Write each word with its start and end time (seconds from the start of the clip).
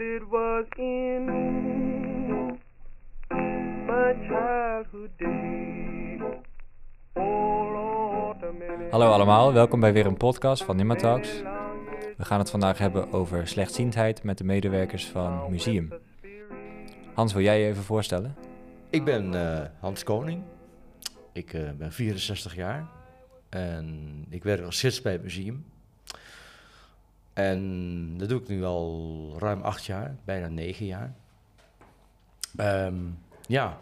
It 0.00 0.22
was 0.28 0.64
in 0.76 1.24
my 3.86 4.14
childhood 4.28 5.10
days. 5.16 6.20
Oh, 7.12 8.32
Hallo 8.90 9.10
allemaal, 9.10 9.52
welkom 9.52 9.80
bij 9.80 9.92
weer 9.92 10.06
een 10.06 10.16
podcast 10.16 10.64
van 10.64 10.76
Nimma 10.76 10.94
Talks. 10.94 11.42
We 12.16 12.24
gaan 12.24 12.38
het 12.38 12.50
vandaag 12.50 12.78
hebben 12.78 13.12
over 13.12 13.48
slechtziendheid 13.48 14.22
met 14.22 14.38
de 14.38 14.44
medewerkers 14.44 15.06
van 15.06 15.50
Museum. 15.50 15.92
Hans, 17.14 17.32
wil 17.32 17.42
jij 17.42 17.60
je 17.60 17.66
even 17.66 17.82
voorstellen? 17.82 18.36
Ik 18.90 19.04
ben 19.04 19.34
eh, 19.34 19.66
Hans 19.80 20.04
Koning. 20.04 20.42
Ik 21.32 21.52
eh, 21.52 21.70
ben 21.78 21.92
64 21.92 22.54
jaar. 22.54 22.88
En 23.48 24.26
ik 24.30 24.42
werk 24.42 24.64
als 24.64 24.80
gids 24.80 25.02
bij 25.02 25.12
het 25.12 25.22
museum. 25.22 25.64
En 27.32 28.18
dat 28.18 28.28
doe 28.28 28.40
ik 28.40 28.48
nu 28.48 28.64
al 28.64 29.34
ruim 29.38 29.62
acht 29.62 29.84
jaar, 29.84 30.16
bijna 30.24 30.48
negen 30.48 30.86
jaar. 30.86 31.14
Ehm, 32.56 32.96
ja. 33.46 33.78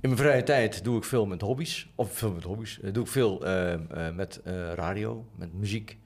In 0.00 0.10
mijn 0.10 0.16
vrije 0.16 0.42
tijd 0.42 0.84
doe 0.84 0.96
ik 0.96 1.04
veel 1.04 1.26
met 1.26 1.40
hobby's. 1.40 1.88
Of 1.94 2.12
veel 2.12 2.32
met 2.32 2.42
hobby's. 2.42 2.80
Eh, 2.80 2.92
doe 2.92 3.04
ik 3.04 3.10
veel 3.10 3.44
eh, 3.44 3.72
eh, 3.72 4.14
met 4.14 4.40
eh, 4.42 4.72
radio, 4.72 5.24
met 5.34 5.54
muziek. 5.54 5.98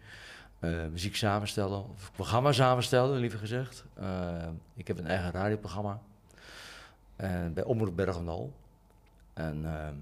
muziek 0.90 1.16
samenstellen, 1.16 1.90
of 1.90 2.12
programma 2.12 2.52
samenstellen, 2.52 3.18
liever 3.18 3.38
gezegd. 3.38 3.84
Ik 4.74 4.86
heb 4.86 4.98
een 4.98 5.06
eigen 5.06 5.30
radioprogramma. 5.30 6.00
Bij 7.54 7.64
Omroep 7.64 7.96
Bergendal. 7.96 8.52
En 9.34 9.64
ehm, 9.64 9.94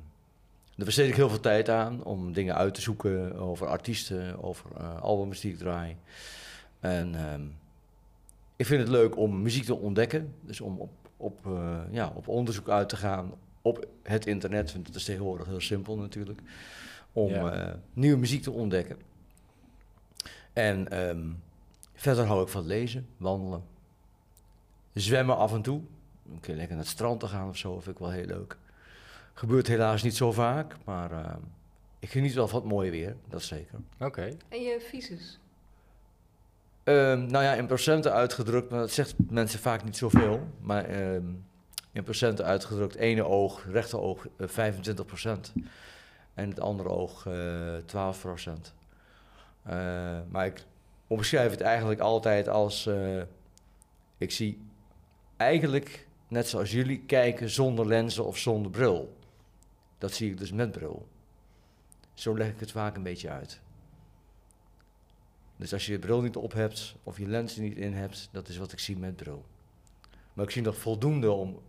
daar 0.77 0.87
besteed 0.87 1.09
ik 1.09 1.15
heel 1.17 1.29
veel 1.29 1.41
tijd 1.41 1.69
aan 1.69 2.05
om 2.05 2.33
dingen 2.33 2.55
uit 2.55 2.75
te 2.75 2.81
zoeken 2.81 3.37
over 3.37 3.67
artiesten, 3.67 4.43
over 4.43 4.71
eh 4.77 5.01
albums 5.03 5.41
die 5.41 5.53
ik 5.53 5.59
draai. 5.59 5.97
En 6.81 7.15
ehm, 7.15 7.43
ik 8.57 8.67
vind 8.67 8.81
het 8.81 8.91
leuk 8.91 9.17
om 9.17 9.43
muziek 9.43 9.65
te 9.65 9.77
ontdekken. 9.77 10.35
Dus 10.41 10.61
om 10.61 10.79
op, 10.79 10.91
op, 11.17 11.47
eh, 11.47 11.81
ja, 11.91 12.13
op 12.15 12.29
onderzoek 12.29 12.69
uit 12.69 12.89
te 12.89 12.97
gaan 12.97 13.33
op 13.63 13.87
het 14.03 14.27
internet. 14.27 14.73
Want 14.73 14.87
dat 14.87 14.95
is 14.95 15.05
tegenwoordig 15.05 15.47
heel 15.47 15.61
simpel 15.61 15.97
natuurlijk. 15.97 16.41
Om 17.13 17.29
Ja. 17.31 17.53
eh, 17.53 17.75
nieuwe 17.93 18.19
muziek 18.19 18.43
te 18.43 18.51
ontdekken. 18.51 18.97
En 20.53 20.89
ehm, 20.91 21.29
verder 21.95 22.27
hou 22.27 22.43
ik 22.43 22.49
van 22.49 22.67
lezen, 22.67 23.07
wandelen. 23.17 23.63
Zwemmen 24.93 25.37
af 25.37 25.53
en 25.53 25.63
toe. 25.63 25.81
Een 26.33 26.41
keer 26.41 26.55
lekker 26.55 26.75
naar 26.77 26.85
het 26.85 26.93
strand 26.95 27.21
te 27.21 27.27
gaan 27.27 27.49
of 27.49 27.57
zo, 27.57 27.81
vind 27.81 27.95
ik 27.95 27.99
wel 28.03 28.11
heel 28.11 28.25
leuk. 28.27 28.57
Gebeurt 29.39 29.67
helaas 29.67 30.03
niet 30.03 30.17
zo 30.17 30.33
vaak, 30.33 30.77
maar 30.85 31.11
ehm, 31.11 31.41
ik 31.99 32.11
geniet 32.11 32.35
wel 32.35 32.49
van 32.49 32.61
het 32.61 32.69
mooie 32.69 32.91
weer, 32.91 33.17
dat 33.29 33.43
zeker. 33.43 33.79
Oké. 33.99 34.37
En 34.49 34.63
je 34.63 34.81
visus? 34.81 35.39
Ehm, 36.85 37.27
nou 37.27 37.45
ja, 37.45 37.55
in 37.55 37.67
procenten 37.67 38.13
uitgedrukt, 38.13 38.71
maar 38.71 38.81
dat 38.81 38.91
zegt 38.91 39.15
mensen 39.31 39.59
vaak 39.59 39.85
niet 39.85 39.97
zoveel. 39.97 40.41
Maar 40.61 40.85
ehm, 40.85 41.27
in 41.93 42.03
procenten 42.03 42.45
uitgedrukt, 42.45 42.95
ene 42.95 43.25
oog, 43.25 43.67
rechteroog 43.71 44.27
eh 44.37 44.49
25% 44.49 45.53
En 46.35 46.49
het 46.49 46.61
andere 46.61 46.89
oog 46.89 47.27
eh 47.27 47.77
12% 47.87 48.75
maar 50.29 50.47
ik 50.47 50.65
omschrijf 51.07 51.51
het 51.51 51.61
eigenlijk 51.61 52.01
altijd 52.01 52.49
als... 52.49 52.87
eh, 52.87 53.23
ik 54.19 54.31
zie 54.31 54.61
eigenlijk, 55.37 56.07
net 56.29 56.49
zoals 56.49 56.71
jullie, 56.71 57.03
kijken 57.07 57.51
zonder 57.51 57.87
lenzen 57.87 58.25
of 58.25 58.39
zonder 58.39 58.71
bril. 58.71 59.16
Dat 59.99 60.13
zie 60.13 60.31
ik 60.31 60.39
dus 60.39 60.53
met 60.53 60.73
bril. 60.73 61.09
Zo 62.15 62.37
leg 62.37 62.49
ik 62.49 62.61
het 62.61 62.71
vaak 62.71 62.97
een 62.97 63.03
beetje 63.03 63.31
uit. 63.31 63.61
Dus 65.57 65.73
als 65.73 65.87
je 65.87 65.93
je 65.93 65.99
bril 65.99 66.23
niet 66.23 66.37
op 66.37 66.53
hebt 66.53 66.97
of 67.03 67.19
je 67.19 67.27
lens 67.27 67.57
niet 67.57 67.77
in 67.77 67.93
hebt, 67.93 68.29
dat 68.33 68.49
is 68.49 68.57
wat 68.57 68.73
ik 68.73 68.79
zie 68.79 68.97
met 68.97 69.17
bril. 69.17 69.45
Maar 70.33 70.45
ik 70.45 70.51
zie 70.51 70.63
nog 70.63 70.77
voldoende 70.77 71.31
om 71.31 71.61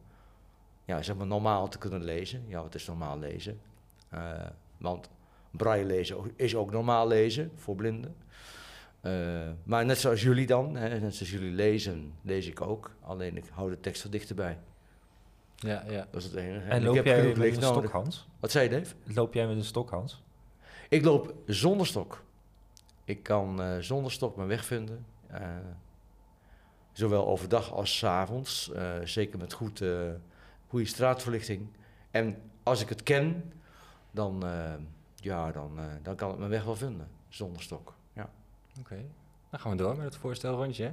ja, 0.85 1.01
zeg 1.01 1.15
maar 1.15 1.27
normaal 1.27 1.67
te 1.67 1.77
kunnen 1.77 2.03
lezen. 2.03 2.43
Ja, 2.47 2.61
wat 2.61 2.75
is 2.75 2.87
normaal 2.87 3.19
lezen? 3.19 3.59
Eh, 4.09 4.45
want 4.77 5.09
braille 5.51 5.85
lezen 5.85 6.17
is 6.35 6.55
ook 6.55 6.71
normaal 6.71 7.07
lezen 7.07 7.51
voor 7.55 7.75
blinden. 7.75 8.15
Eh, 9.01 9.49
maar 9.63 9.85
net 9.85 9.97
zoals 9.97 10.21
jullie 10.21 10.45
dan, 10.45 10.75
hè, 10.75 10.99
net 10.99 11.15
zoals 11.15 11.31
jullie 11.31 11.51
lezen, 11.51 12.13
lees 12.21 12.47
ik 12.47 12.61
ook. 12.61 12.91
Alleen 13.01 13.37
ik 13.37 13.45
hou 13.51 13.69
de 13.69 13.79
tekst 13.79 14.03
wat 14.03 14.11
dichterbij. 14.11 14.57
Ja, 15.59 15.83
ja. 15.87 16.07
Dat 16.11 16.21
is 16.21 16.23
het 16.27 16.35
enige. 16.35 16.67
En 16.67 16.77
ik 16.79 16.83
loop 16.85 16.95
heb 16.95 17.05
jij 17.05 17.15
met 17.23 17.37
een 17.37 17.59
nodig. 17.59 17.63
stok, 17.79 17.91
Hans? 17.91 18.27
Wat 18.39 18.51
zei 18.51 18.69
je, 18.69 18.79
Dave? 18.79 18.95
Loop 19.03 19.33
jij 19.33 19.47
met 19.47 19.55
een 19.57 19.63
stok, 19.63 19.89
Hans? 19.89 20.23
Ik 20.89 21.03
loop 21.05 21.33
zonder 21.45 21.87
stok. 21.87 22.23
Ik 23.03 23.23
kan 23.23 23.61
eh, 23.61 23.77
zonder 23.79 24.11
stok 24.11 24.35
mijn 24.35 24.47
weg 24.47 24.65
vinden. 24.65 25.05
eh, 25.27 25.41
zowel 26.91 27.27
overdag 27.27 27.71
als 27.73 27.97
's 27.97 28.03
avonds. 28.03 28.71
eh, 28.71 28.93
zeker 29.03 29.39
met 29.39 29.53
goed, 29.53 29.81
eh, 29.81 30.09
goede 30.67 30.85
straatverlichting. 30.85 31.67
En 32.11 32.37
als 32.63 32.81
ik 32.81 32.89
het 32.89 33.03
ken, 33.03 33.53
dan, 34.11 34.45
eh, 34.45 34.73
ja, 35.15 35.51
dan, 35.51 35.79
eh, 35.79 35.85
dan 36.01 36.15
kan 36.15 36.31
ik 36.31 36.37
mijn 36.37 36.49
weg 36.49 36.63
wel 36.63 36.75
vinden. 36.75 37.07
Zonder 37.29 37.61
stok. 37.61 37.93
Ja. 38.13 38.29
Oké. 38.79 38.95
Dan 39.49 39.59
gaan 39.59 39.71
we 39.71 39.77
door 39.77 39.95
met 39.95 40.05
het 40.05 40.15
voorstelrondje. 40.15 40.83
hè? 40.83 40.91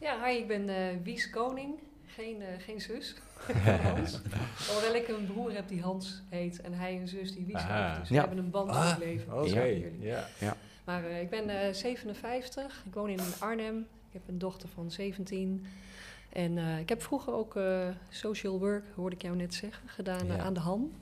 Ja, 0.00 0.24
hi, 0.24 0.36
ik 0.36 0.48
ben 0.48 0.68
eh, 0.68 0.96
Wies 1.02 1.30
Koning. 1.30 1.78
Geen, 2.14 2.42
eh, 2.42 2.48
geen 2.58 2.80
zus 2.80 3.14
Hans. 3.82 4.20
Hoewel 4.72 4.94
ik 4.94 5.08
een 5.08 5.26
broer 5.26 5.52
heb 5.52 5.68
die 5.68 5.82
Hans 5.82 6.22
heet 6.28 6.60
en 6.60 6.72
hij 6.72 6.96
een 6.96 7.08
zus 7.08 7.34
die 7.34 7.44
Wies 7.46 7.54
Aha. 7.56 7.86
heeft. 7.86 7.98
Dus 8.00 8.08
we 8.08 8.14
Ja. 8.14 8.20
hebben 8.20 8.38
een 8.38 8.50
band 8.50 8.68
in 8.70 8.76
Ah, 8.76 8.90
het 8.90 8.98
leven. 8.98 9.32
Oké, 9.38 9.48
Snap 9.48 9.64
jullie? 9.64 9.98
ja. 10.38 10.56
Maar 10.84 11.04
eh, 11.04 11.20
ik 11.20 11.30
ben 11.30 11.48
eh, 11.66 11.72
57, 11.74 12.82
ik 12.86 12.94
woon 12.94 13.08
in 13.08 13.18
Arnhem. 13.38 13.78
Ik 13.78 14.12
heb 14.12 14.22
een 14.28 14.38
dochter 14.38 14.68
van 14.68 14.90
17. 14.90 15.66
En 16.32 16.58
eh, 16.58 16.78
ik 16.78 16.88
heb 16.88 17.02
vroeger 17.02 17.32
ook 17.32 17.56
eh, 17.56 17.88
social 18.08 18.58
work, 18.58 18.84
hoorde 18.94 19.16
ik 19.16 19.22
jou 19.22 19.36
net 19.36 19.54
zeggen, 19.54 19.88
gedaan 19.88 20.20
eh, 20.30 20.36
Ja. 20.36 20.42
aan 20.42 20.54
de 20.54 20.60
ham. 20.60 20.92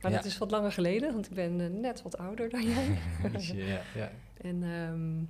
Maar 0.00 0.10
Ja. 0.10 0.16
dat 0.16 0.26
is 0.26 0.38
wat 0.38 0.50
langer 0.50 0.72
geleden, 0.72 1.12
want 1.12 1.26
ik 1.26 1.34
ben 1.34 1.60
eh, 1.60 1.66
net 1.80 2.02
wat 2.02 2.18
ouder 2.18 2.48
dan 2.50 2.62
jij. 2.68 2.98
ja, 3.66 3.80
ja. 3.94 4.10
En 4.40 4.62
ehm, 4.62 5.22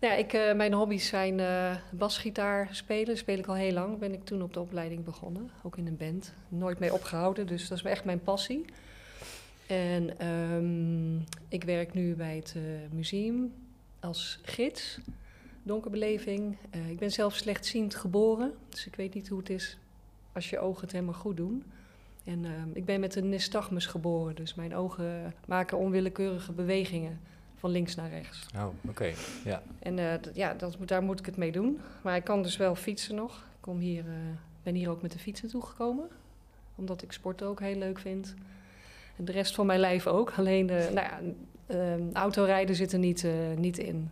nou 0.00 0.18
ik, 0.18 0.32
eh, 0.32 0.54
mijn 0.54 0.72
hobby's 0.72 1.06
zijn 1.06 1.40
eh, 1.40 1.76
basgitaar 1.90 2.68
spelen. 2.70 3.16
Speel 3.16 3.38
ik 3.38 3.46
al 3.46 3.54
heel 3.54 3.72
lang. 3.72 3.98
Ben 3.98 4.12
ik 4.12 4.24
toen 4.24 4.42
op 4.42 4.52
de 4.52 4.60
opleiding 4.60 5.04
begonnen. 5.04 5.50
Ook 5.62 5.76
in 5.76 5.86
een 5.86 5.96
band. 5.96 6.32
Nooit 6.48 6.78
mee 6.78 6.92
opgehouden. 6.92 7.46
Dus 7.46 7.68
dat 7.68 7.78
is 7.78 7.84
echt 7.84 8.04
mijn 8.04 8.22
passie. 8.22 8.64
En 9.66 10.18
ehm, 10.18 11.16
ik 11.48 11.64
werk 11.64 11.94
nu 11.94 12.14
bij 12.14 12.36
het 12.36 12.54
eh, 12.56 12.62
museum 12.90 13.52
als 14.00 14.38
gids. 14.42 14.98
Donkerbeleving. 15.62 16.56
Ik 16.88 16.98
ben 16.98 17.10
zelf 17.10 17.34
slechtziend 17.34 17.94
geboren. 17.94 18.54
Dus 18.68 18.86
ik 18.86 18.96
weet 18.96 19.14
niet 19.14 19.28
hoe 19.28 19.38
het 19.38 19.50
is 19.50 19.78
als 20.32 20.50
je 20.50 20.58
ogen 20.58 20.80
het 20.80 20.92
helemaal 20.92 21.14
goed 21.14 21.36
doen. 21.36 21.64
En 22.24 22.44
ehm, 22.44 22.68
ik 22.72 22.84
ben 22.84 23.00
met 23.00 23.14
een 23.16 23.28
nystagmus 23.28 23.86
geboren. 23.86 24.34
Dus 24.34 24.54
mijn 24.54 24.74
ogen 24.74 25.34
maken 25.46 25.78
onwillekeurige 25.78 26.52
bewegingen 26.52 27.20
van 27.60 27.70
links 27.70 27.94
naar 27.94 28.10
rechts. 28.10 28.46
Oh, 28.56 28.66
oké. 28.88 29.12
Ja. 29.44 29.62
En 29.78 29.98
eh, 29.98 30.34
ja, 30.34 30.54
dat, 30.54 30.78
moet- 30.78 30.88
daar 30.88 31.02
moet 31.02 31.18
ik 31.18 31.26
het 31.26 31.36
mee 31.36 31.52
doen. 31.52 31.80
Maar 32.02 32.16
ik 32.16 32.24
kan 32.24 32.42
dus 32.42 32.56
wel 32.56 32.74
fietsen 32.74 33.14
nog. 33.14 33.36
Ik 33.36 33.60
kom 33.60 33.78
hier, 33.78 34.04
eh, 34.06 34.14
ben 34.62 34.74
hier 34.74 34.90
ook 34.90 35.02
met 35.02 35.12
de 35.12 35.18
fietsen 35.18 35.48
toegekomen. 35.48 36.08
Omdat 36.74 37.02
ik 37.02 37.12
sporten 37.12 37.46
ook 37.46 37.60
heel 37.60 37.76
leuk 37.76 37.98
vind. 37.98 38.34
En 39.16 39.24
de 39.24 39.32
rest 39.32 39.54
van 39.54 39.66
mijn 39.66 39.80
lijf 39.80 40.06
ook. 40.06 40.32
Alleen, 40.36 40.70
eh, 40.70 40.76
nou 40.76 40.94
ja, 40.94 41.20
eh, 41.66 42.12
autorijden 42.12 42.74
zit 42.76 42.92
er 42.92 42.98
niet, 42.98 43.26
niet 43.56 43.78
in. 43.78 44.10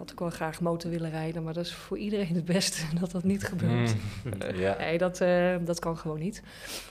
Ik 0.00 0.08
had 0.08 0.14
ook 0.14 0.28
wel 0.28 0.38
graag 0.38 0.60
motor 0.60 0.90
willen 0.90 1.10
rijden, 1.10 1.42
maar 1.42 1.54
dat 1.54 1.64
is 1.64 1.72
voor 1.72 1.98
iedereen 1.98 2.34
het 2.34 2.44
beste 2.44 2.84
dat 3.00 3.10
dat 3.10 3.24
niet 3.24 3.44
gebeurt. 3.44 3.94
Mm. 4.24 4.38
Nee, 4.78 4.98
dat, 4.98 5.20
eh, 5.20 5.56
dat 5.60 5.78
kan 5.78 5.96
gewoon 5.96 6.18
niet. 6.18 6.42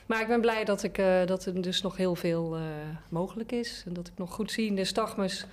Maar 0.05 0.21
ik 0.21 0.27
ben 0.27 0.41
blij 0.41 0.65
dat, 0.65 0.83
ik, 0.83 0.97
eh, 0.97 1.25
dat 1.25 1.45
er 1.45 1.61
dus 1.61 1.81
nog 1.81 1.97
heel 1.97 2.15
veel 2.15 2.55
eh, 2.55 2.61
mogelijk 3.09 3.51
is. 3.51 3.83
En 3.85 3.93
dat 3.93 4.07
ik 4.07 4.13
nog 4.17 4.33
goed 4.33 4.51
zie 4.51 4.67
in 4.67 4.75
de 4.75 4.85
stagmus. 4.85 5.45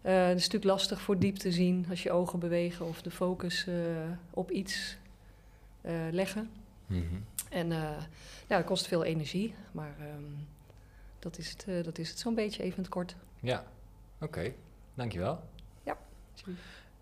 Het 0.00 0.36
is 0.36 0.42
natuurlijk 0.42 0.64
lastig 0.64 1.00
voor 1.00 1.18
diep 1.18 1.36
te 1.36 1.52
zien 1.52 1.86
als 1.90 2.02
je 2.02 2.10
ogen 2.10 2.38
bewegen 2.38 2.86
of 2.86 3.02
de 3.02 3.10
focus 3.10 3.66
op 4.30 4.50
iets 4.50 4.96
leggen. 6.10 6.50
Mhm. 6.86 7.02
En 7.50 7.68
ja, 8.48 8.56
dat 8.56 8.64
kost 8.64 8.86
veel 8.86 9.04
energie. 9.04 9.54
Maar 9.72 9.94
ehm, 9.98 10.24
dat 11.18 11.38
is 11.38 11.50
het, 11.50 11.84
dat 11.84 11.98
is 11.98 12.08
het 12.08 12.18
zo'n 12.18 12.34
beetje 12.34 12.62
even 12.62 12.76
in 12.76 12.82
het 12.82 12.92
kort. 12.92 13.16
Ja, 13.40 13.64
oké. 14.20 14.52
Dankjewel. 14.94 15.40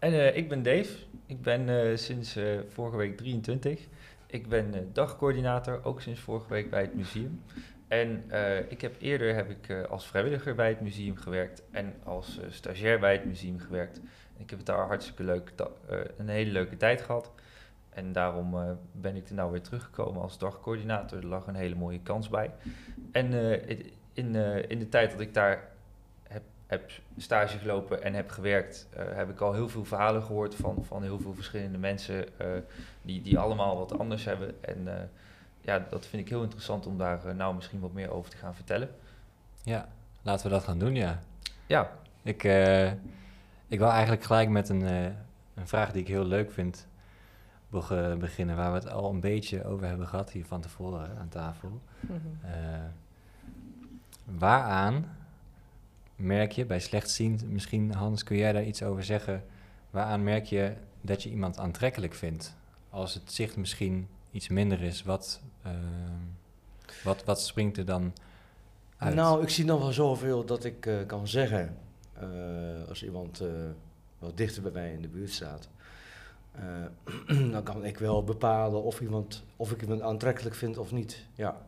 En 0.00 0.12
eh, 0.12 0.36
ik 0.36 0.48
ben 0.48 0.62
Dave. 0.62 0.88
Ik 1.26 1.42
ben 1.42 1.68
eh, 1.68 1.96
sinds 1.96 2.36
eh, 2.36 2.58
vorige 2.68 2.96
week 2.96 3.16
23. 3.16 3.86
Ik 4.26 4.48
ben 4.48 4.90
dagcoördinator, 4.92 5.84
ook 5.84 6.00
sinds 6.00 6.20
vorige 6.20 6.48
week 6.48 6.70
bij 6.70 6.80
het 6.80 6.94
museum. 6.94 7.42
En 7.88 8.24
ik 8.68 8.80
heb 8.80 8.96
eerder 9.00 9.34
heb 9.34 9.50
ik, 9.50 9.86
als 9.88 10.06
vrijwilliger 10.06 10.54
bij 10.54 10.68
het 10.68 10.80
museum 10.80 11.16
gewerkt 11.16 11.62
en 11.70 11.94
als 12.04 12.40
stagiair 12.48 12.98
bij 12.98 13.12
het 13.12 13.24
museum 13.24 13.58
gewerkt. 13.58 14.00
Ik 14.36 14.50
heb 14.50 14.58
het 14.58 14.66
daar 14.66 14.86
hartstikke 14.86 15.24
leuk, 15.24 15.52
een 16.16 16.28
hele 16.28 16.50
leuke 16.50 16.76
tijd 16.76 17.02
gehad. 17.02 17.32
En 17.88 18.12
daarom 18.12 18.78
ben 18.92 19.16
ik 19.16 19.28
er 19.28 19.34
nou 19.34 19.50
weer 19.50 19.62
teruggekomen 19.62 20.22
als 20.22 20.38
dagcoördinator. 20.38 21.18
Er 21.18 21.26
lag 21.26 21.46
een 21.46 21.54
hele 21.54 21.74
mooie 21.74 22.00
kans 22.00 22.28
bij. 22.28 22.50
En 23.12 23.32
in, 24.12 24.34
in 24.68 24.78
de 24.78 24.88
tijd 24.88 25.10
dat 25.10 25.20
ik 25.20 25.34
daar 25.34 25.69
heb 26.70 26.90
stage 27.16 27.58
gelopen 27.58 28.02
en 28.02 28.14
heb 28.14 28.30
gewerkt, 28.30 28.88
eh, 28.90 29.04
heb 29.12 29.30
ik 29.30 29.40
al 29.40 29.52
heel 29.52 29.68
veel 29.68 29.84
verhalen 29.84 30.22
gehoord 30.22 30.54
van, 30.54 30.84
van 30.86 31.02
heel 31.02 31.18
veel 31.20 31.34
verschillende 31.34 31.78
mensen 31.78 32.38
eh, 32.38 32.46
die, 33.02 33.22
die 33.22 33.38
allemaal 33.38 33.76
wat 33.78 33.98
anders 33.98 34.24
hebben. 34.24 34.64
En 34.64 34.96
eh, 34.98 35.02
ja, 35.60 35.86
dat 35.90 36.06
vind 36.06 36.22
ik 36.22 36.28
heel 36.28 36.42
interessant 36.42 36.86
om 36.86 36.98
daar 36.98 37.34
nou 37.34 37.54
misschien 37.54 37.80
wat 37.80 37.92
meer 37.92 38.10
over 38.10 38.30
te 38.30 38.36
gaan 38.36 38.54
vertellen. 38.54 38.88
Ja, 39.62 39.88
laten 40.22 40.46
we 40.46 40.52
dat 40.52 40.64
gaan 40.64 40.78
doen, 40.78 40.94
ja. 40.94 41.18
Ja, 41.66 41.90
Ik, 42.22 42.44
eh, 42.44 42.86
ik 43.68 43.78
wil 43.78 43.88
eigenlijk 43.90 44.22
gelijk 44.22 44.48
met 44.48 44.68
een, 44.68 44.82
eh, 44.86 45.04
een 45.54 45.68
vraag 45.68 45.92
die 45.92 46.02
ik 46.02 46.08
heel 46.08 46.24
leuk 46.24 46.50
vind 46.52 46.86
beg- 47.68 48.18
beginnen, 48.18 48.56
waar 48.56 48.72
we 48.72 48.78
het 48.78 48.90
al 48.90 49.10
een 49.10 49.20
beetje 49.20 49.64
over 49.64 49.86
hebben 49.86 50.06
gehad 50.08 50.30
hier 50.30 50.44
van 50.46 50.60
tevoren 50.60 51.16
aan 51.18 51.28
tafel. 51.28 51.80
Eh, 52.42 52.50
waaraan 54.24 55.16
merk 56.20 56.52
je 56.52 56.66
bij 56.66 56.80
slechtziend, 56.80 57.50
misschien 57.50 57.94
Hans, 57.94 58.22
kun 58.22 58.36
jij 58.36 58.52
daar 58.52 58.64
iets 58.64 58.82
over 58.82 59.04
zeggen? 59.04 59.44
Waaraan 59.90 60.24
merk 60.24 60.44
je 60.44 60.72
dat 61.00 61.22
je 61.22 61.30
iemand 61.30 61.58
aantrekkelijk 61.58 62.14
vindt? 62.14 62.56
Als 62.90 63.14
het 63.14 63.32
zicht 63.32 63.56
misschien 63.56 64.08
iets 64.30 64.48
minder 64.48 64.82
is, 64.82 65.02
wat, 65.02 65.40
eh, 65.62 65.72
wat, 67.04 67.24
wat 67.24 67.40
springt 67.40 67.76
er 67.76 67.84
dan 67.84 68.12
uit? 68.96 69.14
Nou, 69.14 69.42
ik 69.42 69.48
zie 69.48 69.64
nog 69.64 69.80
wel 69.80 69.92
zoveel 69.92 70.44
dat 70.44 70.64
ik 70.64 70.86
eh, 70.86 71.06
kan 71.06 71.28
zeggen. 71.28 71.76
eh, 72.12 72.88
als 72.88 73.04
iemand 73.04 73.42
wat 74.18 74.36
dichter 74.36 74.62
bij 74.62 74.72
mij 74.72 74.92
in 74.92 75.02
de 75.02 75.08
buurt 75.08 75.30
staat. 75.32 75.68
dan 77.52 77.62
kan 77.62 77.84
ik 77.84 77.98
wel 77.98 78.24
bepalen 78.24 78.82
of, 78.82 79.00
iemand, 79.00 79.44
of 79.56 79.72
ik 79.72 79.82
iemand 79.82 80.00
aantrekkelijk 80.00 80.54
vind 80.54 80.78
of 80.78 80.92
niet. 80.92 81.26
Ja, 81.34 81.62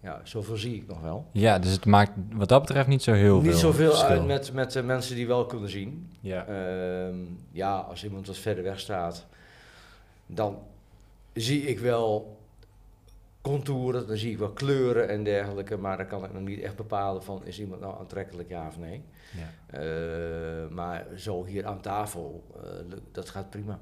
ja 0.00 0.20
zoveel 0.24 0.56
zie 0.56 0.74
ik 0.76 0.86
nog 0.86 1.00
wel. 1.00 1.26
Ja, 1.32 1.58
dus 1.58 1.70
het 1.72 1.84
maakt 1.86 2.10
wat 2.32 2.48
dat 2.48 2.60
betreft 2.60 2.88
niet 2.88 3.02
zo 3.02 3.12
heel 3.12 3.40
veel 3.40 3.50
niet 3.50 3.58
zoveel 3.60 3.88
verschil. 3.90 4.08
uit 4.08 4.26
met, 4.26 4.52
met 4.52 4.72
de 4.72 4.82
mensen 4.82 5.14
die 5.16 5.26
wel 5.26 5.46
kunnen 5.46 5.68
zien. 5.70 6.10
Ja. 6.20 6.44
Ehm, 6.46 7.16
ja, 7.52 7.76
als 7.78 8.04
iemand 8.04 8.26
wat 8.26 8.36
verder 8.38 8.64
weg 8.64 8.80
staat, 8.80 9.26
dan 10.26 10.58
zie 11.32 11.62
ik 11.62 11.78
wel 11.78 12.38
contouren, 13.40 14.06
dan 14.06 14.16
zie 14.16 14.30
ik 14.30 14.38
wel 14.38 14.50
kleuren 14.50 15.08
en 15.08 15.24
dergelijke, 15.24 15.76
maar 15.76 15.96
dan 15.96 16.06
kan 16.06 16.24
ik 16.24 16.32
nog 16.32 16.42
niet 16.42 16.60
echt 16.60 16.76
bepalen 16.76 17.22
van 17.22 17.44
is 17.44 17.60
iemand 17.60 17.80
nou 17.80 17.98
aantrekkelijk 17.98 18.48
ja 18.48 18.66
of 18.66 18.78
nee. 18.78 19.02
Ja, 19.32 19.78
Eh, 19.78 20.68
maar 20.70 21.06
zo 21.16 21.44
hier 21.44 21.66
aan 21.66 21.80
tafel, 21.80 22.44
eh, 22.62 22.70
dat 23.12 23.28
gaat 23.28 23.50
prima. 23.50 23.78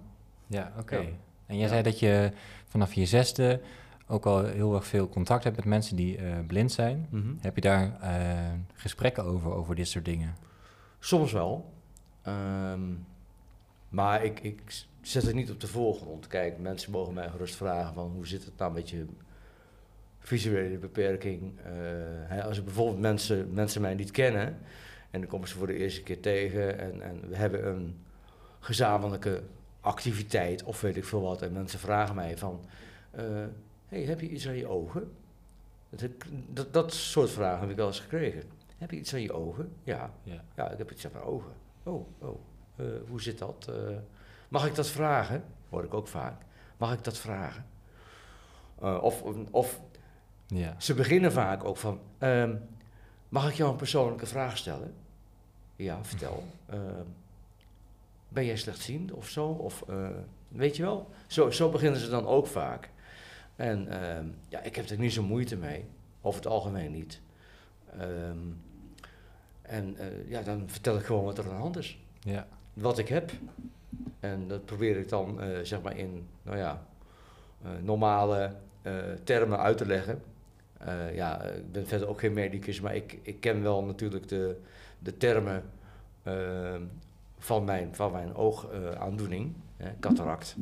ja 0.47 0.73
oké. 0.79 0.97
Ja. 0.97 1.09
En 1.47 1.55
jij 1.56 1.65
Ja. 1.65 1.69
zei 1.69 1.82
dat 1.82 1.99
je 1.99 2.31
vanaf 2.67 2.94
je 2.94 3.06
zesde 3.06 3.61
ook 4.08 4.26
al 4.26 4.44
heel 4.44 4.75
erg 4.75 4.87
veel 4.87 5.08
contact 5.08 5.44
hebt 5.44 5.56
met 5.56 5.64
mensen 5.64 5.96
die 5.96 6.16
eh, 6.16 6.38
blind 6.46 6.72
zijn. 6.72 7.08
Heb 7.40 7.55
je 7.55 7.60
daar 7.60 8.00
eh, 8.00 8.52
gesprekken 8.75 9.25
over, 9.25 9.52
over 9.52 9.75
dit 9.75 9.88
soort 9.88 10.05
dingen? 10.05 10.37
Soms 10.99 11.32
wel. 11.32 11.72
Ehm, 12.22 12.81
maar 13.88 14.25
ik, 14.25 14.40
ik 14.40 14.60
zet 15.00 15.22
het 15.22 15.34
niet 15.34 15.50
op 15.50 15.60
de 15.60 15.66
voorgrond. 15.66 16.26
Kijk, 16.26 16.58
mensen 16.58 16.90
mogen 16.90 17.14
mij 17.14 17.28
gerust 17.28 17.56
vragen 17.56 17.94
van 17.94 18.10
hoe 18.10 18.26
zit 18.26 18.44
het 18.44 18.58
nou 18.58 18.72
met 18.72 18.90
je 18.90 19.06
visuele 20.19 20.78
beperking. 20.78 21.58
Eh, 21.64 21.72
hè, 22.28 22.44
als 22.44 22.58
ik 22.58 22.64
bijvoorbeeld 22.64 23.00
mensen, 23.00 23.52
mensen 23.52 23.81
mij 23.81 23.94
niet 23.94 24.10
kennen 24.10 24.58
en 25.10 25.20
dan 25.20 25.26
komen 25.28 25.49
ze 25.49 25.56
voor 25.56 25.66
de 25.66 25.76
eerste 25.76 26.02
keer 26.02 26.20
tegen 26.20 26.78
en, 26.78 27.02
en 27.02 27.28
we 27.28 27.37
hebben 27.37 27.69
een 27.69 27.96
gezamenlijke 28.60 29.43
activiteit 29.81 30.64
of 30.64 30.81
weet 30.81 30.96
ik 30.96 31.05
veel 31.05 31.22
wat 31.22 31.43
en 31.43 31.52
mensen 31.52 31.78
vragen 31.78 32.14
mij 32.14 32.38
van, 32.38 32.60
hey, 33.88 34.02
heb 34.02 34.20
je 34.20 34.29
iets 34.29 34.46
aan 34.49 34.56
je 34.56 34.67
ogen? 34.67 35.12
Dat, 35.90 36.00
heb- 36.00 36.25
dat, 36.52 36.73
dat 36.73 36.93
soort 36.94 37.31
vragen 37.31 37.61
heb 37.61 37.70
ik 37.70 37.76
wel 37.76 37.87
eens 37.87 38.00
gekregen. 38.00 38.43
Heb 38.79 38.90
je 38.90 38.96
iets 38.96 39.14
aan 39.14 39.20
je 39.23 39.32
ogen? 39.32 39.73
Ja. 39.82 40.11
Ja. 40.23 40.44
Ja, 40.56 40.70
ik 40.70 40.79
heb 40.79 40.90
iets 40.90 41.05
aan 41.06 41.12
mijn 41.12 41.25
ogen. 41.25 41.52
Oh, 41.82 42.06
oh. 42.19 42.38
eh, 42.76 42.87
hoe 43.08 43.23
zit 43.23 43.38
dat? 43.38 43.69
Eh, 43.70 43.96
mag 44.49 44.67
ik 44.67 44.75
dat 44.75 44.88
vragen? 44.88 45.44
Hoor 45.70 45.85
ik 45.85 45.94
ook 45.94 46.08
vaak. 46.08 46.43
Mag 46.76 46.93
ik 46.93 47.05
dat 47.05 47.19
vragen? 47.19 47.67
Eh, 48.81 48.99
of, 49.02 49.23
of 49.50 49.81
Ja. 50.46 50.75
ze 50.79 50.94
beginnen 50.94 51.32
vaak 51.32 51.64
ook 51.64 51.76
van... 51.76 52.00
ehm, 52.19 52.56
mag 53.29 53.49
ik 53.50 53.55
jou 53.55 53.70
een 53.70 53.76
persoonlijke 53.76 54.26
vraag 54.26 54.56
stellen? 54.58 54.94
Ja, 55.76 56.05
vertel. 56.05 56.44
Ehm, 56.67 57.05
ben 58.29 58.44
jij 58.44 58.56
slechtziend 58.56 59.12
of 59.12 59.29
zo? 59.29 59.46
Of 59.46 59.84
weet 60.49 60.76
je 60.76 60.82
wel? 60.82 61.08
Zo, 61.26 61.50
zo 61.50 61.70
beginnen 61.70 62.00
ze 62.00 62.08
dan 62.11 62.26
ook 62.26 62.46
vaak. 62.46 62.91
En 63.58 63.88
ehm, 63.88 64.26
ja, 64.49 64.62
ik 64.62 64.76
heb 64.76 64.88
er 64.88 64.99
niet 64.99 65.12
zo 65.12 65.22
moeite 65.22 65.56
mee. 65.56 65.84
Over 66.20 66.40
het 66.40 66.50
algemeen 66.50 66.93
niet. 66.93 67.20
Ehm, 67.99 68.38
en 69.62 69.96
eh, 69.96 70.31
ja, 70.31 70.43
dan 70.43 70.62
vertel 70.66 70.96
ik 70.96 71.05
gewoon 71.05 71.25
wat 71.25 71.38
er 71.38 71.44
aan 71.44 71.50
de 71.50 71.56
hand 71.56 71.76
is. 71.76 71.99
Ja. 72.20 72.46
Wat 72.72 72.99
ik 72.99 73.08
heb. 73.08 73.31
En 74.20 74.49
dat 74.49 74.64
probeer 74.64 74.96
ik 74.96 75.08
dan 75.08 75.40
eh, 75.40 75.58
zeg 75.62 75.82
maar 75.82 75.96
in 75.96 76.26
nou 76.43 76.56
ja, 76.56 76.82
eh, 77.62 77.70
normale 77.82 78.52
termen 79.25 79.58
uit 79.58 79.78
te 79.78 79.87
leggen. 79.87 80.22
Ja, 81.12 81.43
ik 81.43 81.72
ben 81.72 81.87
verder 81.87 82.08
ook 82.08 82.20
geen 82.20 82.32
medicus, 82.32 82.81
maar 82.81 82.94
ik, 82.94 83.19
ik 83.22 83.40
ken 83.40 83.62
wel 83.62 83.84
natuurlijk 83.84 84.28
de, 84.28 84.60
de 84.99 85.16
termen 85.16 85.62
ehm, 86.22 86.82
van, 87.38 87.64
mijn, 87.64 87.94
van 87.94 88.12
mijn 88.12 88.34
oogaandoening. 88.34 89.55
cataract. 90.00 90.56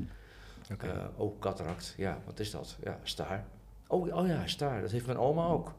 Oké. 0.73 0.87
Eh, 0.87 1.05
ook 1.17 1.41
cataract, 1.41 1.95
ja, 1.97 2.19
wat 2.25 2.41
is 2.41 2.51
dat? 2.51 2.77
Ja, 2.83 2.99
staar. 3.03 3.45
Oh, 3.87 4.17
oh 4.17 4.27
ja, 4.27 4.47
staar, 4.47 4.81
dat 4.81 4.91
heeft 4.91 5.07
mijn 5.07 5.19
oma 5.19 5.47
ook. 5.47 5.75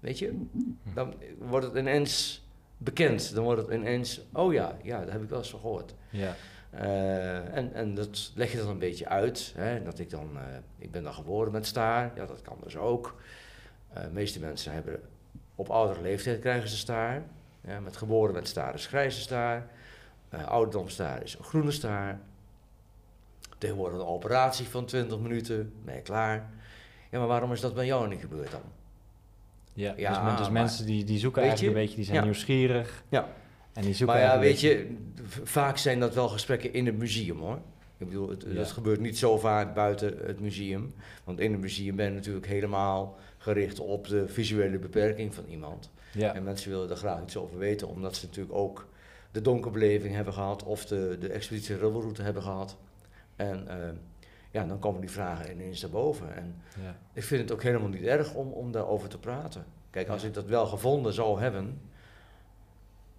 Weet 0.00 0.18
je? 0.18 0.46
Dan 0.94 1.14
wordt 1.38 1.66
het 1.66 1.74
ineens 1.74 2.46
bekend. 2.76 3.34
Dan 3.34 3.44
wordt 3.44 3.62
het 3.62 3.70
ineens, 3.70 4.20
oh 4.32 4.52
ja, 4.52 4.76
ja, 4.82 5.00
dat 5.00 5.12
heb 5.12 5.22
ik 5.22 5.28
wel 5.28 5.38
eens 5.38 5.50
gehoord. 5.50 5.94
ja. 6.10 6.34
Eh, 6.70 7.56
en, 7.56 7.74
en 7.74 7.94
dat 7.94 8.32
leg 8.34 8.52
je 8.52 8.58
dan 8.58 8.68
een 8.68 8.78
beetje 8.78 9.08
uit. 9.08 9.52
Hè, 9.56 9.82
dat 9.82 9.98
ik 9.98 10.10
dan, 10.10 10.30
eh, 10.36 10.42
ik 10.78 10.90
ben 10.90 11.02
dan 11.02 11.14
geboren 11.14 11.52
met 11.52 11.66
staar, 11.66 12.12
ja, 12.14 12.26
dat 12.26 12.42
kan 12.42 12.56
dus 12.62 12.76
ook. 12.76 13.14
De 13.92 14.08
meeste 14.12 14.40
mensen 14.40 14.72
hebben, 14.72 15.00
op 15.54 15.70
oudere 15.70 16.00
leeftijd 16.02 16.40
krijgen 16.40 16.68
ze 16.68 16.76
staar. 16.76 17.22
Ja, 17.60 17.80
met 17.80 17.96
geboren 17.96 18.34
met 18.34 18.48
staar 18.48 18.74
is 18.74 18.86
grijze 18.86 19.20
staar. 19.20 19.66
Ouderdomstaar 20.46 21.22
is 21.22 21.36
groene 21.40 21.70
staar. 21.70 22.20
Tegenwoordig 23.62 23.98
een 24.00 24.06
operatie 24.06 24.66
van 24.66 24.84
20 24.84 25.18
minuten, 25.18 25.72
ben 25.84 25.94
je 25.94 26.00
klaar. 26.00 26.50
Ja, 27.10 27.18
maar 27.18 27.28
waarom 27.28 27.52
is 27.52 27.60
dat 27.60 27.74
bij 27.74 27.86
jou 27.86 28.08
niet 28.08 28.20
gebeurd 28.20 28.50
dan? 28.50 28.60
Ja, 29.72 29.94
Ja, 29.96 30.08
dus, 30.08 30.22
men- 30.22 30.36
dus 30.36 30.40
maar- 30.44 30.52
mensen 30.52 30.86
die, 30.86 31.04
die 31.04 31.18
zoeken 31.18 31.42
eigenlijk 31.42 31.72
je? 31.72 31.78
een 31.78 31.84
beetje, 31.84 31.96
die 31.96 32.04
zijn 32.04 32.16
Ja. 32.18 32.24
nieuwsgierig. 32.24 33.04
Ja. 33.08 33.28
En 33.72 33.82
die 33.82 33.94
zoeken 33.94 34.16
Maar 34.16 34.24
ja, 34.26 34.38
weet 34.38 34.60
je, 34.60 34.96
vaak 35.44 35.76
zijn 35.76 36.00
dat 36.00 36.14
wel 36.14 36.28
gesprekken 36.28 36.72
in 36.72 36.86
het 36.86 36.98
museum 36.98 37.38
hoor. 37.38 37.58
Ik 37.98 38.06
bedoel, 38.08 38.28
het, 38.28 38.44
Ja. 38.48 38.54
dat 38.54 38.70
gebeurt 38.70 39.00
niet 39.00 39.18
zo 39.18 39.38
vaak 39.38 39.74
buiten 39.74 40.14
het 40.26 40.40
museum. 40.40 40.94
Want 41.24 41.40
in 41.40 41.52
het 41.52 41.60
museum 41.60 41.96
ben 41.96 42.06
je 42.06 42.12
natuurlijk 42.12 42.46
helemaal 42.46 43.18
gericht 43.38 43.80
op 43.80 44.06
de 44.08 44.28
visuele 44.28 44.78
beperking 44.78 45.34
van 45.34 45.44
iemand. 45.48 45.90
Ja. 46.12 46.34
En 46.34 46.42
mensen 46.42 46.70
willen 46.70 46.90
er 46.90 46.96
graag 46.96 47.22
iets 47.22 47.36
over 47.36 47.58
weten, 47.58 47.88
omdat 47.88 48.16
ze 48.16 48.26
natuurlijk 48.26 48.56
ook 48.56 48.88
de 49.30 49.40
donkerbeleving 49.40 50.14
hebben 50.14 50.32
gehad 50.32 50.62
of 50.62 50.84
de, 50.86 51.16
de 51.20 51.28
expeditie 51.28 51.76
hebben 52.22 52.42
gehad. 52.42 52.76
En 53.50 53.68
eh, 53.68 53.88
ja, 54.50 54.64
dan 54.64 54.78
komen 54.78 55.00
die 55.00 55.10
vragen 55.10 55.50
ineens 55.52 55.80
naar 55.82 55.90
boven. 55.90 56.34
En 56.36 56.54
Ja. 56.82 56.96
ik 57.12 57.22
vind 57.24 57.40
het 57.42 57.52
ook 57.52 57.62
helemaal 57.62 57.88
niet 57.88 58.02
erg 58.02 58.34
om, 58.34 58.52
om 58.52 58.72
daarover 58.72 59.08
te 59.08 59.18
praten. 59.18 59.64
Kijk, 59.90 60.08
als 60.08 60.22
Ja. 60.22 60.28
ik 60.28 60.34
dat 60.34 60.46
wel 60.46 60.66
gevonden 60.66 61.12
zou 61.12 61.40
hebben, 61.40 61.80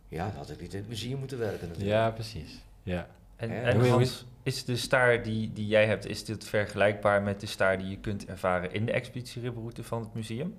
ja, 0.08 0.28
dan 0.28 0.36
had 0.36 0.50
ik 0.50 0.62
niet 0.62 0.74
in 0.74 0.80
het 0.80 0.90
museum 0.90 1.20
moeten 1.20 1.40
werken 1.40 1.68
natuurlijk. 1.68 1.96
ja, 1.96 2.12
precies. 2.12 2.64
Ja. 2.84 3.08
En, 3.36 3.52
en 3.64 3.90
Hans, 3.90 4.26
is 4.44 4.66
de 4.66 4.76
staar 4.76 5.24
die, 5.24 5.54
die 5.54 5.68
jij 5.68 5.86
hebt, 5.86 6.06
is 6.08 6.26
dit 6.26 6.44
vergelijkbaar 6.46 7.22
met 7.22 7.40
de 7.40 7.46
staar 7.46 7.78
die 7.78 7.88
je 7.90 7.98
kunt 8.00 8.26
ervaren 8.26 8.72
in 8.74 8.86
de 8.86 8.92
expeditieribberoute 8.92 9.84
van 9.84 10.00
het 10.02 10.14
museum? 10.14 10.56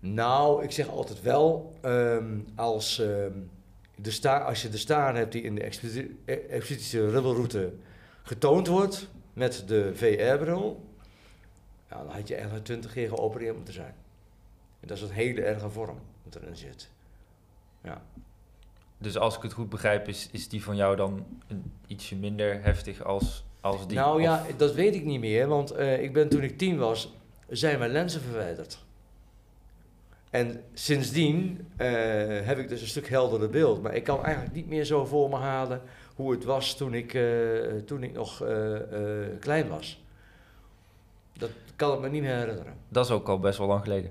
Nou, 0.00 0.62
ik 0.64 0.70
zeg 0.70 0.88
altijd 0.88 1.22
wel, 1.22 1.74
ehm, 1.80 2.38
als, 2.54 2.98
ehm, 2.98 3.32
de 3.96 4.10
staar, 4.10 4.44
als 4.44 4.62
je 4.62 4.68
de 4.68 4.76
staar 4.76 5.16
hebt 5.16 5.32
die 5.32 5.42
in 5.42 5.54
de 5.54 5.62
expeditie, 5.62 6.16
expeditie 6.48 7.08
Rubbelroute 7.10 7.72
getoond 8.26 8.66
wordt 8.66 9.08
met 9.32 9.64
de 9.66 9.90
VR-bril, 9.94 10.84
ja, 11.90 11.96
dan 11.96 12.10
had 12.10 12.28
je 12.28 12.34
eigenlijk 12.34 12.64
20 12.64 12.92
keer 12.92 13.08
geopereerd 13.08 13.56
moeten 13.56 13.74
zijn. 13.74 13.94
En 14.80 14.88
dat 14.88 14.96
is 14.96 15.02
een 15.02 15.10
hele 15.10 15.42
erge 15.42 15.70
vorm 15.70 15.98
wat 16.22 16.34
erin 16.34 16.56
zit. 16.56 16.90
Ja. 17.82 18.02
Dus 18.98 19.16
als 19.16 19.36
ik 19.36 19.42
het 19.42 19.52
goed 19.52 19.68
begrijp, 19.68 20.08
is, 20.08 20.28
is 20.32 20.48
die 20.48 20.62
van 20.62 20.76
jou 20.76 20.96
dan 20.96 21.26
een, 21.46 21.72
ietsje 21.86 22.16
minder 22.16 22.62
heftig 22.62 23.02
als, 23.02 23.44
als 23.60 23.86
die? 23.86 23.96
Nou 23.96 24.14
Of- 24.16 24.22
ja, 24.22 24.44
dat 24.56 24.74
weet 24.74 24.94
ik 24.94 25.04
niet 25.04 25.20
meer, 25.20 25.46
want 25.46 25.70
eh, 25.70 26.02
ik 26.02 26.12
ben 26.12 26.28
toen 26.28 26.42
ik 26.42 26.58
tien 26.58 26.78
was, 26.78 27.12
zijn 27.48 27.78
mijn 27.78 27.90
lenzen 27.90 28.20
verwijderd. 28.20 28.84
En 30.30 30.62
sindsdien 30.74 31.68
eh, 31.76 31.88
heb 32.46 32.58
ik 32.58 32.68
dus 32.68 32.80
een 32.80 32.86
stuk 32.86 33.08
helderder 33.08 33.50
beeld. 33.50 33.82
Maar 33.82 33.94
ik 33.94 34.04
kan 34.04 34.24
eigenlijk 34.24 34.54
niet 34.54 34.68
meer 34.68 34.84
zo 34.84 35.04
voor 35.04 35.28
me 35.28 35.36
halen 35.36 35.82
hoe 36.16 36.30
het 36.32 36.44
was 36.44 36.76
toen 36.76 36.94
ik, 36.94 37.14
eh, 37.14 37.22
toen 37.84 38.02
ik 38.02 38.12
nog 38.12 38.42
eh, 38.42 38.74
eh, 39.24 39.30
klein 39.40 39.68
was. 39.68 40.04
Dat 41.32 41.50
kan 41.76 41.94
ik 41.94 42.00
me 42.00 42.08
niet 42.08 42.22
meer 42.22 42.36
herinneren. 42.36 42.74
Dat 42.88 43.04
is 43.04 43.10
ook 43.10 43.28
al 43.28 43.38
best 43.38 43.58
wel 43.58 43.66
lang 43.66 43.82
geleden. 43.82 44.10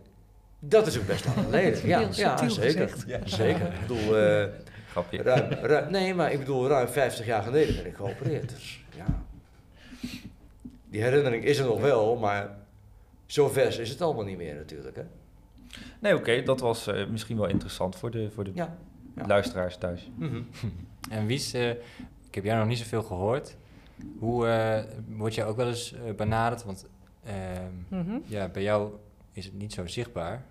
Dat 0.60 0.88
is 0.88 0.98
ook 1.00 1.06
best 1.08 1.26
lang 1.26 1.38
geleden. 1.38 1.88
Ja, 1.88 2.48
zeker. 2.50 3.04
Ja. 3.08 3.20
Zeker. 3.24 3.74
Ik 3.74 3.80
bedoel, 3.88 4.18
eh, 4.18 4.46
Grapje. 4.92 5.22
ruim, 5.22 5.52
ruim- 5.52 5.92
nee, 5.92 6.14
maar 6.14 6.32
ik 6.32 6.40
bedoel, 6.40 6.68
ruim 6.68 6.88
50 6.88 7.26
jaar 7.26 7.44
geleden 7.44 7.76
ben 7.76 7.86
ik 7.86 7.96
geopereerd. 7.96 8.50
Dus 8.50 8.84
ja. 8.96 9.06
Die 10.90 11.02
herinnering 11.02 11.44
is 11.44 11.58
er 11.58 11.66
nog 11.66 11.82
wel, 11.82 12.16
maar 12.16 12.58
zo 13.26 13.48
vers 13.50 13.78
is 13.78 13.90
het 13.90 14.02
allemaal 14.02 14.24
niet 14.24 14.38
meer 14.38 14.56
natuurlijk. 14.56 14.96
Hè? 14.96 15.04
Nee, 16.00 16.16
oké, 16.16 16.42
dat 16.44 16.60
was 16.60 16.88
eh, 16.88 17.08
misschien 17.08 17.38
wel 17.38 17.48
interessant 17.48 17.96
voor 17.96 18.12
de, 18.12 18.32
voor 18.32 18.44
de 18.44 18.52
Ja. 18.54 18.78
Ja. 19.16 19.28
luisteraars 19.28 19.78
thuis. 19.78 20.10
Mhm. 20.18 20.42
En 21.10 21.26
Wies, 21.26 21.54
eh, 21.54 21.70
ik 22.28 22.36
heb 22.36 22.44
jou 22.44 22.60
nog 22.60 22.68
niet 22.68 22.78
zoveel 22.78 23.04
gehoord. 23.04 23.56
Hoe 24.20 24.48
eh, 24.48 24.84
word 25.08 25.36
jij 25.36 25.46
ook 25.46 25.56
wel 25.56 25.68
eens 25.68 25.94
eh, 25.94 26.14
benaderd? 26.16 26.64
Want 26.64 26.86
ehm, 27.26 27.72
Mhm. 28.00 28.18
ja, 28.26 28.48
bij 28.48 28.62
jou 28.64 28.92
is 29.32 29.46
het 29.46 29.54
niet 29.54 29.74
zo 29.74 29.88
zichtbaar. 29.88 30.44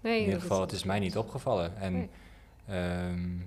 Nee, 0.00 0.18
In 0.18 0.24
ieder 0.24 0.40
geval, 0.40 0.60
het 0.60 0.72
is 0.72 0.84
mij 0.84 0.98
niet 0.98 1.16
opgevallen. 1.16 1.76
En 1.76 1.92
Nee. 1.92 2.08
ehm, 2.68 3.38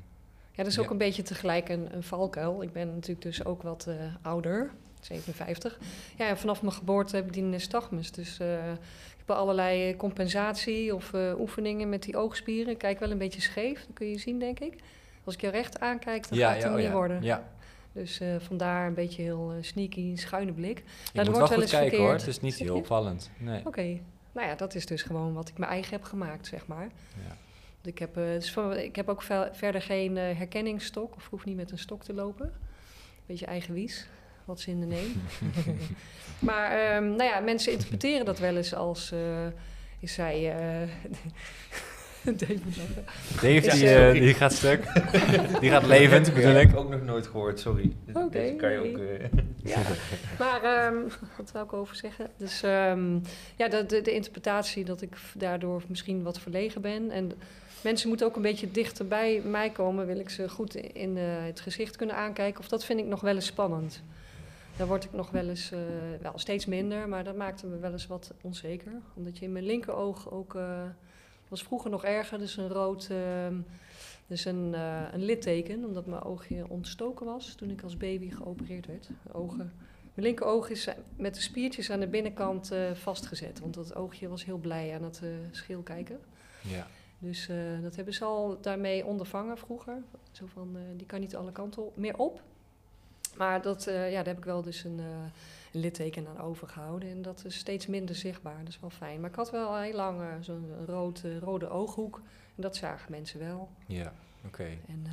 Ja, 0.55 0.59
dat 0.63 0.67
is 0.67 0.75
Ja. 0.75 0.81
ook 0.81 0.89
een 0.89 0.97
beetje 0.97 1.21
tegelijk 1.23 1.69
een, 1.69 1.95
een 1.95 2.03
valkuil. 2.03 2.61
Ik 2.63 2.73
ben 2.73 2.93
natuurlijk 2.93 3.21
dus 3.21 3.45
ook 3.45 3.61
wat 3.61 3.87
ouder, 4.21 4.71
57. 5.01 5.79
Ja, 6.17 6.27
en 6.27 6.37
vanaf 6.37 6.61
mijn 6.61 6.73
geboorte 6.73 7.15
heb 7.15 7.25
ik 7.25 7.33
die 7.33 7.43
nystagmus. 7.43 8.11
Dus 8.11 8.39
ik 8.39 9.17
heb 9.17 9.29
allerlei 9.31 9.95
compensatie 9.95 10.95
of 10.95 11.11
oefeningen 11.39 11.89
met 11.89 12.03
die 12.03 12.17
oogspieren. 12.17 12.71
Ik 12.73 12.77
kijk 12.77 12.99
wel 12.99 13.11
een 13.11 13.17
beetje 13.17 13.41
scheef, 13.41 13.79
dat 13.85 13.93
kun 13.95 14.09
je 14.09 14.17
zien, 14.17 14.39
denk 14.39 14.59
ik. 14.59 14.73
Als 15.23 15.33
ik 15.35 15.41
je 15.41 15.49
recht 15.49 15.79
aankijk, 15.79 16.29
dan 16.29 16.37
ja, 16.37 16.45
gaat 16.47 16.53
het 16.55 16.63
hem 16.63 16.71
oh 16.71 16.77
niet 16.77 16.87
ja, 16.87 16.93
worden. 16.93 17.21
ja. 17.21 17.51
Dus 17.93 18.19
eh, 18.19 18.35
vandaar 18.39 18.87
een 18.87 18.93
beetje 18.93 19.21
heel 19.21 19.51
eh, 19.51 19.63
sneaky, 19.63 20.15
schuine 20.15 20.51
blik. 20.51 20.77
Je 20.77 20.83
moet 21.23 21.27
wordt 21.27 21.49
wel 21.49 21.59
goed 21.59 21.69
kijken 21.69 21.97
hoor. 21.97 22.11
Het 22.11 22.27
is 22.27 22.39
niet 22.39 22.55
heel 22.55 22.75
opvallend. 22.75 23.29
Nee. 23.37 23.61
Oké, 23.65 23.99
nou 24.31 24.47
ja, 24.47 24.55
dat 24.55 24.75
is 24.75 24.85
dus 24.85 25.01
gewoon 25.01 25.33
wat 25.33 25.49
ik 25.49 25.57
mijn 25.57 25.71
eigen 25.71 25.91
heb 25.91 26.03
gemaakt, 26.03 26.47
zeg 26.47 26.67
maar. 26.67 26.87
Ja. 27.27 27.35
Ik 27.89 27.97
heb, 27.99 28.13
dus 28.13 28.51
van- 28.51 28.77
ik 28.77 28.95
heb 28.95 29.09
ook 29.09 29.21
ve- 29.21 29.49
verder 29.51 29.81
geen 29.81 30.15
herkenningsstok, 30.15 31.15
of 31.15 31.27
hoef 31.29 31.45
niet 31.45 31.55
met 31.55 31.71
een 31.71 31.79
stok 31.79 32.03
te 32.03 32.13
lopen. 32.13 32.53
Beetje 33.25 33.45
eigen 33.45 33.73
wies, 33.73 34.07
wat 34.45 34.59
ze 34.59 34.69
in 34.69 34.79
de 34.79 34.85
neem. 34.85 35.21
maar 36.39 36.71
ehm, 36.71 37.03
nou 37.03 37.23
ja, 37.23 37.39
mensen 37.39 37.71
interpreteren 37.71 38.25
dat 38.25 38.39
wel 38.39 38.55
eens 38.55 38.73
als, 38.73 39.13
is 39.99 40.13
zij... 40.13 40.55
Dave. 42.39 42.57
Dave, 43.33 43.47
Is, 43.47 43.73
die, 43.73 43.89
eh, 43.95 44.11
die 44.11 44.33
gaat 44.33 44.53
stuk. 44.53 44.83
die 45.59 45.69
gaat 45.69 45.85
levend, 45.85 46.25
Die 46.25 46.33
bedoel 46.33 46.51
heb 46.53 46.63
ik. 46.63 46.69
ik 46.71 46.77
ook 46.77 46.89
nog 46.89 47.01
nooit 47.03 47.27
gehoord, 47.27 47.59
sorry. 47.59 47.95
Oké, 48.13 48.29
Deze 48.29 48.55
kan 48.55 48.71
je 48.71 48.77
ook... 48.77 48.97
eh, 48.97 49.29
Ja, 49.71 49.79
maar 50.39 50.63
ehm, 50.63 50.95
wat 51.37 51.51
wil 51.51 51.61
ik 51.63 51.73
over 51.73 51.95
zeggen? 51.95 52.27
Dus 52.37 52.63
ehm, 52.63 53.13
ja, 53.55 53.67
de, 53.67 53.85
de, 53.85 54.01
de 54.01 54.11
interpretatie 54.13 54.85
dat 54.85 55.01
ik 55.01 55.15
daardoor 55.37 55.81
misschien 55.87 56.23
wat 56.23 56.39
verlegen 56.39 56.81
ben. 56.81 57.11
En 57.11 57.31
mensen 57.83 58.07
moeten 58.07 58.27
ook 58.27 58.35
een 58.35 58.41
beetje 58.41 58.71
dichter 58.71 59.07
bij 59.07 59.41
mij 59.45 59.69
komen. 59.69 60.05
Wil 60.05 60.19
ik 60.19 60.29
ze 60.29 60.49
goed 60.49 60.75
in 60.75 61.17
eh, 61.17 61.23
het 61.45 61.59
gezicht 61.59 61.95
kunnen 61.95 62.15
aankijken? 62.15 62.59
Of 62.59 62.67
dat 62.67 62.85
vind 62.85 62.99
ik 62.99 63.05
nog 63.05 63.21
wel 63.21 63.35
eens 63.35 63.45
spannend. 63.45 64.03
Daar 64.77 64.87
word 64.87 65.03
ik 65.03 65.13
nog 65.13 65.29
wel 65.31 65.47
eens, 65.49 65.71
eh, 65.71 65.79
wel 66.21 66.33
steeds 66.35 66.65
minder, 66.65 67.07
maar 67.09 67.23
dat 67.23 67.35
maakte 67.35 67.67
me 67.67 67.77
wel 67.77 67.91
eens 67.91 68.07
wat 68.07 68.33
onzeker. 68.41 68.91
Omdat 69.15 69.37
je 69.37 69.45
in 69.45 69.51
mijn 69.51 69.65
linkeroog 69.65 70.31
ook, 70.31 70.55
eh 70.55 70.81
was 71.53 71.63
vroeger 71.63 71.89
nog 71.89 72.03
erger, 72.03 72.39
dus 72.39 72.57
een 72.57 72.69
rood, 72.69 73.07
ehm, 73.09 73.55
dus 74.27 74.45
een, 74.45 74.73
eh, 74.73 75.01
een 75.11 75.23
litteken, 75.23 75.85
omdat 75.85 76.05
mijn 76.05 76.21
oogje 76.21 76.69
ontstoken 76.69 77.25
was 77.25 77.55
toen 77.55 77.69
ik 77.69 77.81
als 77.81 77.97
baby 77.97 78.31
geopereerd 78.31 78.85
werd. 78.85 79.09
Ogen. 79.31 79.73
Mijn 80.13 80.27
linkeroog 80.27 80.69
is 80.69 80.87
eh, 80.87 80.93
met 81.15 81.35
de 81.35 81.41
spiertjes 81.41 81.89
aan 81.89 81.99
de 81.99 82.07
binnenkant 82.07 82.71
eh, 82.71 82.91
vastgezet, 82.93 83.59
want 83.59 83.73
dat 83.73 83.95
oogje 83.95 84.27
was 84.27 84.45
heel 84.45 84.57
blij 84.57 84.95
aan 84.95 85.03
het 85.03 85.21
schil 85.51 85.81
kijken. 85.81 86.19
Ja. 86.61 86.87
Dus 87.19 87.49
dat 87.81 87.95
hebben 87.95 88.13
ze 88.13 88.23
al 88.23 88.57
daarmee 88.61 89.05
ondervangen 89.05 89.57
vroeger. 89.57 90.03
Zo 90.31 90.45
van, 90.45 90.77
die 90.95 91.05
kan 91.05 91.19
niet 91.19 91.35
alle 91.35 91.51
kanten 91.51 91.85
op- 91.85 91.97
meer 91.97 92.17
op. 92.17 92.41
Maar 93.37 93.61
dat, 93.61 93.83
ja, 93.83 94.09
daar 94.09 94.25
heb 94.25 94.37
ik 94.37 94.45
wel 94.45 94.61
dus 94.61 94.83
een, 94.83 94.99
een 94.99 95.31
litteken 95.73 96.27
aan 96.27 96.39
overgehouden. 96.39 97.09
En 97.09 97.21
dat 97.21 97.43
is 97.45 97.55
steeds 97.55 97.87
minder 97.87 98.15
zichtbaar. 98.15 98.57
Dat 98.59 98.67
is 98.67 98.79
wel 98.79 98.89
fijn. 98.89 99.21
Maar 99.21 99.29
ik 99.29 99.35
had 99.35 99.51
wel 99.51 99.77
heel 99.77 99.95
lang 99.95 100.21
eh, 100.21 100.27
zo'n 100.41 100.85
rood, 100.85 101.21
eh, 101.23 101.37
rode 101.37 101.69
ooghoek. 101.69 102.21
En 102.55 102.61
dat 102.61 102.75
zagen 102.75 103.11
mensen 103.11 103.39
wel. 103.39 103.69
Ja, 103.87 104.13
oké. 104.45 104.63
En, 104.63 105.03
eh, 105.05 105.11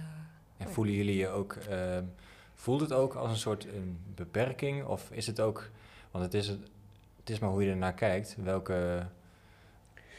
En 0.57 0.73
voelen 0.73 0.95
jullie 0.95 1.17
je 1.17 1.29
ook, 1.29 1.53
ehm, 1.53 2.05
voelt 2.55 2.81
het 2.81 2.93
ook 2.93 3.15
als 3.15 3.31
een 3.31 3.37
soort 3.37 3.65
een 3.65 3.99
beperking? 4.15 4.85
Of 4.85 5.11
is 5.11 5.27
het 5.27 5.41
ook, 5.41 5.71
want 6.11 6.25
het 6.25 6.35
is, 6.35 6.49
het 6.49 6.71
het 7.21 7.31
is 7.31 7.39
maar 7.39 7.51
hoe 7.51 7.65
je 7.65 7.71
ernaar 7.71 7.95
kijkt, 7.95 8.37
welke, 8.43 9.07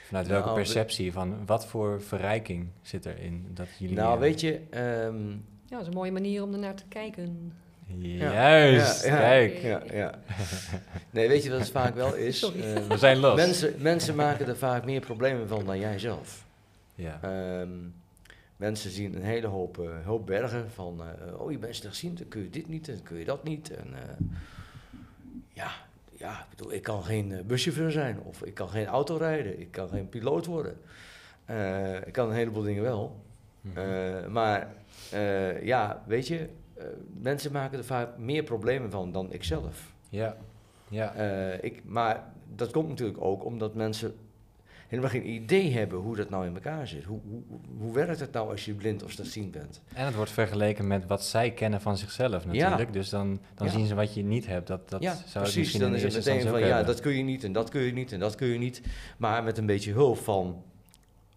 vanuit 0.05 0.27
welke 0.27 0.45
Nou, 0.45 0.57
perceptie 0.57 1.11
van 1.11 1.45
wat 1.45 1.65
voor 1.65 2.01
verrijking 2.01 2.67
zit 2.81 3.05
erin 3.05 3.47
dat 3.53 3.67
jullie... 3.77 3.95
Nou, 3.95 4.19
weet 4.19 4.39
je, 4.39 4.61
ehm, 4.69 5.29
ja, 5.29 5.37
dat 5.69 5.81
is 5.81 5.87
een 5.87 5.93
mooie 5.93 6.11
manier 6.11 6.43
om 6.43 6.53
ernaar 6.53 6.75
te 6.75 6.87
kijken. 6.87 7.53
Juist, 7.99 9.05
Ja, 9.05 9.11
ja. 9.13 9.17
kijk. 9.19 9.57
ja, 9.57 9.81
ja. 9.91 10.19
Nee, 11.09 11.27
weet 11.27 11.43
je 11.43 11.49
wat 11.49 11.59
het 11.59 11.69
vaak 11.71 11.95
wel 11.95 12.13
is? 12.15 12.43
Ehm, 12.61 12.87
We 12.87 12.97
zijn 12.97 13.17
los. 13.17 13.35
mensen, 13.35 13.73
mensen 13.77 14.15
maken 14.15 14.47
er 14.47 14.57
vaak 14.57 14.85
meer 14.85 14.99
problemen 14.99 15.47
van 15.47 15.65
dan 15.65 15.79
jij 15.79 15.99
zelf. 15.99 16.45
Ja, 16.95 17.19
Ehm, 17.21 17.69
mensen 18.57 18.91
zien 18.91 19.15
een 19.15 19.23
hele 19.23 19.47
hoop, 19.47 19.79
eh, 19.79 19.89
hoop 20.05 20.25
bergen 20.25 20.71
van, 20.73 21.01
eh, 21.01 21.41
oh 21.41 21.51
je 21.51 21.57
bent 21.57 21.75
slechtziend, 21.75 22.17
dan 22.17 22.27
kun 22.27 22.41
je 22.41 22.49
dit 22.49 22.67
niet 22.67 22.87
en 22.87 22.93
dan 22.93 23.03
kun 23.03 23.17
je 23.17 23.25
dat 23.25 23.43
niet. 23.43 23.71
En, 23.75 23.87
eh, 23.93 24.25
ja, 25.53 25.71
ja, 26.11 26.31
ik 26.31 26.45
bedoel, 26.57 26.73
ik 26.73 26.83
kan 26.83 27.03
geen 27.03 27.31
eh, 27.31 27.43
buschauffeur 27.43 27.91
zijn 27.91 28.19
of 28.23 28.41
ik 28.43 28.53
kan 28.53 28.69
geen 28.69 28.85
auto 28.85 29.15
rijden, 29.17 29.59
ik 29.59 29.71
kan 29.71 29.89
geen 29.89 30.09
piloot 30.09 30.45
worden. 30.45 30.77
Eh, 31.45 31.95
ik 31.95 32.13
kan 32.13 32.29
een 32.29 32.35
heleboel 32.35 32.63
dingen 32.63 32.83
wel. 32.83 33.19
Mhm. 33.61 33.77
Eh, 33.79 34.27
maar 34.27 34.67
eh, 35.11 35.63
ja, 35.65 36.03
weet 36.07 36.27
je, 36.27 36.37
eh, 36.37 36.45
mensen 37.21 37.51
maken 37.51 37.77
er 37.77 37.85
vaak 37.85 38.17
meer 38.17 38.43
problemen 38.43 38.91
van 38.91 39.11
dan 39.11 39.33
ik 39.33 39.43
zelf. 39.43 39.93
ja, 40.09 40.37
ja. 40.89 41.13
Eh, 41.13 41.63
ik, 41.63 41.81
maar 41.85 42.23
dat 42.55 42.71
komt 42.71 42.89
natuurlijk 42.89 43.21
ook 43.21 43.45
omdat 43.45 43.73
mensen 43.75 44.15
helemaal 44.87 45.11
geen 45.11 45.29
idee 45.29 45.71
hebben 45.71 45.99
hoe 45.99 46.15
dat 46.15 46.29
nou 46.29 46.45
in 46.45 46.53
elkaar 46.53 46.87
zit. 46.87 47.03
Hoe, 47.03 47.19
hoe, 47.29 47.41
hoe 47.77 47.93
werkt 47.93 48.19
het 48.19 48.31
nou 48.31 48.49
als 48.51 48.65
je 48.65 48.73
blind 48.73 49.03
of 49.03 49.11
slechtziend 49.11 49.51
bent? 49.51 49.81
En 49.93 50.05
het 50.05 50.15
wordt 50.15 50.31
vergeleken 50.31 50.87
met 50.87 51.05
wat 51.07 51.23
zij 51.23 51.51
kennen 51.51 51.81
van 51.81 51.97
zichzelf 51.97 52.45
natuurlijk. 52.45 52.93
Dus 52.93 53.09
dan, 53.09 53.39
dan 53.55 53.67
Ja. 53.67 53.73
zien 53.73 53.85
ze 53.85 53.95
wat 53.95 54.13
je 54.13 54.23
niet 54.23 54.47
hebt. 54.47 54.67
Dat, 54.67 54.89
dat 54.89 55.01
ja, 55.01 55.13
zou 55.13 55.43
precies. 55.43 55.55
misschien 55.57 55.81
Dan 55.81 55.95
is 55.95 56.03
het 56.03 56.13
meteen 56.13 56.41
van 56.47 56.59
ja, 56.59 56.65
hebben. 56.65 56.85
dat 56.85 56.99
kun 56.99 57.13
je 57.17 57.23
niet 57.23 57.43
en 57.43 57.51
dat 57.51 57.69
kun 57.69 57.81
je 57.81 57.91
niet 57.93 58.11
en 58.11 58.19
dat 58.19 58.35
kun 58.35 58.47
je 58.47 58.57
niet. 58.57 58.81
Maar 59.17 59.43
met 59.43 59.57
een 59.57 59.65
beetje 59.65 59.91
hulp 59.91 60.17
van 60.17 60.63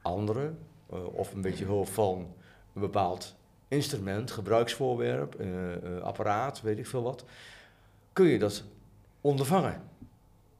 anderen 0.02 0.58
eh, 0.90 1.14
of 1.14 1.34
een 1.34 1.40
beetje 1.40 1.64
hulp 1.64 1.88
van 1.88 2.18
een 2.74 2.80
bepaald 2.80 3.34
instrument, 3.74 4.30
gebruiksvoorwerp, 4.30 5.34
eh, 5.34 5.74
eh, 5.74 6.02
apparaat, 6.02 6.60
weet 6.60 6.78
ik 6.78 6.86
veel 6.86 7.02
wat, 7.02 7.24
kun 8.12 8.26
je 8.26 8.38
dat 8.38 8.64
ondervangen. 9.20 9.82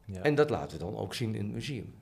Ja. 0.04 0.23
En 0.23 0.35
dat 0.35 0.50
laten 0.50 0.78
we 0.78 0.85
dan 0.85 0.97
ook 0.97 1.14
zien 1.14 1.35
in 1.35 1.44
het 1.44 1.52
museum. 1.52 1.94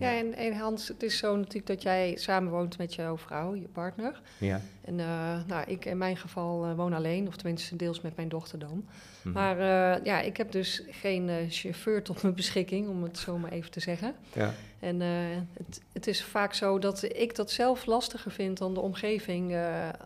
Ja, 0.00 0.16
en, 0.16 0.34
en 0.34 0.56
Hans, 0.56 0.88
het 0.88 1.02
is 1.02 1.18
zo 1.18 1.36
natuurlijk 1.36 1.66
dat 1.66 1.82
jij 1.82 2.16
samenwoont 2.16 2.78
met 2.78 2.94
jouw 2.94 3.18
vrouw, 3.18 3.54
je 3.54 3.68
partner. 3.68 4.20
Ja. 4.38 4.60
En 4.84 5.00
eh, 5.00 5.38
nou, 5.46 5.64
ik 5.66 5.84
in 5.84 5.98
mijn 5.98 6.16
geval 6.16 6.64
eh, 6.64 6.74
woon 6.74 6.92
alleen, 6.92 7.26
of 7.26 7.36
tenminste 7.36 7.76
deels 7.76 8.00
met 8.00 8.16
mijn 8.16 8.28
dochter 8.28 8.58
dan. 8.58 8.84
Mhm. 9.22 9.34
Maar 9.34 9.58
eh, 9.58 10.04
ja, 10.04 10.20
ik 10.20 10.36
heb 10.36 10.52
dus 10.52 10.82
geen 10.90 11.46
chauffeur 11.50 12.02
tot 12.02 12.22
mijn 12.22 12.34
beschikking, 12.34 12.88
om 12.88 13.02
het 13.02 13.18
zo 13.18 13.38
maar 13.38 13.50
even 13.50 13.70
te 13.70 13.80
zeggen. 13.80 14.14
ja. 14.32 14.54
En 14.80 15.00
het, 15.00 15.80
het 15.92 16.06
is 16.06 16.24
vaak 16.24 16.54
zo 16.54 16.78
dat 16.78 17.02
ik 17.02 17.36
dat 17.36 17.50
zelf 17.50 17.86
lastiger 17.86 18.30
vind 18.30 18.58
dan 18.58 18.74
de 18.74 18.80
omgeving 18.80 19.56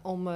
om 0.03 0.29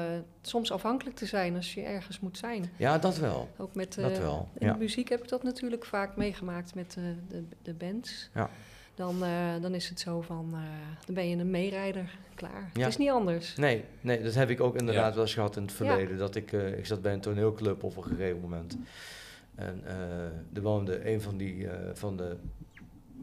soms 0.42 0.72
afhankelijk 0.72 1.16
te 1.16 1.26
zijn 1.26 1.56
als 1.56 1.74
je 1.74 1.82
ergens 1.82 2.20
moet 2.20 2.38
zijn. 2.38 2.70
ja, 2.76 2.98
dat 2.98 3.18
wel. 3.18 3.48
Ook 3.56 3.74
met 3.74 3.94
Dat 3.94 4.18
wel, 4.18 4.48
in 4.58 4.66
ja. 4.66 4.72
de 4.72 4.78
muziek 4.78 5.08
heb 5.08 5.22
ik 5.22 5.28
dat 5.28 5.42
natuurlijk 5.42 5.84
vaak 5.84 6.16
meegemaakt 6.16 6.74
met 6.74 6.96
de, 7.28 7.44
de 7.62 7.74
bands. 7.74 8.28
Ja. 8.34 8.50
Dan, 8.98 9.24
eh, 9.24 9.30
dan 9.60 9.74
is 9.74 9.88
het 9.88 10.00
zo 10.00 10.20
van, 10.20 10.48
eh, 10.52 10.60
dan 11.06 11.14
ben 11.14 11.28
je 11.28 11.36
een 11.36 11.50
meerijder, 11.50 12.18
klaar. 12.34 12.70
Ja. 12.74 12.80
Het 12.80 12.88
is 12.88 12.96
niet 12.96 13.10
anders. 13.10 13.56
Nee, 13.56 13.84
nee, 14.00 14.22
dat 14.22 14.34
heb 14.34 14.50
ik 14.50 14.60
ook 14.60 14.76
inderdaad 14.76 15.08
Ja. 15.08 15.12
wel 15.14 15.22
eens 15.22 15.34
gehad 15.34 15.56
in 15.56 15.62
het 15.62 15.72
verleden. 15.72 16.18
Dat 16.18 16.34
ik, 16.34 16.52
eh, 16.52 16.78
ik 16.78 16.86
zat 16.86 17.02
bij 17.02 17.12
een 17.12 17.20
toneelclub 17.20 17.82
op 17.82 17.96
een 17.96 18.02
gegeven 18.04 18.40
moment. 18.40 18.76
En 19.54 19.80
eh, 19.84 20.22
er 20.54 20.62
woonde 20.62 21.10
een 21.12 21.20
van, 21.20 21.36
die, 21.36 21.68
eh, 21.68 21.90
van 21.94 22.16
de 22.16 22.36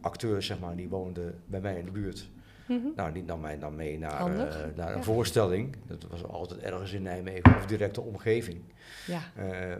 acteurs, 0.02 0.46
zeg 0.46 0.60
maar, 0.60 0.76
die 0.76 0.90
woonde 0.90 1.34
bij 1.46 1.60
mij 1.62 1.78
in 1.80 1.86
de 1.86 1.92
buurt. 1.92 2.30
Mhm. 2.68 2.80
Nou, 2.96 3.12
die 3.14 3.24
nam 3.24 3.40
mij 3.40 3.60
dan 3.60 3.76
mee 3.76 3.98
naar, 3.98 4.20
eh, 4.20 4.54
naar 4.76 4.90
een 4.92 4.98
ja. 4.98 5.04
voorstelling. 5.04 5.76
Dat 5.88 6.06
was 6.10 6.24
altijd 6.24 6.60
ergens 6.62 6.94
in 6.94 7.02
Nijmegen 7.02 7.56
of 7.56 7.66
directe 7.66 8.02
omgeving. 8.02 8.62
Ja, 9.08 9.20
Eh, 9.36 9.76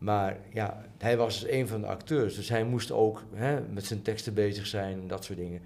maar 0.00 0.36
ja, 0.52 0.84
hij 0.98 1.16
was 1.16 1.46
een 1.48 1.68
van 1.68 1.80
de 1.80 1.86
acteurs, 1.86 2.34
dus 2.34 2.48
hij 2.48 2.64
moest 2.64 2.90
ook 2.90 3.22
hè, 3.34 3.60
met 3.60 3.84
zijn 3.84 4.02
teksten 4.02 4.34
bezig 4.34 4.66
zijn 4.66 5.00
en 5.00 5.08
dat 5.08 5.24
soort 5.24 5.38
dingen. 5.38 5.60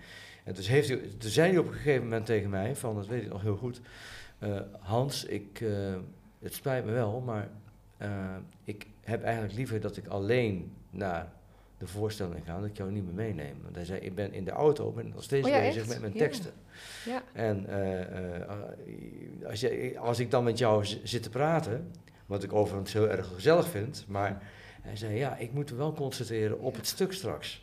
En 0.45 0.55
dus 0.55 0.69
heeft 0.69 0.89
hij, 0.89 0.97
toen 1.19 1.31
zei 1.31 1.49
hij 1.51 1.59
op 1.59 1.67
een 1.67 1.73
gegeven 1.73 2.03
moment 2.03 2.27
tegen 2.27 2.51
mij, 2.51 2.77
van 2.77 2.95
dat 2.95 3.07
weet 3.07 3.23
ik 3.23 3.29
nog 3.29 3.43
heel 3.43 3.57
goed, 3.57 3.81
eh, 4.39 4.61
Hans, 4.79 5.25
ik, 5.25 5.61
eh, 5.61 5.95
het 6.39 6.55
spijt 6.55 6.85
me 6.85 6.93
wel, 6.93 7.21
maar 7.21 7.49
eh, 7.97 8.37
ik 8.65 8.87
heb 9.01 9.23
eigenlijk 9.23 9.55
liever 9.55 9.81
dat 9.81 9.97
ik 9.97 10.07
alleen 10.07 10.73
naar 10.91 11.33
de 11.79 11.87
voorstelling 11.87 12.45
gaan 12.45 12.61
dat 12.61 12.71
ik 12.71 12.77
jou 12.77 12.91
niet 12.91 13.05
meer 13.05 13.15
meeneem. 13.15 13.57
Want 13.63 13.75
hij 13.75 13.85
zei, 13.85 14.01
ik 14.01 14.15
ben 14.15 14.33
in 14.33 14.45
de 14.45 14.51
auto, 14.51 14.91
ben 14.91 15.09
nog 15.09 15.23
steeds 15.23 15.47
Oh 15.47 15.53
ja, 15.53 15.61
bezig 15.61 15.83
echt? 15.83 15.89
met 15.89 16.01
mijn 16.01 16.13
Ja. 16.13 16.19
teksten. 16.19 16.53
Ja. 17.05 17.23
En 17.33 17.67
als, 19.47 19.61
je, 19.61 19.95
als 19.99 20.19
ik 20.19 20.31
dan 20.31 20.45
met 20.45 20.59
jou 20.59 20.85
zit 21.03 21.23
te 21.23 21.31
praten, 21.31 21.91
wat 22.27 22.43
ik 22.43 22.53
overigens 22.53 22.93
heel 22.93 23.09
erg 23.09 23.27
gezellig 23.35 23.69
vind, 23.69 24.05
maar 24.09 24.43
hij 24.83 24.97
zei, 24.97 25.17
ja, 25.17 25.37
ik 25.37 25.53
moet 25.53 25.71
me 25.71 25.77
wel 25.77 25.93
concentreren 25.93 26.61
op 26.61 26.75
het 26.77 26.87
stuk 26.87 27.13
straks. 27.13 27.63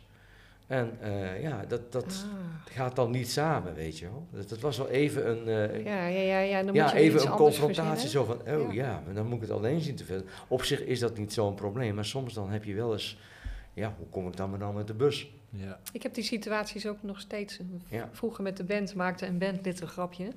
En 0.66 0.96
eh, 1.00 1.42
ja, 1.42 1.64
dat, 1.68 1.92
dat 1.92 2.04
Ah. 2.04 2.74
gaat 2.74 2.96
dan 2.96 3.10
niet 3.10 3.30
samen, 3.30 3.74
weet 3.74 3.98
je 3.98 4.04
wel. 4.04 4.26
Dat, 4.30 4.48
dat 4.48 4.60
was 4.60 4.76
wel 4.78 4.88
even 4.88 5.30
een, 5.30 5.70
eh, 5.70 5.84
Ja, 5.84 6.06
ja, 6.06 6.20
ja, 6.20 6.38
ja. 6.38 6.62
Dan 6.62 6.74
ja, 6.74 6.82
moet 6.82 6.92
je 6.92 6.98
even 6.98 7.14
iets 7.20 7.24
een 7.24 7.30
confrontatie. 7.36 8.08
Zo 8.08 8.24
van, 8.24 8.38
oh 8.40 8.72
Ja. 8.72 8.72
ja. 8.72 9.02
maar 9.04 9.14
dan 9.14 9.26
moet 9.26 9.34
ik 9.34 9.40
het 9.40 9.50
alleen 9.50 9.80
zien 9.80 9.96
te 9.96 10.04
vinden. 10.04 10.26
Op 10.48 10.62
zich 10.62 10.80
is 10.84 10.98
dat 10.98 11.16
niet 11.18 11.32
zo'n 11.32 11.54
probleem, 11.54 11.94
maar 11.94 12.04
soms 12.04 12.34
dan 12.34 12.50
heb 12.50 12.64
je 12.64 12.74
wel 12.74 12.92
eens, 12.92 13.18
ja, 13.72 13.94
hoe 13.98 14.06
kom 14.08 14.26
ik 14.26 14.36
dan 14.36 14.50
maar 14.50 14.58
dan 14.58 14.74
met 14.74 14.86
de 14.86 14.94
bus? 14.94 15.30
Ja. 15.50 15.78
Ik 15.92 16.02
heb 16.02 16.14
die 16.14 16.24
situaties 16.24 16.86
ook 16.86 17.02
nog 17.02 17.20
steeds. 17.20 17.58
Ja. 17.88 18.08
Vroeger 18.12 18.42
met 18.42 18.56
de 18.56 18.64
band 18.64 18.94
maakte 18.94 19.26
een 19.26 19.38
bandlid 19.38 19.80
een 19.80 19.88
grapje. 19.88 20.28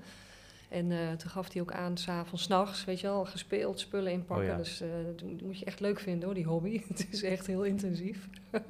En 0.69 0.91
eh, 0.91 1.11
toen 1.11 1.29
gaf 1.29 1.53
hij 1.53 1.61
ook 1.61 1.71
aan, 1.71 1.97
s'avonds, 1.97 2.47
nachts, 2.47 2.85
weet 2.85 2.99
je 2.99 3.07
wel, 3.07 3.25
gespeeld, 3.25 3.79
spullen 3.79 4.11
inpakken. 4.11 4.45
Oh 4.45 4.51
ja. 4.51 4.57
Dus 4.57 4.81
eh, 4.81 4.89
dat 5.15 5.41
moet- 5.41 5.59
je 5.59 5.65
echt 5.65 5.79
leuk 5.79 5.99
vinden 5.99 6.25
hoor, 6.25 6.33
die 6.33 6.45
hobby. 6.45 6.81
Het 6.87 7.07
is 7.11 7.23
echt 7.23 7.47
heel 7.47 7.63
intensief. 7.63 8.27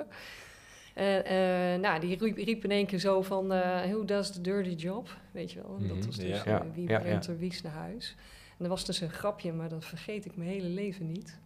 En 0.93 1.25
eh, 1.25 1.79
nou, 1.81 1.99
die 1.99 2.17
riep, 2.17 2.37
riep 2.37 2.63
in 2.63 2.71
één 2.71 2.85
keer 2.85 2.99
zo 2.99 3.21
van, 3.21 3.47
who 3.47 4.05
does 4.05 4.31
the 4.31 4.41
dirty 4.41 4.69
job? 4.69 5.17
Weet 5.31 5.51
je 5.51 5.61
wel, 5.61 5.77
dat 5.79 5.97
Mhm, 5.97 6.05
was 6.05 6.15
dus 6.17 6.43
ja. 6.43 6.65
wie 6.73 6.85
brengt 6.85 7.25
ja. 7.25 7.31
er 7.31 7.37
wies 7.37 7.61
naar 7.61 7.71
huis. 7.73 8.15
En 8.49 8.55
dat 8.57 8.67
was 8.67 8.85
dus 8.85 9.01
een 9.01 9.09
grapje, 9.09 9.53
maar 9.53 9.69
dat 9.69 9.85
vergeet 9.85 10.25
ik 10.25 10.35
mijn 10.35 10.49
hele 10.49 10.67
leven 10.67 11.07
niet. 11.11 11.39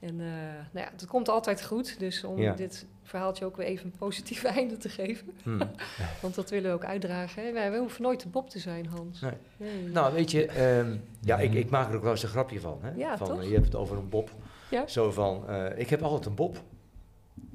En 0.00 0.20
eh, 0.20 0.26
nou 0.72 0.86
ja, 0.86 0.88
het 0.92 1.06
komt 1.06 1.28
altijd 1.28 1.64
goed, 1.64 1.98
dus 1.98 2.24
om 2.24 2.38
Ja. 2.38 2.54
dit 2.54 2.86
verhaaltje 3.02 3.44
ook 3.44 3.56
weer 3.56 3.66
even 3.66 3.84
een 3.86 3.98
positief 3.98 4.44
einde 4.58 4.76
te 4.76 4.88
geven. 4.88 5.32
Hm. 5.42 5.58
Want 6.22 6.34
dat 6.34 6.50
willen 6.50 6.70
we 6.70 6.76
ook 6.76 6.84
uitdragen. 6.84 7.42
Hè? 7.44 7.52
Wij, 7.52 7.70
wij 7.70 7.78
hoeven 7.78 8.02
nooit 8.02 8.20
de 8.22 8.28
Bob 8.28 8.50
te 8.50 8.58
zijn, 8.58 8.86
Hans. 8.86 9.20
Nee. 9.20 9.32
Nee. 9.56 9.88
Nou, 9.88 10.14
weet 10.14 10.30
je, 10.30 10.46
ehm, 10.46 10.96
ja, 11.20 11.38
ik, 11.38 11.54
ik 11.54 11.70
maak 11.70 11.88
er 11.88 11.96
ook 11.96 12.02
wel 12.02 12.10
eens 12.10 12.22
een 12.22 12.28
grapje 12.28 12.60
van. 12.60 12.78
Hè? 12.82 12.90
Ja, 12.96 13.16
van 13.16 13.26
toch? 13.26 13.44
je 13.44 13.52
hebt 13.52 13.64
het 13.64 13.74
over 13.74 13.96
een 13.96 14.08
bob. 14.08 14.30
Ja. 14.70 14.86
Zo 14.86 15.10
van, 15.10 15.48
eh, 15.48 15.78
ik 15.78 15.88
heb 15.90 16.02
altijd 16.02 16.26
een 16.26 16.34
bob. 16.34 16.62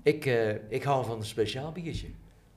Ik, 0.04 0.26
eh, 0.26 0.72
ik 0.72 0.84
hou 0.84 1.06
van 1.06 1.18
een 1.18 1.26
speciaal 1.26 1.72
biertje. 1.72 2.08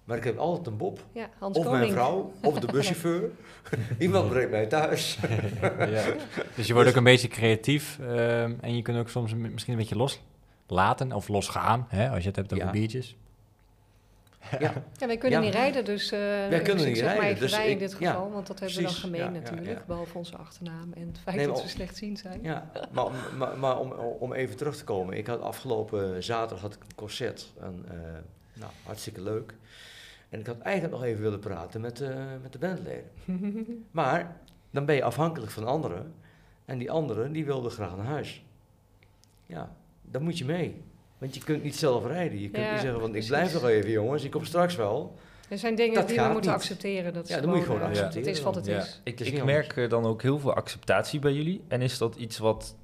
Maar 0.06 0.16
ik 0.16 0.25
heb 0.25 0.38
altijd 0.38 0.66
een 0.66 0.76
bob. 0.76 1.04
ja, 1.12 1.28
Hans 1.38 1.58
Of 1.58 1.64
Koning. 1.64 1.82
mijn 1.82 1.92
vrouw, 1.92 2.32
of 2.42 2.58
de 2.60 2.66
buschauffeur. 2.72 3.30
Iemand 3.98 4.28
brengt 4.28 4.50
mij 4.50 4.66
thuis. 4.66 5.18
ja. 5.78 6.04
Dus 6.54 6.66
je 6.66 6.75
wordt 6.75 6.88
ook 6.88 6.94
een 6.96 7.04
beetje 7.04 7.28
creatief 7.28 7.98
ehm, 8.00 8.54
en 8.60 8.76
je 8.76 8.82
kunt 8.82 8.98
ook 8.98 9.08
soms 9.08 9.34
misschien 9.34 9.72
een 9.72 9.78
beetje 9.78 9.96
loslaten 10.66 11.12
of 11.12 11.28
losgaan, 11.28 11.86
hè, 11.88 12.08
als 12.10 12.20
je 12.22 12.26
het 12.28 12.36
hebt 12.36 12.52
over 12.52 12.64
Ja. 12.64 12.70
biertjes. 12.72 13.16
Ja, 14.58 14.72
Ja, 14.96 15.06
wij 15.06 15.16
kunnen 15.16 15.38
Ja. 15.38 15.44
niet 15.44 15.54
rijden, 15.54 15.84
dus 15.84 16.10
eh 16.12 16.18
Wij 16.18 16.60
kunnen 16.62 16.82
ik 16.84 16.88
niet 16.90 16.98
zeg 16.98 17.16
rijden, 17.18 17.40
dus 17.40 17.56
wij 17.56 17.70
in 17.70 17.78
dit 17.78 17.96
ja, 17.98 18.10
geval, 18.12 18.30
want 18.30 18.46
dat 18.46 18.58
hebben 18.58 18.76
we 18.76 18.82
dan 18.82 18.92
gemeen 18.92 19.32
natuurlijk, 19.32 19.66
ja. 19.78 19.82
behalve 19.86 20.18
onze 20.18 20.36
achternaam 20.36 20.92
en 20.92 21.06
het 21.06 21.18
feit 21.18 21.36
Nee, 21.36 21.46
dat 21.46 21.54
maar- 21.54 21.64
we 21.64 21.70
slechtziend 21.70 22.18
zijn. 22.18 22.38
ja. 22.42 22.70
Maar, 22.92 23.04
om- 23.04 23.12
maar, 23.38 23.58
maar 23.58 23.78
om, 23.78 23.92
om 24.18 24.32
even 24.32 24.56
terug 24.56 24.76
te 24.76 24.84
komen. 24.84 25.16
Ik 25.16 25.26
had 25.26 25.40
afgelopen 25.40 26.22
zaterdag 26.25 26.60
had 26.60 26.75
ik 26.75 26.80
een 26.82 26.94
concert. 26.94 27.52
En, 27.60 27.84
eh, 27.88 27.94
nou, 28.52 28.72
hartstikke 28.84 29.20
leuk. 29.22 29.54
En 30.28 30.40
ik 30.40 30.47
had 30.47 30.59
eigenlijk 30.59 30.95
nog 30.97 31.04
even 31.04 31.23
willen 31.23 31.38
praten 31.38 31.80
met, 31.80 32.00
eh, 32.00 32.16
met 32.42 32.52
de 32.52 32.59
bandleden. 32.59 33.11
Maar 33.90 34.37
dan 34.71 34.85
ben 34.85 34.95
je 34.95 35.02
afhankelijk 35.04 35.52
van 35.52 35.66
anderen. 35.66 36.14
En 36.64 36.78
die 36.78 36.90
anderen 36.90 37.33
die 37.33 37.45
wilden 37.45 37.71
graag 37.71 37.97
naar 37.97 38.06
huis. 38.06 38.45
Ja, 39.47 39.76
dan 40.02 40.23
moet 40.23 40.38
je 40.38 40.45
mee. 40.45 40.83
Want 41.18 41.35
je 41.35 41.40
kunt 41.45 41.62
niet 41.62 41.76
zelf 41.76 42.06
rijden. 42.06 42.40
Je 42.40 42.50
kunt 42.50 42.64
Ja, 42.64 42.73
niet 42.73 42.80
zeggen 42.80 43.00
van 43.00 43.14
ik 43.14 43.26
blijf 43.26 43.52
nog 43.52 43.64
even 43.68 43.90
jongens, 43.90 44.25
ik 44.25 44.30
kom 44.30 44.45
straks 44.45 44.76
wel. 44.76 45.14
Er 45.49 45.59
zijn 45.59 45.75
dingen 45.75 45.95
Dat 45.95 46.09
die 46.09 46.16
we 46.16 46.23
moeten 46.23 46.40
niet. 46.50 46.61
accepteren. 46.61 47.12
Dat 47.14 47.25
is 47.25 47.30
Ja, 47.35 47.40
dat 47.40 47.47
moet 47.50 47.59
je 47.59 47.64
gewoon 47.64 47.80
eh, 47.80 47.87
accepteren 47.87 48.26
Het 48.28 48.37
is 48.37 48.42
wat 48.42 48.54
het 48.54 48.66
Ja. 48.66 48.76
is. 48.78 49.00
Ik, 49.04 49.21
is 49.21 49.26
ik 49.26 49.33
niet 49.33 49.45
merk 49.45 49.76
eh, 49.76 49.88
dan 49.88 50.04
ook 50.04 50.23
heel 50.23 50.38
veel 50.38 50.54
acceptatie 50.54 51.18
bij 51.21 51.33
jullie. 51.33 51.64
En 51.68 51.83
is 51.83 51.99
dat 51.99 52.16
iets 52.16 52.38
wat, 52.38 52.76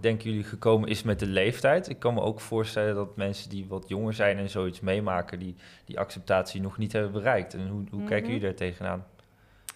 denken 0.00 0.30
jullie, 0.30 0.44
gekomen 0.44 0.88
is 0.88 1.02
met 1.02 1.18
de 1.18 1.26
leeftijd? 1.26 1.88
Ik 1.88 1.98
kan 1.98 2.14
me 2.14 2.20
ook 2.20 2.40
voorstellen 2.40 2.94
dat 2.94 3.16
mensen 3.16 3.50
die 3.50 3.66
wat 3.68 3.88
jonger 3.88 4.12
zijn 4.14 4.38
en 4.38 4.50
zoiets 4.50 4.80
meemaken, 4.80 5.38
die 5.38 5.54
die 5.84 5.98
acceptatie 5.98 6.60
nog 6.60 6.78
niet 6.78 6.92
hebben 6.92 7.12
bereikt. 7.12 7.54
En 7.54 7.68
hoe, 7.68 7.84
hoe 7.90 7.98
kijken 8.04 8.16
Mhm. 8.16 8.26
jullie 8.26 8.40
daar 8.40 8.54
tegenaan? 8.54 9.06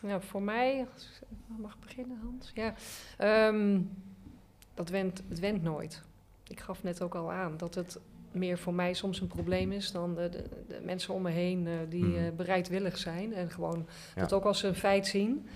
Ja, 0.02 0.20
voor 0.20 0.42
mij, 0.42 0.86
als 0.94 1.08
ik 1.30 1.36
mag 1.58 1.72
ik 1.74 1.80
beginnen 1.80 2.18
Hans? 2.22 2.50
Ja, 2.54 2.74
Ehm, 3.16 3.80
dat 4.74 4.88
went, 4.88 5.22
het 5.28 5.38
went 5.40 5.62
nooit. 5.62 6.02
Ik 6.48 6.60
gaf 6.60 6.82
net 6.82 7.02
ook 7.02 7.14
al 7.14 7.32
aan 7.32 7.56
dat 7.56 7.74
het 7.74 7.98
meer 8.32 8.58
voor 8.58 8.74
mij 8.74 8.94
soms 8.94 9.20
een 9.20 9.26
probleem 9.26 9.72
is 9.72 9.92
dan 9.92 10.14
de, 10.14 10.28
de, 10.28 10.44
de 10.68 10.80
mensen 10.84 11.14
om 11.14 11.22
me 11.22 11.30
heen 11.30 11.66
eh, 11.66 11.72
die 11.88 12.04
Mhm. 12.04 12.16
eh, 12.24 12.32
bereidwillig 12.36 12.98
zijn 12.98 13.34
en 13.34 13.50
gewoon 13.50 13.86
Ja. 14.14 14.20
dat 14.20 14.32
ook 14.32 14.44
als 14.44 14.62
een 14.62 14.74
feit 14.74 15.06
zien. 15.06 15.46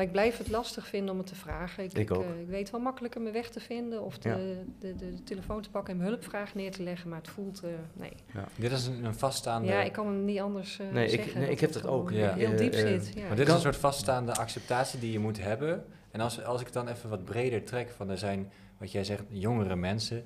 Maar 0.00 0.08
ik 0.08 0.14
blijf 0.14 0.38
het 0.38 0.48
lastig 0.50 0.86
vinden 0.86 1.10
om 1.12 1.18
het 1.18 1.26
te 1.26 1.34
vragen. 1.34 1.84
Ik, 1.84 1.92
Ik 1.92 2.10
ook. 2.10 2.22
eh, 2.22 2.40
ik 2.40 2.48
weet 2.48 2.70
wel 2.70 2.80
makkelijker 2.80 3.20
mijn 3.20 3.32
weg 3.34 3.50
te 3.50 3.60
vinden 3.60 4.02
of 4.02 4.18
de, 4.18 4.28
Ja. 4.28 4.34
de, 4.36 4.64
de, 4.78 4.96
de 4.96 5.22
telefoon 5.22 5.62
te 5.62 5.70
pakken 5.70 5.92
en 5.92 5.98
mijn 5.98 6.10
hulpvraag 6.10 6.54
neer 6.54 6.70
te 6.70 6.82
leggen, 6.82 7.08
maar 7.08 7.18
het 7.18 7.28
voelt, 7.28 7.62
eh, 7.62 7.70
nee. 7.92 8.12
Dit 8.56 8.72
is 8.72 8.86
een, 8.86 9.04
een 9.04 9.14
vaststaande... 9.14 9.68
Ja, 9.68 9.82
ik 9.82 9.92
kan 9.92 10.06
hem 10.06 10.24
niet 10.24 10.40
anders 10.40 10.78
eh, 10.78 10.90
Nee, 10.90 11.04
ik- 11.04 11.10
zeggen. 11.22 11.40
nee, 11.40 11.50
ik 11.50 11.60
heb 11.60 11.72
dat 11.72 11.86
ook. 11.86 12.10
Ja. 12.10 12.34
heel 12.34 12.56
diep 12.56 12.74
zit. 12.74 13.12
Ja. 13.14 13.26
Maar 13.26 13.36
dit 13.36 13.48
is 13.48 13.54
een 13.54 13.60
soort 13.60 13.76
vaststaande 13.76 14.34
acceptatie 14.34 14.98
die 15.00 15.12
je 15.12 15.18
moet 15.18 15.40
hebben. 15.42 15.84
En 16.10 16.20
als, 16.20 16.44
als 16.44 16.58
ik 16.60 16.66
het 16.66 16.74
dan 16.74 16.88
even 16.88 17.08
wat 17.10 17.24
breder 17.24 17.64
trek, 17.64 17.90
van 17.90 18.10
er 18.10 18.18
zijn, 18.18 18.50
wat 18.78 18.92
jij 18.92 19.04
zegt, 19.04 19.22
jongere 19.28 19.76
mensen 19.76 20.24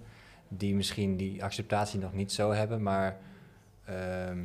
die 0.48 0.74
misschien 0.74 1.16
die 1.16 1.44
acceptatie 1.44 1.98
nog 2.00 2.12
niet 2.12 2.32
zo 2.32 2.50
hebben, 2.52 2.82
maar 2.82 3.18
ehm, 3.84 4.38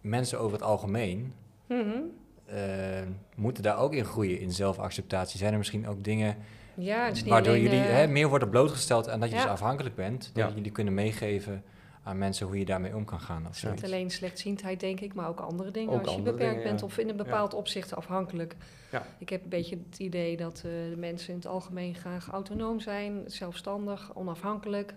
mensen 0.00 0.38
over 0.40 0.52
het 0.56 0.66
algemeen 0.66 1.32
Mhm. 1.68 1.98
Ehm, 2.46 3.08
moeten 3.36 3.62
daar 3.62 3.78
ook 3.78 3.94
in 3.94 4.04
groeien 4.04 4.40
in 4.40 4.52
zelfacceptatie. 4.52 5.38
Zijn 5.38 5.52
er 5.52 5.58
misschien 5.58 5.88
ook 5.88 6.04
dingen 6.04 6.36
Ja, 6.74 7.10
waardoor 7.26 7.52
alleen, 7.52 7.62
jullie 7.62 7.80
eh, 7.80 7.94
hè, 7.94 8.06
meer 8.06 8.28
worden 8.28 8.50
blootgesteld 8.50 9.06
en 9.06 9.20
dat 9.20 9.28
je 9.28 9.34
ja. 9.34 9.42
dus 9.42 9.50
afhankelijk 9.50 9.94
bent, 9.94 10.30
dat 10.32 10.48
Ja. 10.48 10.54
jullie 10.54 10.72
kunnen 10.72 10.94
meegeven 10.94 11.62
aan 12.02 12.18
mensen 12.18 12.46
hoe 12.46 12.58
je 12.58 12.64
daarmee 12.64 12.96
om 12.96 13.04
kan 13.04 13.20
gaan 13.20 13.46
of. 13.48 13.64
Niet 13.70 13.84
alleen 13.84 14.10
slechtziendheid, 14.10 14.80
denk 14.80 15.00
ik, 15.00 15.14
maar 15.14 15.28
ook 15.28 15.40
andere 15.40 15.70
dingen. 15.70 15.92
Ook 15.92 16.06
als 16.06 16.14
je 16.14 16.22
beperkt 16.22 16.48
dingen, 16.50 16.62
bent 16.62 16.80
ja. 16.80 16.86
of 16.86 16.98
in 16.98 17.08
een 17.08 17.16
bepaald 17.16 17.54
opzicht 17.54 17.94
afhankelijk. 17.96 18.56
Ja. 18.92 19.06
Ik 19.18 19.28
heb 19.28 19.42
een 19.42 19.48
beetje 19.48 19.78
het 19.90 19.98
idee 19.98 20.36
dat 20.36 20.56
eh, 20.56 20.62
de 20.62 20.96
mensen 20.96 21.28
in 21.28 21.36
het 21.36 21.46
algemeen 21.46 21.94
graag 21.94 22.28
autonoom 22.28 22.80
zijn, 22.80 23.22
zelfstandig, 23.26 24.10
onafhankelijk. 24.14 24.94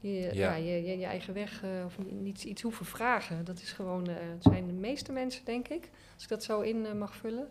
Je, 0.00 0.10
ja. 0.10 0.30
Ja. 0.32 0.54
je, 0.54 0.82
je, 0.82 0.98
je 0.98 1.04
eigen 1.06 1.34
weg 1.34 1.62
eh, 1.62 1.70
of 1.84 1.98
ni- 1.98 2.12
niet 2.12 2.44
iets 2.44 2.62
hoeven 2.62 2.86
vragen. 2.86 3.44
Dat 3.44 3.60
is 3.60 3.72
gewoon, 3.72 4.08
eh, 4.08 4.14
het 4.34 4.42
zijn 4.42 4.66
de 4.66 4.72
meeste 4.72 5.12
mensen, 5.12 5.44
denk 5.44 5.68
ik, 5.68 5.90
als 6.14 6.22
ik 6.22 6.28
dat 6.28 6.44
zo 6.44 6.60
in 6.60 6.86
eh, 6.86 6.92
mag 6.92 7.14
vullen, 7.16 7.48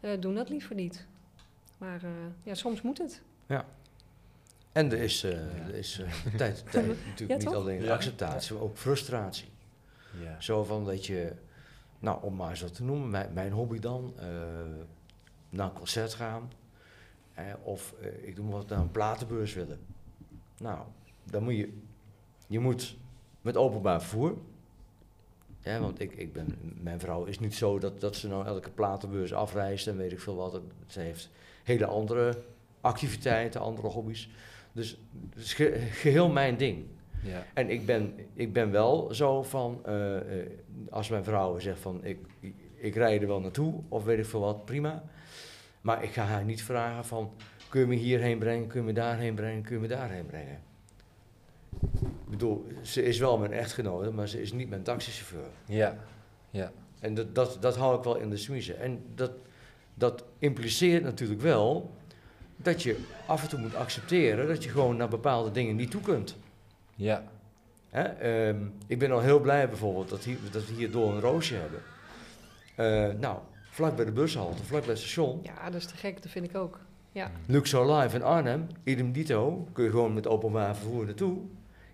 eh, 0.00 0.20
doen 0.20 0.34
dat 0.34 0.48
liever 0.48 0.74
niet. 0.74 1.06
Maar 1.78 2.02
eh, 2.04 2.10
ja, 2.42 2.54
soms 2.54 2.82
moet 2.82 2.98
het. 2.98 3.22
En 4.72 4.92
er 4.92 4.98
is, 4.98 5.24
eh, 5.24 5.66
er 5.66 5.74
is 5.74 5.98
eh, 5.98 6.12
tijd, 6.36 6.64
tijd 6.70 6.86
natuurlijk 6.86 7.42
Ja, 7.42 7.48
niet 7.48 7.56
alleen 7.56 7.82
Ja. 7.82 7.94
acceptatie, 7.94 8.54
maar 8.54 8.62
ook 8.62 8.76
frustratie. 8.76 9.48
Ja. 10.22 10.40
Zo 10.40 10.64
van 10.64 10.84
dat 10.84 11.06
je, 11.06 11.32
nou 11.98 12.22
om 12.22 12.36
maar 12.36 12.50
eens 12.50 12.60
wat 12.60 12.74
te 12.74 12.82
noemen, 12.84 13.10
mijn, 13.10 13.32
mijn 13.32 13.52
hobby 13.52 13.78
dan, 13.78 14.12
eh, 14.18 14.26
naar 15.48 15.66
een 15.66 15.72
concert 15.72 16.14
gaan. 16.14 16.52
eh, 17.34 17.44
of 17.62 17.94
eh, 18.00 18.28
ik 18.28 18.36
doe 18.36 18.50
wat 18.50 18.68
naar 18.68 18.78
een 18.78 18.90
platenbeurs 18.90 19.54
willen. 19.54 19.78
Nou, 20.58 20.78
dan 21.24 21.42
moet 21.42 21.56
je, 21.56 21.78
je 22.46 22.58
moet 22.60 22.96
met 23.42 23.56
openbaar 23.56 24.00
vervoer. 24.00 24.34
Ja, 25.60 25.80
want 25.80 26.00
ik, 26.00 26.12
ik 26.12 26.32
ben, 26.32 26.58
mijn 26.82 27.00
vrouw 27.00 27.24
is 27.24 27.38
niet 27.38 27.54
zo 27.54 27.78
dat, 27.78 28.00
dat 28.00 28.16
ze 28.16 28.28
nou 28.28 28.46
elke 28.46 28.70
platenbeurs 28.70 29.32
afreist 29.32 29.86
en 29.86 29.96
weet 29.96 30.12
ik 30.12 30.20
veel 30.20 30.36
wat. 30.36 30.60
Ze 30.86 31.00
heeft 31.00 31.30
hele 31.64 31.86
andere 31.86 32.38
activiteiten, 32.80 33.60
andere 33.60 33.88
hobby's. 33.88 34.28
Dus 34.72 34.98
het 35.30 35.38
is 35.44 35.54
ge- 35.54 35.78
geheel 35.90 36.28
mijn 36.28 36.56
ding. 36.56 36.84
Ja. 37.22 37.44
En 37.54 37.70
ik 37.70 37.86
ben, 37.86 38.14
ik 38.34 38.52
ben 38.52 38.70
wel 38.70 39.14
zo 39.14 39.42
van, 39.42 39.80
eh, 39.84 40.40
eh, 40.40 40.46
als 40.90 41.08
mijn 41.08 41.24
vrouw 41.24 41.58
zegt 41.58 41.78
van 41.80 42.04
ik, 42.04 42.18
ik 42.74 42.94
rijd 42.94 43.22
er 43.22 43.28
wel 43.28 43.40
naartoe 43.40 43.74
of 43.88 44.04
weet 44.04 44.18
ik 44.18 44.26
veel 44.26 44.40
wat, 44.40 44.64
prima. 44.64 45.02
Maar 45.80 46.02
ik 46.02 46.10
ga 46.10 46.24
haar 46.24 46.44
niet 46.44 46.62
vragen 46.62 47.04
van, 47.04 47.30
kun 47.68 47.80
je 47.80 47.86
me 47.86 47.94
hierheen 47.94 48.38
brengen, 48.38 48.66
kun 48.66 48.80
je 48.80 48.86
me 48.86 48.92
daarheen 48.92 49.34
brengen, 49.34 49.62
kun 49.62 49.74
je 49.74 49.80
me 49.80 49.88
daarheen 49.88 50.26
brengen. 50.26 50.60
Ik 52.26 52.32
bedoel, 52.32 52.66
ze 52.82 53.02
is 53.02 53.18
wel 53.18 53.38
mijn 53.38 53.52
echtgenote, 53.52 54.10
maar 54.10 54.28
ze 54.28 54.40
is 54.40 54.52
niet 54.52 54.68
mijn 54.68 54.82
taxichauffeur. 54.82 55.50
Ja. 55.66 55.96
ja. 56.50 56.72
En 57.00 57.14
dat, 57.14 57.34
dat, 57.34 57.58
dat 57.60 57.76
hou 57.76 57.98
ik 57.98 58.04
wel 58.04 58.16
in 58.16 58.30
de 58.30 58.36
smiezen. 58.36 58.78
En 58.78 59.02
dat, 59.14 59.30
dat 59.94 60.24
impliceert 60.38 61.02
natuurlijk 61.02 61.40
wel 61.40 61.90
dat 62.56 62.82
je 62.82 63.04
af 63.26 63.42
en 63.42 63.48
toe 63.48 63.58
moet 63.58 63.74
accepteren 63.74 64.48
dat 64.48 64.64
je 64.64 64.70
gewoon 64.70 64.96
naar 64.96 65.08
bepaalde 65.08 65.50
dingen 65.50 65.76
niet 65.76 65.90
toe 65.90 66.00
kunt. 66.00 66.36
Ja. 66.94 67.24
Hè? 67.88 68.02
ehm, 68.02 68.64
ik 68.86 68.98
ben 68.98 69.10
al 69.10 69.20
heel 69.20 69.40
blij 69.40 69.68
bijvoorbeeld 69.68 70.08
dat, 70.08 70.24
hier, 70.24 70.38
dat 70.50 70.66
we 70.66 70.74
hier 70.74 70.90
door 70.90 71.12
een 71.12 71.20
roosje 71.20 71.54
hebben. 71.54 71.82
Eh, 72.74 73.20
nou, 73.20 73.38
vlak 73.70 73.96
bij 73.96 74.04
de 74.04 74.12
bushalte, 74.12 74.64
vlak 74.64 74.80
bij 74.80 74.90
het 74.90 74.98
station. 74.98 75.40
Ja, 75.42 75.70
dat 75.70 75.80
is 75.80 75.86
te 75.86 75.96
gek, 75.96 76.22
dat 76.22 76.30
vind 76.30 76.44
ik 76.44 76.56
ook. 76.56 76.80
Ja. 77.12 77.30
Luxor 77.46 77.92
Live 77.92 78.16
in 78.16 78.22
Arnhem, 78.22 78.66
idem 78.84 79.12
dito, 79.12 79.68
kun 79.72 79.84
je 79.84 79.90
gewoon 79.90 80.14
met 80.14 80.26
openbaar 80.26 80.76
vervoer 80.76 81.04
naartoe. 81.04 81.38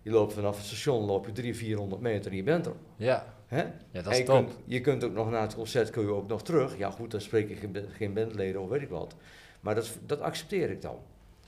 Je 0.02 0.10
loopt 0.10 0.32
vanaf 0.32 0.56
het 0.56 0.66
station, 0.66 1.04
loop 1.04 1.26
je 1.26 1.32
300, 1.32 1.64
400 1.64 2.00
meter 2.00 2.30
en 2.30 2.36
je 2.36 2.42
bent 2.42 2.66
er. 2.66 2.74
Ja, 2.96 3.26
Hè? 3.52 3.62
ja 3.90 4.02
dat 4.02 4.12
is 4.12 4.18
je, 4.18 4.24
top. 4.24 4.46
kunt, 4.46 4.58
je 4.64 4.80
kunt 4.80 5.04
ook 5.04 5.12
nog 5.12 5.30
na 5.30 5.40
het 5.40 5.54
concert 5.54 5.90
kun 5.90 6.02
je 6.02 6.12
ook 6.12 6.28
nog 6.28 6.42
terug. 6.42 6.78
Ja 6.78 6.90
goed, 6.90 7.10
dan 7.10 7.20
spreek 7.20 7.50
ik 7.50 7.58
geen, 7.58 7.76
geen 7.92 8.12
bandleden 8.12 8.60
of 8.60 8.68
weet 8.68 8.82
ik 8.82 8.88
wat. 8.88 9.14
Maar 9.60 9.74
dat, 9.74 9.98
dat 10.06 10.20
accepteer 10.20 10.70
ik 10.70 10.82
dan. 10.82 10.96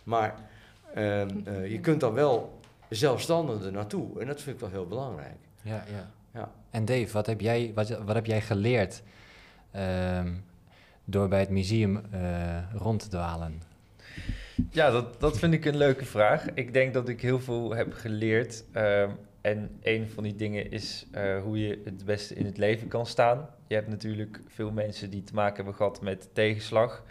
Maar 0.02 0.34
ehm, 0.94 1.28
eh, 1.44 1.70
je 1.70 1.80
kunt 1.80 2.00
dan 2.00 2.12
wel 2.12 2.58
zelfstandig 2.88 3.64
er 3.64 3.72
naartoe. 3.72 4.20
En 4.20 4.26
dat 4.26 4.40
vind 4.40 4.54
ik 4.54 4.60
wel 4.60 4.70
heel 4.70 4.86
belangrijk. 4.86 5.38
Ja, 5.62 5.84
ja. 5.90 6.10
Ja. 6.40 6.50
En 6.70 6.84
Dave, 6.84 7.12
wat 7.12 7.26
heb 7.26 7.40
jij, 7.40 7.72
wat, 7.74 7.88
wat 7.88 8.14
heb 8.14 8.26
jij 8.26 8.40
geleerd 8.40 9.02
ehm, 9.70 10.32
door 11.04 11.28
bij 11.28 11.40
het 11.40 11.50
museum 11.50 12.02
eh, 12.10 12.72
rond 12.72 13.00
te 13.00 13.08
dwalen? 13.08 13.62
Ja, 14.70 14.90
dat, 14.90 15.20
dat 15.20 15.38
vind 15.38 15.54
ik 15.54 15.64
een 15.64 15.76
leuke 15.76 16.04
vraag. 16.04 16.46
Ik 16.54 16.72
denk 16.72 16.94
dat 16.94 17.08
ik 17.08 17.20
heel 17.20 17.40
veel 17.40 17.74
heb 17.74 17.92
geleerd. 17.92 18.64
ehm, 18.72 19.10
en 19.44 19.78
een 19.82 20.08
van 20.08 20.22
die 20.22 20.36
dingen 20.36 20.70
is 20.70 21.06
eh, 21.12 21.42
hoe 21.42 21.66
je 21.66 21.80
het 21.84 22.04
beste 22.04 22.34
in 22.34 22.44
het 22.44 22.58
leven 22.58 22.88
kan 22.88 23.06
staan. 23.06 23.48
Je 23.66 23.74
hebt 23.74 23.88
natuurlijk 23.88 24.40
veel 24.48 24.70
mensen 24.70 25.10
die 25.10 25.22
te 25.24 25.34
maken 25.34 25.56
hebben 25.56 25.74
gehad 25.74 26.00
met 26.00 26.28
tegenslag. 26.32 27.02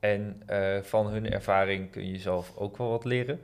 En 0.00 0.42
eh, 0.46 0.82
van 0.82 1.06
hun 1.06 1.30
ervaring 1.30 1.90
kun 1.90 2.10
je 2.10 2.18
zelf 2.18 2.52
ook 2.56 2.76
wel 2.76 2.88
wat 2.88 3.04
leren. 3.04 3.40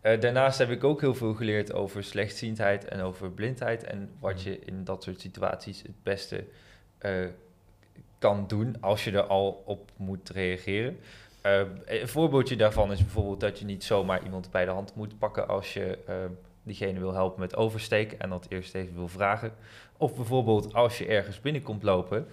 Eh, 0.00 0.20
daarnaast 0.20 0.58
heb 0.58 0.70
ik 0.70 0.84
ook 0.84 1.00
heel 1.00 1.14
veel 1.14 1.34
geleerd 1.34 1.72
over 1.72 2.04
slechtziendheid 2.04 2.84
en 2.84 3.00
over 3.00 3.30
blindheid. 3.30 3.84
En 3.84 4.10
wat 4.18 4.42
je 4.42 4.58
in 4.64 4.84
dat 4.84 5.02
soort 5.02 5.20
situaties 5.20 5.82
het 5.82 6.02
beste 6.02 6.44
kan 8.18 8.44
doen 8.46 8.76
als 8.80 9.04
je 9.04 9.10
er 9.10 9.26
al 9.26 9.62
op 9.66 9.90
moet 9.96 10.28
reageren. 10.28 10.98
Uh, 11.46 11.60
een 11.84 12.08
voorbeeldje 12.08 12.56
daarvan 12.56 12.92
is 12.92 12.98
bijvoorbeeld 13.02 13.40
dat 13.40 13.58
je 13.58 13.64
niet 13.64 13.84
zomaar 13.84 14.24
iemand 14.24 14.50
bij 14.50 14.64
de 14.64 14.70
hand 14.70 14.94
moet 14.94 15.18
pakken 15.18 15.48
als 15.48 15.72
je 15.72 15.98
uh, 16.08 16.14
diegene 16.62 16.98
wil 16.98 17.12
helpen 17.14 17.40
met 17.40 17.56
oversteken 17.56 18.20
en 18.20 18.28
dat 18.30 18.46
eerst 18.48 18.74
even 18.74 18.94
wil 18.94 19.08
vragen. 19.08 19.52
Of 19.96 20.14
bijvoorbeeld 20.16 20.74
als 20.74 20.98
je 20.98 21.06
ergens 21.06 21.40
binnenkomt 21.40 21.82
lopen, 21.82 22.26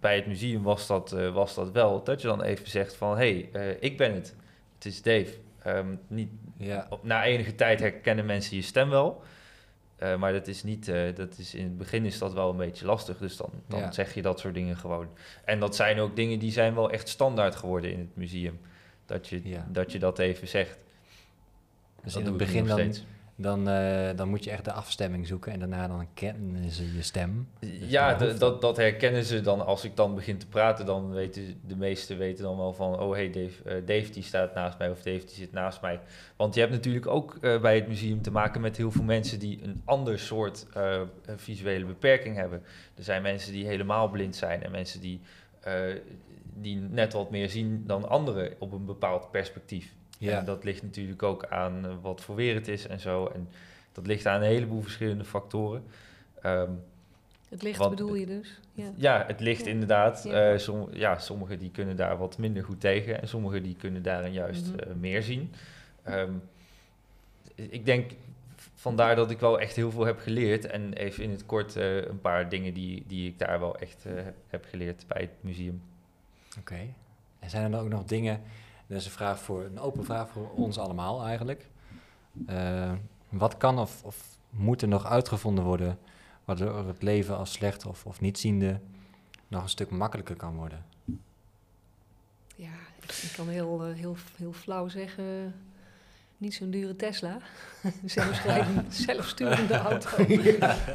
bij 0.00 0.16
het 0.16 0.26
museum 0.26 0.62
was 0.62 0.86
dat, 0.86 1.12
uh, 1.12 1.34
was 1.34 1.54
dat 1.54 1.70
wel, 1.70 2.02
dat 2.04 2.20
je 2.20 2.26
dan 2.26 2.42
even 2.42 2.70
zegt 2.70 2.94
van 2.94 3.18
hé, 3.18 3.48
hey, 3.52 3.76
ik 3.80 3.96
ben 3.96 4.14
het, 4.14 4.34
het 4.74 4.84
is 4.84 5.02
Dave. 5.02 5.34
Um, 5.66 6.00
niet, 6.06 6.30
Ja. 6.56 6.86
op- 6.90 7.04
Na 7.04 7.24
enige 7.24 7.54
tijd 7.54 7.80
herkennen 7.80 8.26
mensen 8.26 8.56
je 8.56 8.62
stem 8.62 8.90
wel. 8.90 9.22
Uh, 10.02 10.16
maar 10.16 10.32
dat 10.32 10.46
is 10.46 10.62
niet, 10.62 10.88
uh, 10.88 11.14
dat 11.14 11.38
is 11.38 11.54
in 11.54 11.64
het 11.64 11.78
begin 11.78 12.04
is 12.04 12.18
dat 12.18 12.32
wel 12.32 12.50
een 12.50 12.56
beetje 12.56 12.86
lastig. 12.86 13.18
Dus 13.18 13.36
dan, 13.36 13.50
dan 13.66 13.80
Ja. 13.80 13.92
zeg 13.92 14.14
je 14.14 14.22
dat 14.22 14.40
soort 14.40 14.54
dingen 14.54 14.76
gewoon. 14.76 15.08
En 15.44 15.60
dat 15.60 15.76
zijn 15.76 15.98
ook 15.98 16.16
dingen 16.16 16.38
die 16.38 16.52
zijn 16.52 16.74
wel 16.74 16.90
echt 16.90 17.08
standaard 17.08 17.54
geworden 17.56 17.92
in 17.92 17.98
het 17.98 18.16
museum. 18.16 18.60
Dat 19.06 19.28
je 19.28 19.40
Ja. 19.48 19.66
dat, 19.70 19.92
je 19.92 19.98
dat 19.98 20.18
even 20.18 20.48
zegt. 20.48 20.78
Dus 22.02 22.12
Dat 22.12 22.22
in 22.22 22.28
het 22.28 22.36
begin 22.36 22.66
dan, 22.66 22.78
steeds. 22.78 23.04
Dan, 23.42 23.68
eh, 23.68 24.16
dan 24.16 24.28
moet 24.28 24.44
je 24.44 24.50
echt 24.50 24.64
de 24.64 24.72
afstemming 24.72 25.26
zoeken 25.26 25.52
en 25.52 25.58
daarna 25.58 25.88
dan 25.88 26.06
kennen 26.14 26.70
ze 26.70 26.94
je 26.94 27.02
stem. 27.02 27.48
Dus 27.58 27.70
Ja, 27.90 28.14
de- 28.14 28.34
dat, 28.38 28.60
dat 28.60 28.76
herkennen 28.76 29.24
ze 29.24 29.40
dan. 29.40 29.66
Als 29.66 29.84
ik 29.84 29.96
dan 29.96 30.14
begin 30.14 30.38
te 30.38 30.46
praten, 30.46 30.86
dan 30.86 31.10
weten 31.12 31.60
de 31.66 31.76
meesten 31.76 32.18
weten 32.18 32.44
dan 32.44 32.56
wel 32.56 32.72
van... 32.72 32.98
oh, 33.00 33.12
hey 33.12 33.30
Dave, 33.30 33.62
eh, 33.64 33.74
Dave 33.86 34.10
die 34.10 34.22
staat 34.22 34.54
naast 34.54 34.78
mij 34.78 34.90
of 34.90 35.02
Dave 35.02 35.18
die 35.26 35.34
zit 35.34 35.52
naast 35.52 35.80
mij. 35.80 36.00
Want 36.36 36.54
je 36.54 36.60
hebt 36.60 36.72
natuurlijk 36.72 37.06
ook 37.06 37.36
eh, 37.40 37.60
bij 37.60 37.74
het 37.74 37.88
museum 37.88 38.22
te 38.22 38.30
maken 38.30 38.60
met 38.60 38.76
heel 38.76 38.90
veel 38.90 39.04
mensen... 39.04 39.38
die 39.38 39.62
een 39.62 39.82
ander 39.84 40.18
soort 40.18 40.66
visuele 41.36 41.84
beperking 41.84 42.36
hebben. 42.36 42.62
Er 42.96 43.02
zijn 43.04 43.22
mensen 43.22 43.52
die 43.52 43.66
helemaal 43.66 44.08
blind 44.08 44.36
zijn 44.36 44.62
en 44.62 44.70
mensen 44.70 45.00
die, 45.00 45.20
die 46.54 46.76
net 46.80 47.12
wat 47.12 47.30
meer 47.30 47.48
zien 47.48 47.82
dan 47.86 48.08
anderen 48.08 48.52
op 48.58 48.72
een 48.72 48.84
bepaald 48.84 49.30
perspectief. 49.30 49.94
Ja. 50.30 50.38
En 50.38 50.44
dat 50.44 50.64
ligt 50.64 50.82
natuurlijk 50.82 51.22
ook 51.22 51.46
aan 51.46 51.86
eh, 51.86 51.92
wat 52.02 52.20
voor 52.20 52.34
weer 52.34 52.54
het 52.54 52.68
is 52.68 52.86
en 52.86 53.00
zo. 53.00 53.26
En 53.26 53.48
dat 53.92 54.06
ligt 54.06 54.26
aan 54.26 54.40
een 54.42 54.46
heleboel 54.48 54.82
verschillende 54.82 55.24
factoren. 55.24 55.84
Ehm, 56.42 56.70
Het 57.48 57.62
licht 57.62 57.78
Want- 57.78 57.90
bedoel 57.90 58.14
je 58.14 58.26
dus? 58.26 58.60
Ja. 58.72 58.92
ja, 58.96 59.24
het 59.26 59.40
ligt 59.40 59.64
Ja. 59.64 59.70
inderdaad. 59.70 60.22
Ja. 60.24 60.52
eh, 60.52 60.58
som, 60.58 60.88
ja, 60.92 61.18
sommigen 61.18 61.58
die 61.58 61.70
kunnen 61.70 61.96
daar 61.96 62.18
wat 62.18 62.38
minder 62.38 62.64
goed 62.64 62.80
tegen 62.80 63.20
en 63.20 63.28
sommigen 63.28 63.62
die 63.62 63.76
kunnen 63.76 64.02
daarin 64.02 64.32
juist 64.32 64.66
Mhm. 64.66 64.78
eh, 64.78 64.94
meer 64.94 65.22
zien. 65.22 65.52
Ehm, 66.02 66.32
ik 67.54 67.84
denk 67.86 68.10
vandaar 68.74 69.16
dat 69.16 69.30
ik 69.30 69.40
wel 69.40 69.60
echt 69.60 69.76
heel 69.76 69.90
veel 69.90 70.04
heb 70.04 70.18
geleerd 70.18 70.66
en 70.66 70.92
even 70.92 71.22
in 71.24 71.30
het 71.30 71.46
kort 71.46 71.76
eh, 71.76 71.96
een 71.96 72.20
paar 72.20 72.48
dingen 72.48 72.74
die, 72.74 73.04
die 73.06 73.28
ik 73.28 73.38
daar 73.38 73.60
wel 73.60 73.78
echt 73.78 74.04
eh, 74.06 74.12
heb 74.48 74.64
geleerd 74.70 75.04
bij 75.08 75.20
het 75.20 75.30
museum. 75.40 75.82
Oké. 76.58 76.80
En 77.38 77.50
zijn 77.50 77.64
er 77.64 77.70
dan 77.70 77.80
ook 77.80 77.88
nog 77.88 78.04
dingen, 78.04 78.40
dat 78.92 79.00
is 79.00 79.06
een, 79.06 79.12
vraag 79.12 79.40
voor, 79.40 79.64
een 79.64 79.80
open 79.80 80.04
vraag 80.04 80.28
voor 80.28 80.50
ons 80.50 80.78
allemaal 80.78 81.24
eigenlijk. 81.24 81.66
Eh, 82.46 82.92
wat 83.28 83.56
kan 83.56 83.78
of, 83.78 84.02
of 84.04 84.38
moet 84.50 84.82
er 84.82 84.88
nog 84.88 85.06
uitgevonden 85.06 85.64
worden 85.64 85.98
waardoor 86.44 86.86
het 86.86 87.02
leven 87.02 87.36
als 87.36 87.52
slecht 87.52 87.86
of, 87.86 88.06
of 88.06 88.20
nietziende 88.20 88.80
nog 89.48 89.62
een 89.62 89.68
stuk 89.68 89.90
makkelijker 89.90 90.36
kan 90.36 90.56
worden? 90.56 90.84
Ja, 92.56 92.72
ik, 93.00 93.32
kan 93.36 93.48
heel, 93.48 93.84
eh, 93.84 93.94
heel, 93.94 94.16
heel 94.36 94.52
flauw 94.52 94.88
zeggen, 94.88 95.54
niet 96.36 96.54
zo'n 96.54 96.70
dure 96.70 96.96
Tesla. 96.96 97.38
Zelfrijdende, 98.04 98.84
zelfsturende 99.06 99.74
auto. 99.90 100.16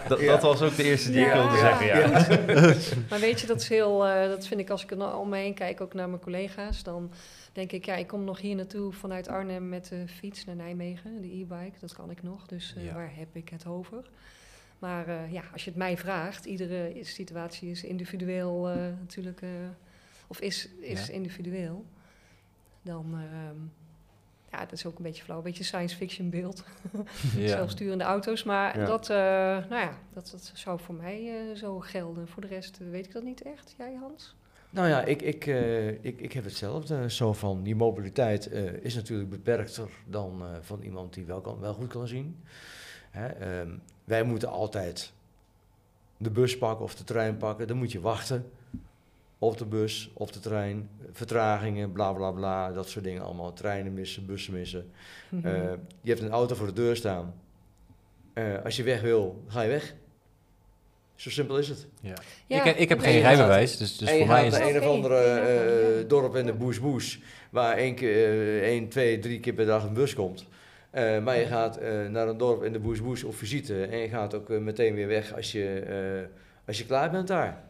Dat, 0.08 0.20
Ja. 0.20 0.32
dat 0.32 0.42
was 0.42 0.62
ook 0.62 0.76
de 0.76 0.84
eerste 0.84 1.12
die 1.12 1.26
ik 1.26 1.34
wilde 1.34 1.56
ja, 1.56 1.60
zeggen, 1.60 1.86
ja. 1.88 2.74
Maar 3.10 3.20
weet 3.20 3.40
je, 3.40 3.48
dat 3.48 3.62
is 3.62 3.68
heel, 3.68 4.08
eh, 4.08 4.30
dat 4.30 4.48
vind 4.48 4.60
ik 4.60 4.70
als 4.70 4.84
ik 4.84 4.92
er 4.92 5.18
om 5.18 5.30
me 5.30 5.38
heen 5.38 5.54
kijk, 5.54 5.82
ook 5.82 5.94
naar 5.94 6.10
mijn 6.10 6.22
collega's, 6.22 6.84
dan 6.84 7.12
denk 7.58 7.72
ik, 7.72 7.86
ja, 7.86 7.96
ik 7.96 8.08
kom 8.08 8.24
nog 8.24 8.40
hier 8.42 8.56
naartoe 8.56 8.92
vanuit 8.94 9.28
Arnhem 9.28 9.70
met 9.70 9.88
de 9.88 10.08
fiets 10.08 10.46
naar 10.46 10.56
Nijmegen, 10.56 11.22
de 11.22 11.28
e-bike, 11.34 11.80
dat 11.80 11.94
kan 11.94 12.12
ik 12.12 12.24
nog, 12.24 12.48
dus 12.48 12.74
eh, 12.76 12.86
Ja. 12.86 12.94
waar 12.94 13.16
heb 13.16 13.36
ik 13.36 13.50
het 13.50 13.66
over? 13.66 14.10
Maar 14.80 15.08
eh, 15.08 15.32
ja, 15.32 15.44
als 15.52 15.64
je 15.64 15.70
het 15.70 15.80
mij 15.80 15.98
vraagt, 15.98 16.46
iedere 16.46 16.98
situatie 17.02 17.70
is 17.72 17.84
individueel 17.84 18.70
eh, 18.70 18.76
natuurlijk, 19.00 19.42
of 20.28 20.40
is, 20.42 20.70
is 20.80 21.08
Ja. 21.08 21.14
individueel, 21.14 21.86
dan, 22.82 23.06
ehm, 23.14 23.56
ja, 24.52 24.60
dat 24.60 24.72
is 24.72 24.86
ook 24.86 24.98
een 24.98 25.04
beetje 25.04 25.24
flauw, 25.24 25.38
een 25.38 25.44
beetje 25.44 25.64
science 25.64 25.96
fiction 25.96 26.30
beeld 26.30 26.64
zelfsturende 27.46 28.04
auto's. 28.04 28.44
Maar 28.44 28.80
Ja. 28.80 28.86
dat, 28.86 29.08
nou 29.70 29.82
ja, 29.82 29.98
dat, 30.14 30.30
dat 30.32 30.52
zou 30.54 30.80
voor 30.80 30.96
mij 30.96 31.52
zo 31.56 31.80
gelden. 31.80 32.28
Voor 32.28 32.42
de 32.42 32.48
rest 32.48 32.78
weet 32.78 33.06
ik 33.06 33.12
dat 33.12 33.24
niet 33.24 33.42
echt. 33.42 33.76
Jij, 33.78 33.96
Hans? 33.96 34.36
Nou 34.70 34.88
ja, 34.88 35.04
ik, 35.04 35.22
ik, 35.22 35.48
eh, 35.48 35.88
ik, 35.88 36.22
ik 36.22 36.34
heb 36.34 36.44
hetzelfde. 36.44 37.10
Zo 37.10 37.34
van, 37.34 37.64
die 37.64 37.76
mobiliteit 37.76 38.48
eh, 38.50 38.74
is 38.74 38.96
natuurlijk 38.96 39.30
beperkter 39.30 39.90
dan 40.06 40.42
eh, 40.42 40.48
van 40.62 40.82
iemand 40.82 41.14
die 41.14 41.26
wel, 41.26 41.42
kan, 41.42 41.60
wel 41.60 41.74
goed 41.74 41.88
kan 41.88 42.08
zien. 42.08 42.44
Hè, 43.10 43.28
ehm, 43.28 43.70
wij 44.04 44.24
moeten 44.24 44.50
altijd 44.50 45.14
de 46.18 46.30
bus 46.30 46.58
pakken 46.58 46.86
of 46.86 46.96
de 46.96 47.04
trein 47.04 47.38
pakken. 47.38 47.68
Dan 47.68 47.78
moet 47.78 47.92
je 47.92 48.00
wachten 48.00 48.52
op 49.38 49.58
de 49.58 49.66
bus, 49.66 50.12
op 50.14 50.34
de 50.34 50.40
trein. 50.40 50.90
Vertragingen, 51.12 51.92
bla 51.92 52.14
bla 52.14 52.32
bla, 52.32 52.72
dat 52.72 52.90
soort 52.90 53.06
dingen 53.06 53.24
allemaal. 53.24 53.54
Treinen 53.54 53.94
missen, 53.94 54.26
bussen 54.26 54.54
missen. 54.54 54.92
Mhm. 55.30 55.76
Je 56.02 56.10
hebt 56.10 56.22
een 56.22 56.32
auto 56.32 56.56
voor 56.56 56.68
de 56.68 56.74
deur 56.74 56.96
staan. 56.96 57.34
Als 58.64 58.76
je 58.76 58.84
weg 58.84 59.02
wil, 59.02 59.44
ga 59.48 59.62
je 59.62 59.70
weg. 59.70 59.96
Zo 61.18 61.30
simpel 61.30 61.58
is 61.58 61.68
het. 61.70 61.88
Ja. 62.02 62.14
Ja, 62.48 62.58
ik, 62.58 62.64
heb- 62.64 62.78
ik 62.78 62.90
heb 62.90 63.00
geen 63.00 63.20
rijbewijs, 63.22 63.78
dus, 63.78 63.98
dus 63.98 64.10
voor 64.10 64.18
mij 64.28 64.28
gaat 64.28 64.46
is 64.46 64.52
naar 64.52 64.62
het... 64.68 64.76
een 64.76 64.82
of 64.82 64.88
andere 64.96 65.16
eh, 65.18 66.08
dorp 66.10 66.36
in 66.36 66.46
de 66.46 66.54
Boes 66.54 66.80
Boes, 66.80 67.20
waar 67.50 67.78
één, 67.78 67.96
keer, 67.96 68.16
eh, 68.16 68.62
één, 68.68 68.88
twee, 68.88 69.20
drie 69.20 69.40
keer 69.40 69.54
per 69.54 69.66
dag 69.66 69.84
een 69.84 69.94
bus 69.94 70.14
komt. 70.14 70.46
Eh, 70.90 71.20
maar 71.24 71.40
je 71.40 71.46
gaat 71.46 71.78
eh, 71.78 72.06
naar 72.10 72.28
een 72.28 72.38
dorp 72.38 72.64
in 72.64 72.72
de 72.74 72.80
Boes 72.80 73.02
Boes 73.02 73.24
op 73.24 73.36
visite 73.36 73.84
en 73.86 73.98
je 73.98 74.08
gaat 74.10 74.34
ook 74.36 74.50
meteen 74.50 74.96
weer 74.96 75.08
weg 75.08 75.34
als 75.36 75.52
je, 75.52 75.80
eh, 75.80 76.38
als 76.68 76.78
je 76.78 76.86
klaar 76.86 77.10
bent 77.12 77.28
daar. 77.28 77.64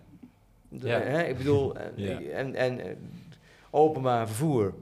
De- 0.70 0.88
Ja. 0.88 1.00
hè, 1.02 1.24
ik 1.24 1.38
bedoel, 1.38 1.76
en, 1.78 1.92
Ja. 1.96 2.20
en, 2.34 2.56
en 2.56 2.80
openbaar 3.70 4.28
vervoer. 4.28 4.74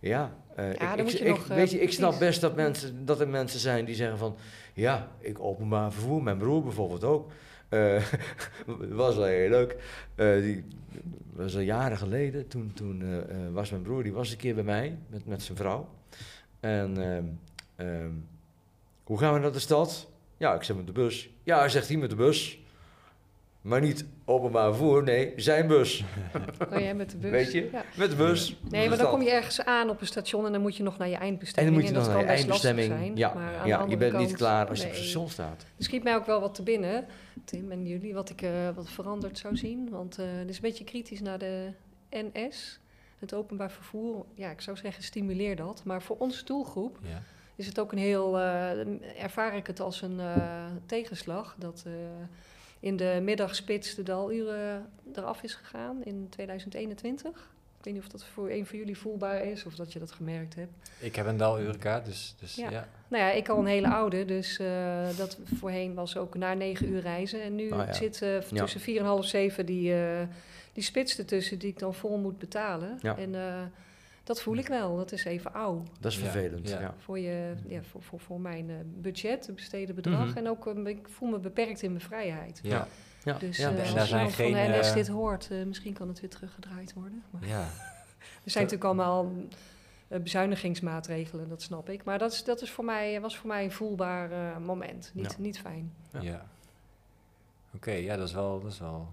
Ja, 0.00 0.32
eh, 0.56 0.70
ik, 0.70 0.78
dan 0.80 0.98
ik, 0.98 1.02
moet 1.02 1.12
je 1.12 1.18
ik- 1.18 1.28
nog, 1.28 1.46
weet 1.46 1.70
je, 1.70 1.80
ik 1.80 1.92
snap 1.92 2.18
best 2.18 2.40
dat, 2.40 2.54
mensen, 2.56 3.04
dat 3.06 3.20
er 3.20 3.28
mensen 3.28 3.60
zijn 3.60 3.84
die 3.84 3.94
zeggen 3.94 4.18
van... 4.18 4.36
Ja, 4.74 5.08
ik 5.18 5.40
openbaar 5.40 5.92
vervoer, 5.92 6.22
mijn 6.22 6.36
broer 6.38 6.62
bijvoorbeeld 6.62 7.04
ook. 7.04 7.30
Eh 7.68 8.02
was 8.90 9.16
wel 9.16 9.24
heel 9.24 9.50
leuk. 9.50 9.76
Eh, 10.14 10.58
was 11.32 11.54
al 11.54 11.60
jaren 11.60 11.96
geleden. 11.96 12.48
Toen, 12.48 12.72
toen 12.74 13.02
eh, 13.02 13.36
was 13.52 13.70
mijn 13.70 13.82
broer, 13.82 14.02
die 14.02 14.12
was 14.12 14.30
een 14.30 14.36
keer 14.36 14.54
bij 14.54 14.64
mij 14.64 14.98
met, 15.08 15.26
met 15.26 15.42
zijn 15.42 15.56
vrouw. 15.56 15.88
En 16.60 17.02
ehm, 17.02 17.24
ehm, 17.76 18.12
hoe 19.04 19.18
gaan 19.18 19.34
we 19.34 19.38
naar 19.38 19.52
de 19.52 19.58
stad? 19.58 20.08
Ja, 20.36 20.54
ik 20.54 20.62
zeg 20.62 20.76
met 20.76 20.86
de 20.86 20.92
bus. 20.92 21.30
Ja, 21.42 21.68
zegt 21.68 21.88
hij 21.88 21.96
met 21.96 22.10
de 22.10 22.16
bus. 22.16 22.63
Maar 23.64 23.80
niet 23.80 24.04
openbaar 24.24 24.68
vervoer, 24.74 25.02
nee, 25.02 25.32
zijn 25.36 25.66
bus. 25.66 26.04
Oh, 26.72 26.78
jij 26.80 26.94
met 26.94 27.10
de 27.10 27.16
bus? 27.16 27.30
Weet 27.30 27.52
je? 27.52 27.68
Ja. 27.72 27.84
Met 27.96 28.10
de 28.10 28.16
bus. 28.16 28.56
Nee, 28.70 28.88
maar 28.88 28.98
dan 28.98 29.10
kom 29.10 29.22
je 29.22 29.30
ergens 29.30 29.64
aan 29.64 29.90
op 29.90 30.00
een 30.00 30.06
station 30.06 30.46
en 30.46 30.52
dan 30.52 30.60
moet 30.60 30.76
je 30.76 30.82
nog 30.82 30.98
naar 30.98 31.08
je 31.08 31.14
En 31.14 31.20
eindbestemming. 31.20 31.74
dan 31.74 31.84
moet 31.84 31.92
je 31.92 31.98
nog 31.98 32.08
naar 32.14 32.24
je 32.24 32.38
eindbestemming. 32.38 32.86
zijn. 32.88 33.16
Ja, 33.16 33.34
maar 33.34 33.54
aan 33.56 33.62
de 33.62 33.68
ja 33.68 33.84
je 33.88 33.96
bent 33.96 34.16
niet 34.18 34.32
klaar 34.36 34.68
als 34.68 34.78
je 34.78 34.84
op 34.84 34.90
het 34.90 35.00
station 35.00 35.28
staat. 35.28 35.62
Er 35.78 35.84
schiet 35.84 36.02
mij 36.02 36.14
ook 36.16 36.26
wel 36.26 36.40
wat 36.40 36.54
te 36.54 36.62
binnen, 36.62 37.06
Tim 37.44 37.70
en 37.70 37.86
jullie, 37.86 38.14
wat 38.14 38.30
ik 38.30 38.42
eh, 38.42 38.50
wat 38.74 38.90
veranderd 38.90 39.38
zou 39.38 39.56
zien. 39.56 39.88
Want 39.90 40.18
eh 40.18 40.24
het 40.38 40.48
is 40.48 40.56
een 40.56 40.62
beetje 40.62 40.84
kritisch 40.84 41.20
naar 41.20 41.38
de 41.38 41.70
NS. 42.10 42.80
Het 43.18 43.34
openbaar 43.34 43.70
vervoer, 43.70 44.24
ja, 44.34 44.50
ik 44.50 44.60
zou 44.60 44.76
zeggen 44.76 45.02
stimuleer 45.02 45.56
dat. 45.56 45.82
Maar 45.84 46.02
voor 46.02 46.16
onze 46.18 46.44
doelgroep 46.44 46.98
Ja. 47.02 47.22
is 47.54 47.66
het 47.66 47.78
ook 47.78 47.92
een 47.92 47.98
heel, 47.98 48.38
eh, 48.38 49.22
ervaar 49.22 49.56
ik 49.56 49.66
het 49.66 49.80
als 49.80 50.02
een 50.02 50.20
eh, 50.20 50.64
tegenslag 50.86 51.54
dat 51.58 51.82
eh, 51.86 51.92
in 52.84 52.96
de 52.96 53.20
middagspits 53.22 53.94
de 53.94 54.02
daluren 54.02 54.86
eraf 55.14 55.42
is 55.42 55.54
gegaan 55.54 56.04
in 56.04 56.26
2021. 56.28 57.30
Ik 57.78 57.84
weet 57.84 57.94
niet 57.94 58.02
of 58.02 58.08
dat 58.08 58.24
voor 58.24 58.50
een 58.50 58.66
van 58.66 58.78
jullie 58.78 58.98
voelbaar 58.98 59.44
is 59.44 59.64
of 59.64 59.74
dat 59.74 59.92
je 59.92 59.98
dat 59.98 60.12
gemerkt 60.12 60.54
hebt. 60.54 60.72
Ik 60.98 61.16
heb 61.16 61.26
een 61.26 61.36
dalurenkaart, 61.36 62.04
dus, 62.04 62.34
dus 62.40 62.54
Ja. 62.54 62.70
ja. 62.70 62.88
Nou 63.08 63.24
ja, 63.24 63.30
ik 63.30 63.48
al 63.48 63.58
een 63.58 63.66
hele 63.66 63.88
oude, 63.88 64.24
dus 64.24 64.58
eh, 64.58 65.16
dat 65.16 65.38
voorheen 65.54 65.94
was 65.94 66.16
ook 66.16 66.34
na 66.34 66.54
negen 66.54 66.88
uur 66.88 67.00
reizen. 67.00 67.42
En 67.42 67.54
nu 67.54 67.68
ja. 67.68 67.92
zit 67.92 68.22
eh, 68.22 68.38
tussen 68.38 68.80
vier 68.80 69.00
en 69.00 69.06
half 69.06 69.24
zeven 69.24 69.66
die, 69.66 69.94
eh, 69.94 70.26
die 70.72 70.82
spits 70.82 71.18
ertussen 71.18 71.58
die 71.58 71.68
ik 71.68 71.78
dan 71.78 71.94
vol 71.94 72.18
moet 72.18 72.38
betalen. 72.38 72.98
Ja. 73.02 73.16
En 73.16 73.34
dat 74.24 74.42
voel 74.42 74.56
ik 74.56 74.66
wel, 74.68 74.96
dat 74.96 75.12
is 75.12 75.24
even 75.24 75.52
oud. 75.52 75.88
Dat 76.00 76.12
is 76.12 76.18
vervelend. 76.18 76.68
ja. 76.68 76.80
Ja. 76.80 76.94
Voor, 76.98 77.18
je, 77.18 77.54
ja, 77.68 77.82
voor, 77.82 78.02
voor, 78.02 78.20
voor 78.20 78.40
mijn 78.40 78.70
eh, 78.70 78.76
budget, 78.84 79.46
het 79.46 79.54
besteden 79.54 79.94
bedrag. 79.94 80.28
Mhm. 80.28 80.36
En 80.38 80.48
ook, 80.48 80.66
eh, 80.66 80.86
ik 80.86 81.08
voel 81.08 81.28
me 81.28 81.38
beperkt 81.38 81.82
in 81.82 81.90
mijn 81.92 82.04
vrijheid. 82.04 82.60
Ja. 82.62 82.86
Ja. 83.24 83.38
Dus 83.38 83.56
ja, 83.56 83.68
eh, 83.68 83.74
best. 83.74 83.92
en 83.92 83.98
als 84.00 84.10
daar 84.10 84.18
zijn 84.18 84.30
van 84.30 84.44
geen, 84.44 84.52
de 84.52 84.78
NS 84.78 84.88
eh, 84.88 84.94
dit 84.94 85.08
hoort, 85.08 85.50
eh, 85.50 85.62
misschien 85.64 85.92
kan 85.92 86.08
het 86.08 86.20
weer 86.20 86.30
teruggedraaid 86.30 86.92
worden. 86.92 87.22
Maar 87.30 87.46
ja. 87.48 87.60
er 88.44 88.50
zijn 88.50 88.64
natuurlijk 88.64 88.84
allemaal 88.84 89.32
eh, 90.08 90.20
bezuinigingsmaatregelen, 90.20 91.48
dat 91.48 91.62
snap 91.62 91.88
ik. 91.88 92.04
Maar 92.04 92.18
dat, 92.18 92.32
is, 92.32 92.44
dat 92.44 92.62
is 92.62 92.70
voor 92.70 92.84
mij, 92.84 93.20
was 93.20 93.36
voor 93.36 93.48
mij 93.48 93.64
een 93.64 93.72
voelbaar 93.72 94.30
eh, 94.32 94.56
moment. 94.58 95.10
Niet, 95.14 95.30
Ja. 95.30 95.42
niet 95.42 95.58
fijn. 95.58 95.92
Ja. 96.12 96.20
Ja. 96.20 96.46
Oké, 97.74 97.90
ja, 97.92 98.16
dat 98.16 98.28
is, 98.28 98.34
wel, 98.34 98.60
dat 98.62 98.72
is 98.72 98.78
wel 98.78 99.08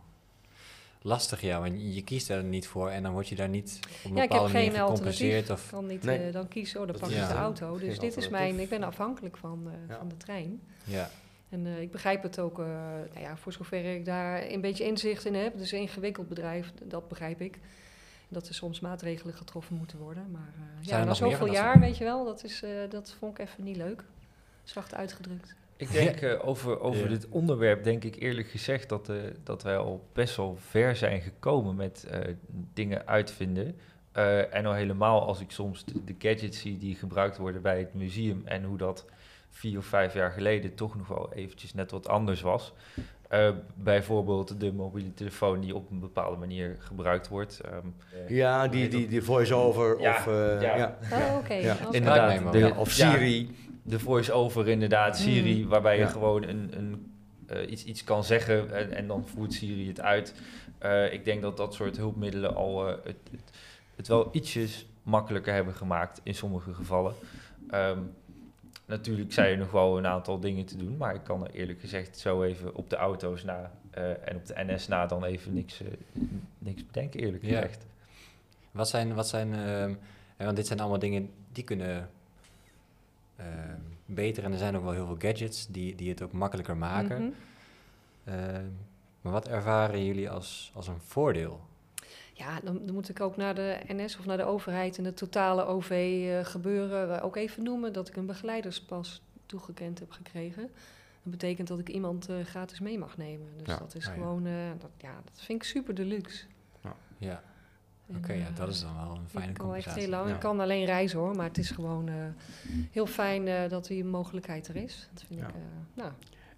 lastig, 1.02 1.42
ja. 1.42 1.60
Want 1.60 1.94
je 1.96 2.04
kiest 2.04 2.30
er 2.30 2.44
niet 2.44 2.68
voor 2.68 2.90
en 2.90 3.04
dan 3.04 3.12
word 3.12 3.28
je 3.30 3.36
daar 3.36 3.50
niet 3.50 3.80
op 4.04 4.10
een 4.12 4.16
Ja, 4.16 4.24
ik 4.24 4.30
heb 4.30 4.30
bepaalde 4.30 4.54
manier 4.54 4.72
geen 4.72 4.80
gecompenseerd. 4.80 5.50
alternatief. 5.50 5.66
Ik 5.66 5.74
Of, 5.74 5.80
kan 5.80 5.86
niet 5.88 6.04
Nee. 6.04 6.28
eh, 6.28 6.34
dan 6.34 6.48
kiezen, 6.48 6.80
oh, 6.80 6.86
dan 6.88 6.96
Dat 6.96 7.10
pak 7.10 7.20
ik 7.22 7.28
de 7.28 7.34
auto. 7.34 7.74
Geen 7.76 7.88
Dus 7.90 8.00
dit 8.00 8.18
is 8.18 8.30
mijn, 8.30 8.60
ik 8.60 8.70
ben 8.70 8.84
afhankelijk 8.84 9.38
van, 9.38 9.64
eh, 9.68 9.74
Ja. 9.90 9.98
van 9.98 10.08
de 10.08 10.18
trein. 10.18 10.62
ja. 10.84 11.10
En 11.50 11.66
eh, 11.66 11.82
ik 11.82 11.92
begrijp 11.92 12.24
het 12.24 12.40
ook, 12.40 12.60
eh, 12.60 12.66
nou 13.14 13.20
ja, 13.20 13.38
voor 13.38 13.54
zover 13.54 13.86
ik 13.96 14.06
daar 14.06 14.50
een 14.50 14.62
beetje 14.62 14.84
inzicht 14.86 15.26
in 15.26 15.36
heb. 15.36 15.54
Het 15.54 15.62
is 15.62 15.72
een 15.72 15.80
ingewikkeld 15.80 16.28
bedrijf, 16.28 16.72
dat 16.84 17.08
begrijp 17.08 17.42
ik. 17.42 17.60
Dat 18.28 18.48
er 18.48 18.54
soms 18.54 18.80
maatregelen 18.80 19.34
getroffen 19.34 19.76
moeten 19.76 19.98
worden. 19.98 20.32
Maar 20.32 20.54
ja, 20.82 21.04
na 21.04 21.14
zoveel 21.14 21.52
jaar, 21.52 21.80
weet 21.80 21.98
je 21.98 22.04
wel, 22.04 22.26
dat, 22.26 22.44
is, 22.44 22.64
eh, 22.64 22.70
dat 22.90 23.16
vond 23.20 23.40
ik 23.40 23.48
even 23.48 23.64
niet 23.64 23.76
leuk. 23.78 24.04
Zacht 24.64 24.94
uitgedrukt. 24.96 25.56
Ik 25.82 25.92
denk 25.92 26.22
eh, 26.22 26.48
over, 26.48 26.80
over 26.80 27.02
Ja. 27.04 27.08
dit 27.08 27.28
onderwerp, 27.30 27.84
denk 27.84 28.04
ik 28.04 28.16
eerlijk 28.16 28.48
gezegd 28.48 28.90
dat, 28.90 29.10
eh, 29.10 29.16
dat 29.44 29.64
wij 29.64 29.78
al 29.78 30.08
best 30.14 30.36
wel 30.36 30.58
ver 30.60 30.96
zijn 30.96 31.22
gekomen 31.22 31.76
met 31.76 32.04
eh, 32.04 32.34
dingen 32.74 33.08
uitvinden. 33.08 33.76
En 34.52 34.66
al 34.66 34.74
helemaal 34.74 35.26
als 35.26 35.40
ik 35.40 35.52
soms 35.52 35.86
de, 35.86 36.04
de 36.04 36.16
gadgets 36.18 36.60
zie 36.60 36.78
die 36.78 36.96
gebruikt 36.96 37.38
worden 37.38 37.62
bij 37.62 37.80
het 37.80 37.94
museum 37.94 38.42
en 38.46 38.64
hoe 38.64 38.78
dat 38.78 39.06
vier 39.50 39.78
of 39.78 39.86
vijf 39.86 40.14
jaar 40.14 40.32
geleden 40.32 40.76
toch 40.76 40.96
nog 40.98 41.08
wel 41.08 41.34
eventjes 41.34 41.74
net 41.74 41.92
wat 41.92 42.08
anders 42.08 42.42
was. 42.42 42.74
Eh, 43.32 43.50
bijvoorbeeld 43.76 44.60
de 44.60 44.72
mobiele 44.74 45.14
telefoon 45.14 45.60
die 45.62 45.76
op 45.76 45.92
een 45.92 46.00
bepaalde 46.00 46.38
manier 46.38 46.76
gebruikt 46.80 47.28
wordt. 47.28 47.60
Ehm, 47.60 47.88
Ja, 48.34 48.68
die, 48.68 48.88
die, 48.88 49.08
die 49.08 49.22
voice-over 49.22 50.00
Ja, 50.02 50.16
of... 50.16 50.28
eh, 50.28 50.62
ja. 50.62 50.76
ja. 50.78 50.98
Oh, 51.12 51.38
oké. 51.38 51.54
Inderdaad, 51.92 52.52
de- 52.52 52.74
of 52.78 52.94
ja, 52.94 53.12
Siri. 53.12 53.56
de 53.84 54.00
voice-over 54.00 54.68
inderdaad, 54.68 55.18
Siri, 55.18 55.64
Mm. 55.64 55.70
waarbij 55.70 55.96
je 55.96 56.02
Ja. 56.02 56.08
gewoon 56.08 56.44
een, 56.44 56.72
een, 56.78 57.12
eh, 57.48 57.72
iets, 57.72 57.84
iets 57.84 58.04
kan 58.04 58.24
zeggen 58.24 58.74
en, 58.76 58.92
en 58.94 59.08
dan 59.08 59.26
voert 59.28 59.54
Siri 59.54 59.88
het 59.88 60.02
uit. 60.02 60.36
Eh, 60.78 61.14
ik 61.14 61.26
denk 61.26 61.42
dat 61.42 61.58
dat 61.58 61.74
soort 61.74 61.98
hulpmiddelen 61.98 62.56
al 62.56 62.88
eh, 62.88 62.94
het, 63.04 63.18
het, 63.32 63.52
het 63.96 64.08
wel 64.08 64.30
ietsjes 64.32 64.86
makkelijker 65.04 65.54
hebben 65.54 65.74
gemaakt 65.74 66.20
in 66.24 66.36
sommige 66.36 66.74
gevallen. 66.74 67.14
Ehm, 67.70 67.98
natuurlijk 68.92 69.34
zijn 69.34 69.52
er 69.52 69.58
nog 69.58 69.72
wel 69.72 69.98
een 69.98 70.06
aantal 70.08 70.40
dingen 70.40 70.66
te 70.66 70.78
doen, 70.78 70.98
maar 70.98 71.16
ik 71.16 71.24
kan 71.24 71.44
er 71.46 71.52
eerlijk 71.52 71.80
gezegd 71.80 72.18
zo 72.18 72.44
even 72.44 72.76
op 72.76 72.90
de 72.90 72.96
auto's 72.96 73.44
na 73.44 73.72
eh, 73.92 74.28
en 74.28 74.36
op 74.36 74.46
de 74.46 74.54
NS 74.58 74.88
na 74.88 75.06
dan 75.06 75.24
even 75.24 75.54
niks, 75.54 75.82
eh, 75.82 75.88
niks 76.58 76.86
bedenken, 76.86 77.20
eerlijk 77.20 77.44
Ja. 77.44 77.56
gezegd. 77.62 77.86
Wat 78.72 78.90
zijn, 78.90 79.14
wat 79.14 79.28
zijn 79.28 79.54
ehm, 79.54 79.94
hè, 80.38 80.46
want 80.46 80.56
dit 80.58 80.68
zijn 80.68 80.80
allemaal 80.80 81.00
dingen 81.00 81.30
die 81.52 81.64
kunnen 81.64 82.10
ehm, 83.36 83.80
beter 84.06 84.44
en 84.44 84.52
er 84.52 84.58
zijn 84.58 84.76
ook 84.78 84.84
wel 84.84 84.92
heel 84.94 85.06
veel 85.06 85.18
gadgets 85.30 85.68
die, 85.68 85.96
die 85.96 86.10
het 86.10 86.22
ook 86.22 86.32
makkelijker 86.32 86.78
maken. 86.78 87.22
Mhm. 87.22 87.32
Ehm, 88.24 88.66
maar 89.22 89.32
wat 89.34 89.48
ervaren 89.48 90.06
jullie 90.06 90.30
als, 90.30 90.72
als 90.76 90.88
een 90.88 91.00
voordeel? 91.00 91.62
Ja, 92.42 92.60
dan, 92.64 92.86
dan 92.86 92.94
moet 92.96 93.10
ik 93.10 93.20
ook 93.22 93.38
naar 93.38 93.56
de 93.56 93.78
NS 93.88 94.18
of 94.18 94.26
naar 94.26 94.38
de 94.38 94.44
overheid 94.44 94.98
en 94.98 95.06
het 95.06 95.18
totale 95.18 95.66
OV-gebeuren 95.66 97.18
eh, 97.18 97.26
ook 97.26 97.36
even 97.36 97.64
noemen 97.64 97.94
dat 97.94 98.08
ik 98.08 98.16
een 98.16 98.26
begeleiderspas 98.26 99.22
toegekend 99.46 100.00
heb 100.00 100.12
gekregen. 100.12 100.62
Dat 101.24 101.32
betekent 101.32 101.68
dat 101.68 101.80
ik 101.80 101.90
iemand 101.90 102.30
eh, 102.30 102.36
gratis 102.46 102.80
mee 102.80 102.98
mag 103.00 103.18
nemen. 103.18 103.48
Dus 103.58 103.68
Ja. 103.68 103.78
dat 103.78 103.96
is 103.96 104.08
Ah, 104.08 104.16
ja. 104.16 104.22
gewoon, 104.22 104.46
eh, 104.46 104.54
dat, 104.80 104.90
ja, 104.98 105.14
dat 105.24 105.42
vind 105.42 105.62
ik 105.62 105.68
super 105.68 105.96
deluxe. 105.96 106.46
Ja, 107.18 107.44
En, 108.08 108.18
oké, 108.18 108.34
ja, 108.34 108.50
dat 108.56 108.70
is 108.70 108.82
dan 108.82 108.96
wel 108.96 109.16
een 109.16 109.28
fijne 109.30 109.48
ik 109.50 109.54
kan 109.54 109.66
echt 109.76 109.84
compensatie. 109.86 110.02
heel 110.02 110.10
lang. 110.10 110.28
Ja. 110.28 110.34
Ik 110.34 110.40
kan 110.40 110.60
alleen 110.60 110.86
reizen 110.86 111.20
hoor, 111.20 111.36
maar 111.36 111.48
het 111.48 111.58
is 111.58 111.72
gewoon 111.72 112.08
eh, 112.08 112.16
heel 112.92 113.06
fijn 113.06 113.48
eh, 113.48 113.70
dat 113.70 113.86
die 113.86 114.04
mogelijkheid 114.06 114.68
er 114.68 114.76
is. 114.76 115.10
Dat 115.14 115.24
vind 115.28 115.40
Ja. 115.40 115.48
ik, 115.48 115.54
eh, 115.54 115.62
nou, 115.94 116.12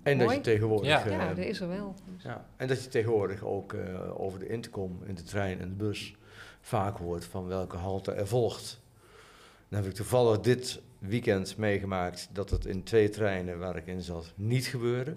En 0.03 0.17
dat 0.17 0.31
je 0.33 0.41
tegenwoordig... 0.41 0.87
Ja. 0.87 1.05
eh, 1.05 1.11
ja, 1.11 1.29
er 1.29 1.37
is 1.37 1.59
er 1.59 1.67
wel. 1.67 1.95
Dus. 2.13 2.23
Ja, 2.23 2.45
en 2.57 2.67
dat 2.67 2.83
je 2.83 2.89
tegenwoordig 2.89 3.43
ook 3.43 3.73
eh, 3.73 4.21
over 4.21 4.39
de 4.39 4.47
intercom 4.47 4.99
in 5.05 5.15
de 5.15 5.23
trein 5.23 5.59
en 5.59 5.69
de 5.69 5.75
bus 5.75 6.15
vaak 6.61 6.97
hoort 6.97 7.25
van 7.25 7.47
welke 7.47 7.77
halte 7.77 8.11
er 8.11 8.27
volgt. 8.27 8.81
Dan 9.69 9.79
heb 9.81 9.89
ik 9.89 9.95
toevallig 9.95 10.39
dit 10.39 10.81
weekend 10.99 11.57
meegemaakt 11.57 12.29
dat 12.31 12.49
het 12.49 12.65
in 12.65 12.83
twee 12.83 13.09
treinen 13.09 13.59
waar 13.59 13.75
ik 13.75 13.87
in 13.87 14.01
zat 14.01 14.31
niet 14.35 14.65
gebeurde. 14.65 15.13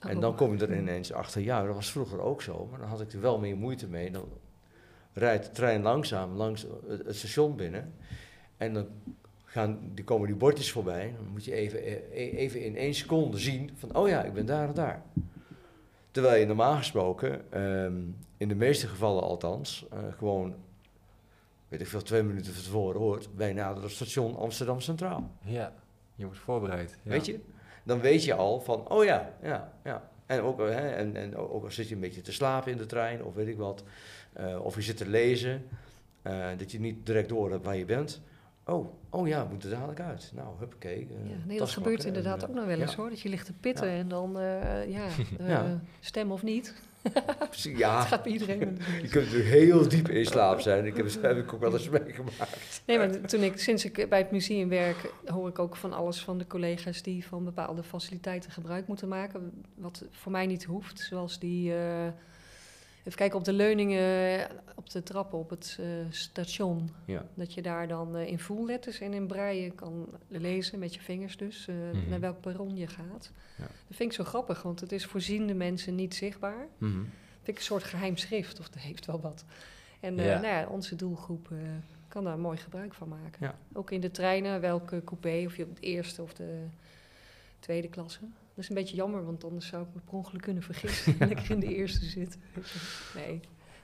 En 0.00 0.14
Oh. 0.16 0.20
dan 0.20 0.34
kom 0.36 0.56
je 0.56 0.66
er 0.66 0.76
ineens 0.76 1.12
achter, 1.12 1.40
ja, 1.40 1.64
dat 1.64 1.74
was 1.74 1.90
vroeger 1.90 2.20
ook 2.20 2.42
zo, 2.42 2.66
maar 2.70 2.78
dan 2.78 2.88
had 2.88 3.00
ik 3.00 3.12
er 3.12 3.20
wel 3.20 3.38
meer 3.38 3.56
moeite 3.56 3.86
mee. 3.86 4.10
Dan 4.10 4.28
rijdt 5.12 5.44
de 5.44 5.50
trein 5.50 5.82
langzaam 5.82 6.32
langs 6.32 6.66
het 6.88 7.16
station 7.16 7.56
binnen 7.56 7.94
en 8.56 8.74
dan 8.74 8.86
gaan, 9.50 9.78
die 9.94 10.04
komen 10.04 10.26
die 10.26 10.36
bordjes 10.36 10.72
voorbij. 10.72 11.14
Dan 11.16 11.32
moet 11.32 11.44
je 11.44 11.52
even, 11.52 11.84
eh, 11.84 12.38
even 12.38 12.64
in 12.64 12.76
één 12.76 12.94
seconde 12.94 13.38
zien 13.38 13.70
van, 13.74 13.96
oh 13.96 14.08
ja, 14.08 14.22
ik 14.22 14.32
ben 14.32 14.46
daar 14.46 14.68
en 14.68 14.74
daar. 14.74 15.02
Terwijl 16.10 16.40
je 16.40 16.46
normaal 16.46 16.76
gesproken, 16.76 17.52
ehm, 17.52 17.94
in 18.36 18.48
de 18.48 18.54
meeste 18.54 18.86
gevallen 18.86 19.22
althans, 19.22 19.86
eh, 19.90 19.98
gewoon, 20.16 20.54
weet 21.68 21.80
ik 21.80 21.86
veel, 21.86 22.02
twee 22.02 22.22
minuten 22.22 22.54
van 22.54 22.62
tevoren 22.62 23.00
hoort, 23.00 23.28
wij 23.34 23.52
naderen 23.52 23.82
het 23.82 23.92
station 23.92 24.36
Amsterdam 24.36 24.80
Centraal. 24.80 25.30
Ja, 25.44 25.72
je 26.14 26.24
wordt 26.24 26.38
voorbereid. 26.38 26.98
Ja. 27.02 27.10
Weet 27.10 27.26
je? 27.26 27.40
Dan 27.84 28.00
weet 28.00 28.24
je 28.24 28.34
al 28.34 28.60
van, 28.60 28.88
oh 28.88 29.04
ja, 29.04 29.34
ja, 29.42 29.72
ja. 29.84 30.10
En 30.26 30.40
ook, 30.40 30.58
hè, 30.58 30.90
en, 30.90 31.16
en 31.16 31.36
ook 31.36 31.64
al 31.64 31.70
zit 31.70 31.88
je 31.88 31.94
een 31.94 32.00
beetje 32.00 32.20
te 32.20 32.32
slapen 32.32 32.72
in 32.72 32.78
de 32.78 32.86
trein 32.86 33.24
of 33.24 33.34
weet 33.34 33.48
ik 33.48 33.56
wat, 33.56 33.84
eh, 34.32 34.64
of 34.64 34.74
je 34.74 34.82
zit 34.82 34.96
te 34.96 35.08
lezen, 35.08 35.68
dat 36.56 36.72
je 36.72 36.80
niet 36.80 37.06
direct 37.06 37.28
door 37.28 37.50
hebt 37.50 37.64
waar 37.64 37.76
je 37.76 37.84
bent. 37.84 38.22
Oh, 38.70 38.92
oh 39.10 39.28
ja, 39.28 39.42
we 39.44 39.50
moeten 39.50 39.70
dadelijk 39.70 40.00
uit. 40.00 40.32
Nou, 40.34 40.48
huppakee. 40.58 41.08
eh, 41.10 41.30
Ja, 41.30 41.36
nee, 41.46 41.58
dat 41.58 41.70
gebeurt 41.70 42.00
en, 42.00 42.06
inderdaad 42.06 42.42
eh, 42.42 42.48
ook 42.48 42.54
nog 42.54 42.64
wel 42.64 42.78
eens 42.80 42.90
ja. 42.90 42.96
hoor. 42.96 43.08
Dat 43.10 43.20
je 43.20 43.28
ligt 43.28 43.46
te 43.46 43.52
pitten 43.52 43.86
Ja. 43.88 43.94
en 43.96 44.08
dan, 44.08 44.38
eh, 44.38 44.90
ja, 44.90 45.06
stem 46.00 46.32
of 46.32 46.42
niet. 46.42 46.74
Ja, 47.76 47.98
Het 47.98 48.06
gaat 48.08 48.22
bij 48.22 48.32
iedereen. 48.32 48.58
je 49.02 49.08
kunt 49.08 49.24
natuurlijk 49.24 49.50
heel 49.50 49.88
diep 49.88 50.08
in 50.08 50.26
slaap 50.26 50.60
zijn. 50.60 50.86
Ik 50.86 50.96
heb, 50.96 51.06
heb 51.22 51.36
ik 51.36 51.52
ook 51.52 51.60
wel 51.60 51.72
eens 51.72 51.88
meegemaakt. 51.88 52.82
Nee, 52.86 52.98
maar 52.98 53.20
toen 53.20 53.42
ik, 53.42 53.58
sinds 53.58 53.84
ik 53.84 54.06
bij 54.08 54.18
het 54.18 54.30
museum 54.30 54.68
werk, 54.68 55.12
hoor 55.26 55.48
ik 55.48 55.58
ook 55.58 55.76
van 55.76 55.92
alles 55.92 56.20
van 56.22 56.38
de 56.38 56.46
collega's 56.46 57.02
die 57.02 57.26
van 57.26 57.44
bepaalde 57.44 57.82
faciliteiten 57.82 58.50
gebruik 58.50 58.86
moeten 58.86 59.08
maken. 59.08 59.64
Wat 59.74 60.04
voor 60.10 60.32
mij 60.32 60.46
niet 60.46 60.64
hoeft. 60.64 60.98
Zoals 61.00 61.38
die. 61.38 61.72
Even 63.10 63.22
kijken 63.22 63.38
op 63.38 63.44
de 63.44 63.52
leuningen 63.52 64.48
op 64.74 64.90
de 64.90 65.02
trappen 65.02 65.38
op 65.38 65.50
het 65.50 65.76
eh, 65.80 65.86
station. 66.10 66.90
Ja. 67.04 67.26
Dat 67.34 67.54
je 67.54 67.62
daar 67.62 67.88
dan 67.88 68.16
eh, 68.16 68.26
in 68.26 68.38
voelletters 68.38 69.00
en 69.00 69.12
in 69.12 69.26
braille 69.26 69.70
kan 69.70 70.06
lezen, 70.28 70.78
met 70.78 70.94
je 70.94 71.00
vingers 71.00 71.36
dus, 71.36 71.66
eh, 71.68 71.74
Mhm. 71.74 72.08
naar 72.08 72.20
welk 72.20 72.40
perron 72.40 72.76
je 72.76 72.86
gaat. 72.86 73.30
Ja. 73.58 73.64
Dat 73.64 73.96
vind 73.96 74.10
ik 74.10 74.12
zo 74.16 74.24
grappig, 74.24 74.62
want 74.62 74.80
het 74.80 74.92
is 74.92 75.04
voor 75.06 75.20
ziende 75.20 75.54
mensen 75.54 75.94
niet 75.94 76.14
zichtbaar. 76.14 76.66
Mhm. 76.78 76.92
vind 77.42 77.48
ik 77.48 77.56
een 77.56 77.62
soort 77.74 77.84
geheim 77.84 78.16
schrift, 78.16 78.60
of 78.60 78.68
dat 78.68 78.82
heeft 78.82 79.06
wel 79.06 79.20
wat. 79.20 79.44
En 80.00 80.16
Ja. 80.16 80.22
nou 80.40 80.46
ja, 80.46 80.66
onze 80.66 80.96
doelgroep 80.96 81.48
kan 82.08 82.24
daar 82.24 82.38
mooi 82.38 82.56
gebruik 82.58 82.94
van 82.94 83.08
maken. 83.08 83.54
Ook 83.72 83.90
in 83.90 84.00
de 84.00 84.10
treinen, 84.10 84.60
welke 84.60 85.02
coupé, 85.04 85.42
of 85.46 85.56
je 85.56 85.64
op 85.64 85.76
de 85.76 85.82
eerste 85.82 86.22
of 86.22 86.34
de 86.34 86.64
tweede 87.58 87.88
klasse. 87.88 88.20
Dat 88.60 88.70
is 88.70 88.76
een 88.76 88.82
beetje 88.82 88.96
jammer, 88.96 89.24
want 89.24 89.44
anders 89.44 89.66
zou 89.66 89.82
ik 89.82 89.88
me 89.94 90.00
per 90.00 90.14
ongeluk 90.14 90.42
kunnen 90.42 90.62
vergissen. 90.62 91.16
en 91.18 91.28
lekker 91.34 91.50
in 91.50 91.60
de 91.60 91.74
eerste 91.74 92.04
zitten. 92.04 92.40
Nee, 93.14 93.40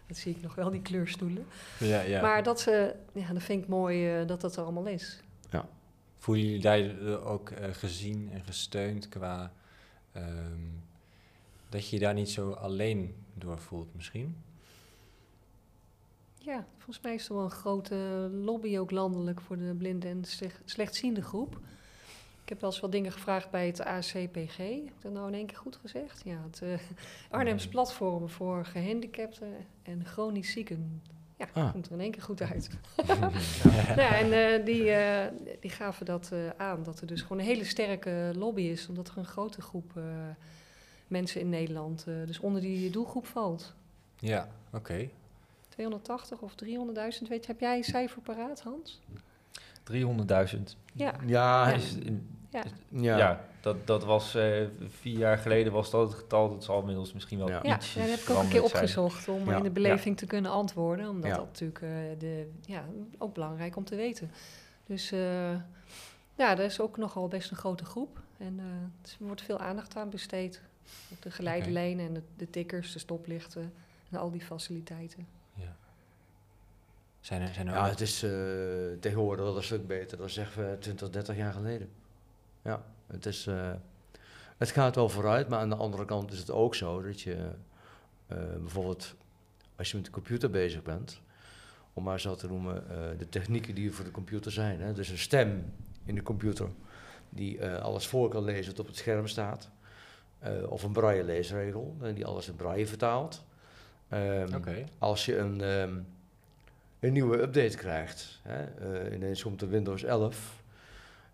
dat 0.07 0.17
zie 0.17 0.35
ik 0.35 0.43
nog 0.43 0.55
wel, 0.55 0.71
die 0.71 0.83
kleurstoelen. 0.83 1.47
Ja, 1.79 2.01
ja. 2.01 2.21
Maar 2.21 2.43
dat, 2.43 2.61
ze, 2.61 2.95
ja, 3.13 3.33
dat 3.33 3.43
vind 3.43 3.63
ik 3.63 3.69
mooi 3.69 4.21
eh, 4.21 4.27
dat 4.27 4.41
dat 4.41 4.57
er 4.57 4.63
allemaal 4.63 4.87
is. 4.87 5.21
Voelen 6.17 6.45
jullie 6.45 6.61
daar 6.61 6.79
eh, 6.79 7.27
ook 7.31 7.51
eh, 7.51 7.73
gezien 7.73 8.31
en 8.33 8.41
gesteund 8.41 9.09
qua 9.09 9.53
ehm, 10.13 10.61
dat 11.69 11.89
je 11.89 11.97
je 11.97 12.03
daar 12.03 12.15
niet 12.15 12.31
zo 12.31 12.51
alleen 12.53 13.15
door 13.35 13.59
voelt 13.59 13.95
misschien? 13.95 14.37
Ja, 16.39 16.67
volgens 16.77 17.01
mij 17.01 17.15
is 17.15 17.29
er 17.29 17.35
wel 17.35 17.45
een 17.45 17.51
grote 17.51 17.95
lobby 18.33 18.79
ook 18.79 18.91
landelijk 18.91 19.41
voor 19.41 19.57
de 19.57 19.75
blinde 19.79 20.09
en 20.09 20.25
slecht, 20.25 20.61
slechtziende 20.65 21.23
groep. 21.23 21.61
Ik 22.47 22.53
heb 22.53 22.61
wel 22.61 22.71
eens 22.71 22.81
wat 22.81 22.93
dingen 22.93 23.13
gevraagd 23.13 23.51
bij 23.51 23.67
het 23.67 23.81
ACPG. 23.85 24.57
Heb 24.57 24.95
ik 24.97 25.03
dat 25.03 25.13
nou 25.13 25.27
in 25.29 25.35
één 25.35 25.47
keer 25.47 25.57
goed 25.57 25.77
gezegd? 25.77 26.23
Ja, 26.25 26.39
het 26.51 26.61
uh, 26.63 26.79
Arnhems 27.31 27.69
Platform 27.69 28.29
voor 28.29 28.65
Gehandicapten 28.65 29.49
en 29.83 30.05
Chronisch 30.05 30.51
Zieken. 30.53 31.03
Ja, 31.39 31.47
Ah. 31.53 31.73
komt 31.73 31.87
er 31.87 31.93
in 31.93 32.01
één 32.01 32.11
keer 32.11 32.23
goed 32.23 32.43
uit. 32.43 32.69
nou 33.07 33.33
ja, 33.97 34.17
en 34.19 34.33
eh, 34.33 34.65
die, 34.65 34.91
eh, 34.91 35.33
die 35.61 35.71
gaven 35.71 36.07
dat 36.07 36.31
eh, 36.33 36.49
aan, 36.57 36.83
dat 36.83 37.01
er 37.01 37.07
dus 37.07 37.23
gewoon 37.23 37.39
een 37.39 37.45
hele 37.45 37.65
sterke 37.65 38.33
lobby 38.37 38.63
is, 38.63 38.89
omdat 38.89 39.09
er 39.09 39.19
een 39.19 39.25
grote 39.25 39.61
groep 39.63 39.97
eh, 39.97 40.03
mensen 41.07 41.41
in 41.41 41.49
Nederland 41.49 42.05
eh, 42.09 42.15
dus 42.27 42.39
onder 42.41 42.61
die 42.61 42.91
doelgroep 42.91 43.27
valt. 43.27 43.75
Ja, 44.19 44.49
oké. 44.73 45.09
280 45.69 46.41
of 46.41 46.55
300.000, 46.65 46.69
weet 46.99 47.21
je, 47.21 47.47
heb 47.47 47.61
jij 47.61 47.77
een 47.77 47.85
cijfer 47.85 48.23
paraat, 48.23 48.61
Hans? 48.61 49.01
300.000. 49.93 50.77
Ja, 50.93 51.15
Ja, 51.27 51.73
Is 51.73 51.95
in- 51.97 52.29
ja. 52.51 52.63
ja. 52.89 53.17
Ja, 53.17 53.45
dat, 53.61 53.87
dat 53.87 54.05
was 54.05 54.35
eh, 54.35 54.67
vier 54.89 55.19
jaar 55.19 55.39
geleden 55.39 55.73
was 55.73 55.91
dat 55.91 56.09
het 56.09 56.19
getal. 56.19 56.49
Dat 56.49 56.65
zal 56.65 56.81
inmiddels 56.81 57.13
misschien 57.13 57.39
wel 57.39 57.49
Ja. 57.49 57.61
Ja, 57.63 57.75
ietsjes 57.77 57.95
ja, 57.95 58.01
dat 58.01 58.11
heb 58.11 58.19
ik 58.29 58.31
ook 58.31 58.37
een 58.43 58.49
keer 58.49 58.61
zijn. 58.61 58.65
opgezocht 58.73 59.29
om 59.29 59.51
Ja, 59.51 59.57
in 59.57 59.63
de 59.63 59.71
beleving 59.71 60.17
te 60.17 60.27
kunnen 60.27 60.51
antwoorden. 60.51 61.09
Omdat 61.09 61.31
Ja. 61.31 61.37
dat 61.37 61.47
natuurlijk 61.47 61.81
eh, 61.83 61.91
de, 62.19 62.51
ja, 62.61 62.85
ook 63.19 63.35
belangrijk 63.35 63.77
om 63.77 63.85
te 63.85 63.97
weten. 63.97 64.31
Dus 64.87 65.13
eh, 65.13 65.51
ja, 66.35 66.55
dat 66.55 66.67
is 66.71 66.81
ook 66.81 66.97
nogal 66.97 67.29
best 67.29 67.51
een 67.51 67.57
grote 67.57 67.85
groep. 67.85 68.21
En 68.39 68.55
eh, 68.59 68.65
dus 69.03 69.17
er 69.21 69.27
wordt 69.27 69.43
veel 69.43 69.59
aandacht 69.59 69.97
aan 69.97 70.11
besteed. 70.11 70.61
Ook 71.13 71.23
de 71.23 71.31
geleidelijnen 71.31 72.07
en 72.07 72.15
de, 72.15 72.23
de 72.37 72.51
tikkers, 72.51 72.93
de 72.93 72.99
stoplichten 72.99 73.73
en 74.11 74.19
al 74.19 74.31
die 74.31 74.41
faciliteiten. 74.41 75.27
Ja. 77.29 77.35
Zijn 77.37 77.49
er, 77.49 77.55
zijn 77.55 77.67
er 77.69 77.75
Ja, 77.75 77.85
ook- 77.85 77.91
het 77.91 78.01
is 78.01 78.23
eh, 78.23 78.31
tegenwoordig 79.01 79.45
wel 79.45 79.57
een 79.57 79.63
stuk 79.63 79.87
beter 79.87 80.19
dan 80.19 80.31
zeggen 80.31 80.71
we 80.71 80.79
20, 80.79 81.11
30 81.11 81.37
jaar 81.37 81.53
geleden. 81.53 81.89
Ja, 82.63 82.85
het, 83.07 83.27
is, 83.27 83.47
eh, 83.47 83.71
het 84.57 84.71
gaat 84.71 84.95
wel 84.95 85.09
vooruit, 85.09 85.49
maar 85.49 85.59
aan 85.59 85.69
de 85.69 85.75
andere 85.77 86.05
kant 86.05 86.33
is 86.33 86.39
het 86.39 86.51
ook 86.51 86.75
zo 86.75 87.03
dat 87.03 87.21
je 87.21 87.37
eh, 88.27 88.39
bijvoorbeeld 88.61 89.15
als 89.77 89.91
je 89.91 89.97
met 89.97 90.05
de 90.07 90.11
computer 90.13 90.51
bezig 90.51 90.83
bent, 90.83 91.21
om 91.93 92.03
maar 92.05 92.21
zo 92.21 92.35
te 92.35 92.47
noemen, 92.47 92.85
de 93.19 93.29
technieken 93.29 93.75
die 93.75 93.89
er 93.89 93.95
voor 93.95 94.05
de 94.05 94.11
computer 94.11 94.53
zijn. 94.53 94.81
Hè? 94.81 94.93
Dus 94.93 95.09
een 95.09 95.19
stem 95.19 95.73
in 96.05 96.15
de 96.15 96.23
computer 96.23 96.69
die 97.29 97.67
alles 97.67 98.07
voor 98.07 98.29
kan 98.29 98.45
lezen 98.45 98.71
wat 98.71 98.81
op 98.81 98.87
het 98.87 98.97
scherm 98.97 99.27
staat. 99.27 99.71
Of 100.69 100.83
een 100.83 100.93
braille 100.93 101.25
leesregel 101.25 101.97
die 102.15 102.27
alles 102.27 102.49
in 102.49 102.57
braille 102.57 102.87
vertaalt. 102.87 103.45
Ehm, 104.09 104.85
als 104.99 105.25
je 105.25 105.39
een, 105.39 105.61
ehm, 105.61 105.99
een 107.01 107.13
nieuwe 107.13 107.39
update 107.43 107.77
krijgt, 107.77 108.41
hè, 108.43 108.65
eh, 108.65 109.15
ineens 109.15 109.43
komt 109.43 109.61
de 109.61 109.67
Windows 109.67 110.03
11, 110.03 110.63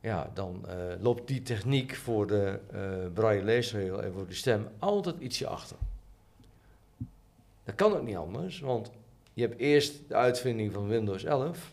ja, 0.00 0.30
dan 0.34 0.68
eh, 0.68 0.76
loopt 1.00 1.28
die 1.28 1.42
techniek 1.42 1.94
voor 1.94 2.26
de 2.26 2.58
eh 2.72 3.12
braille 3.12 3.42
leesregel 3.44 4.02
en 4.02 4.12
voor 4.12 4.26
de 4.26 4.34
stem 4.34 4.68
altijd 4.78 5.16
ietsje 5.20 5.46
achter. 5.46 5.76
Dat 7.64 7.74
kan 7.74 7.96
ook 7.96 8.02
niet 8.02 8.16
anders, 8.16 8.60
want 8.60 8.90
je 9.32 9.42
hebt 9.42 9.58
eerst 9.60 10.08
de 10.08 10.14
uitvinding 10.14 10.72
van 10.72 10.88
Windows 10.88 11.24
11 11.24 11.72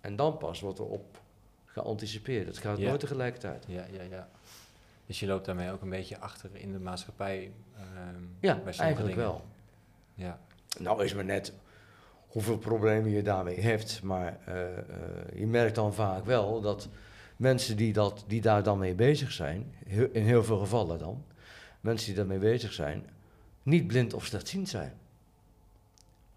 en 0.00 0.16
dan 0.16 0.36
pas 0.38 0.60
wordt 0.60 0.78
erop 0.78 1.20
geanticipeerd. 1.64 2.46
Het 2.46 2.58
gaat 2.58 2.78
Ja. 2.78 2.88
nooit 2.88 3.00
tegelijkertijd. 3.00 3.64
Ja, 3.68 3.84
ja, 3.92 4.02
ja. 4.02 4.28
Dus 5.06 5.20
je 5.20 5.26
loopt 5.26 5.44
daarmee 5.44 5.70
ook 5.72 5.82
een 5.82 5.88
beetje 5.90 6.18
achter 6.18 6.50
in 6.52 6.72
de 6.72 6.78
maatschappij. 6.78 7.52
ehm, 7.76 8.22
Ja, 8.40 8.54
bij 8.64 8.74
eigenlijk 8.76 9.14
dingen. 9.14 9.30
wel. 9.30 9.44
Ja, 10.14 10.38
Nou 10.80 11.04
is 11.04 11.14
maar 11.14 11.24
net 11.24 11.52
hoeveel 12.32 12.58
problemen 12.58 13.10
je 13.10 13.22
daarmee 13.22 13.60
hebt. 13.60 14.02
Maar 14.02 14.38
eh, 14.44 14.78
eh, 14.78 14.78
je 15.34 15.46
merkt 15.46 15.74
dan 15.74 15.94
vaak 15.94 16.24
wel 16.24 16.60
dat 16.60 16.88
mensen 17.36 17.76
die, 17.76 17.92
dat, 17.92 18.24
die 18.26 18.40
daar 18.40 18.62
dan 18.62 18.78
mee 18.78 18.94
bezig 18.94 19.32
zijn, 19.32 19.74
in 20.12 20.24
heel 20.24 20.44
veel 20.44 20.58
gevallen 20.58 20.98
dan, 20.98 21.24
mensen 21.80 22.06
die 22.06 22.16
daarmee 22.16 22.38
bezig 22.38 22.72
zijn, 22.72 23.06
niet 23.62 23.86
blind 23.86 24.14
of 24.14 24.24
slechtziend 24.24 24.68
zijn. 24.68 24.92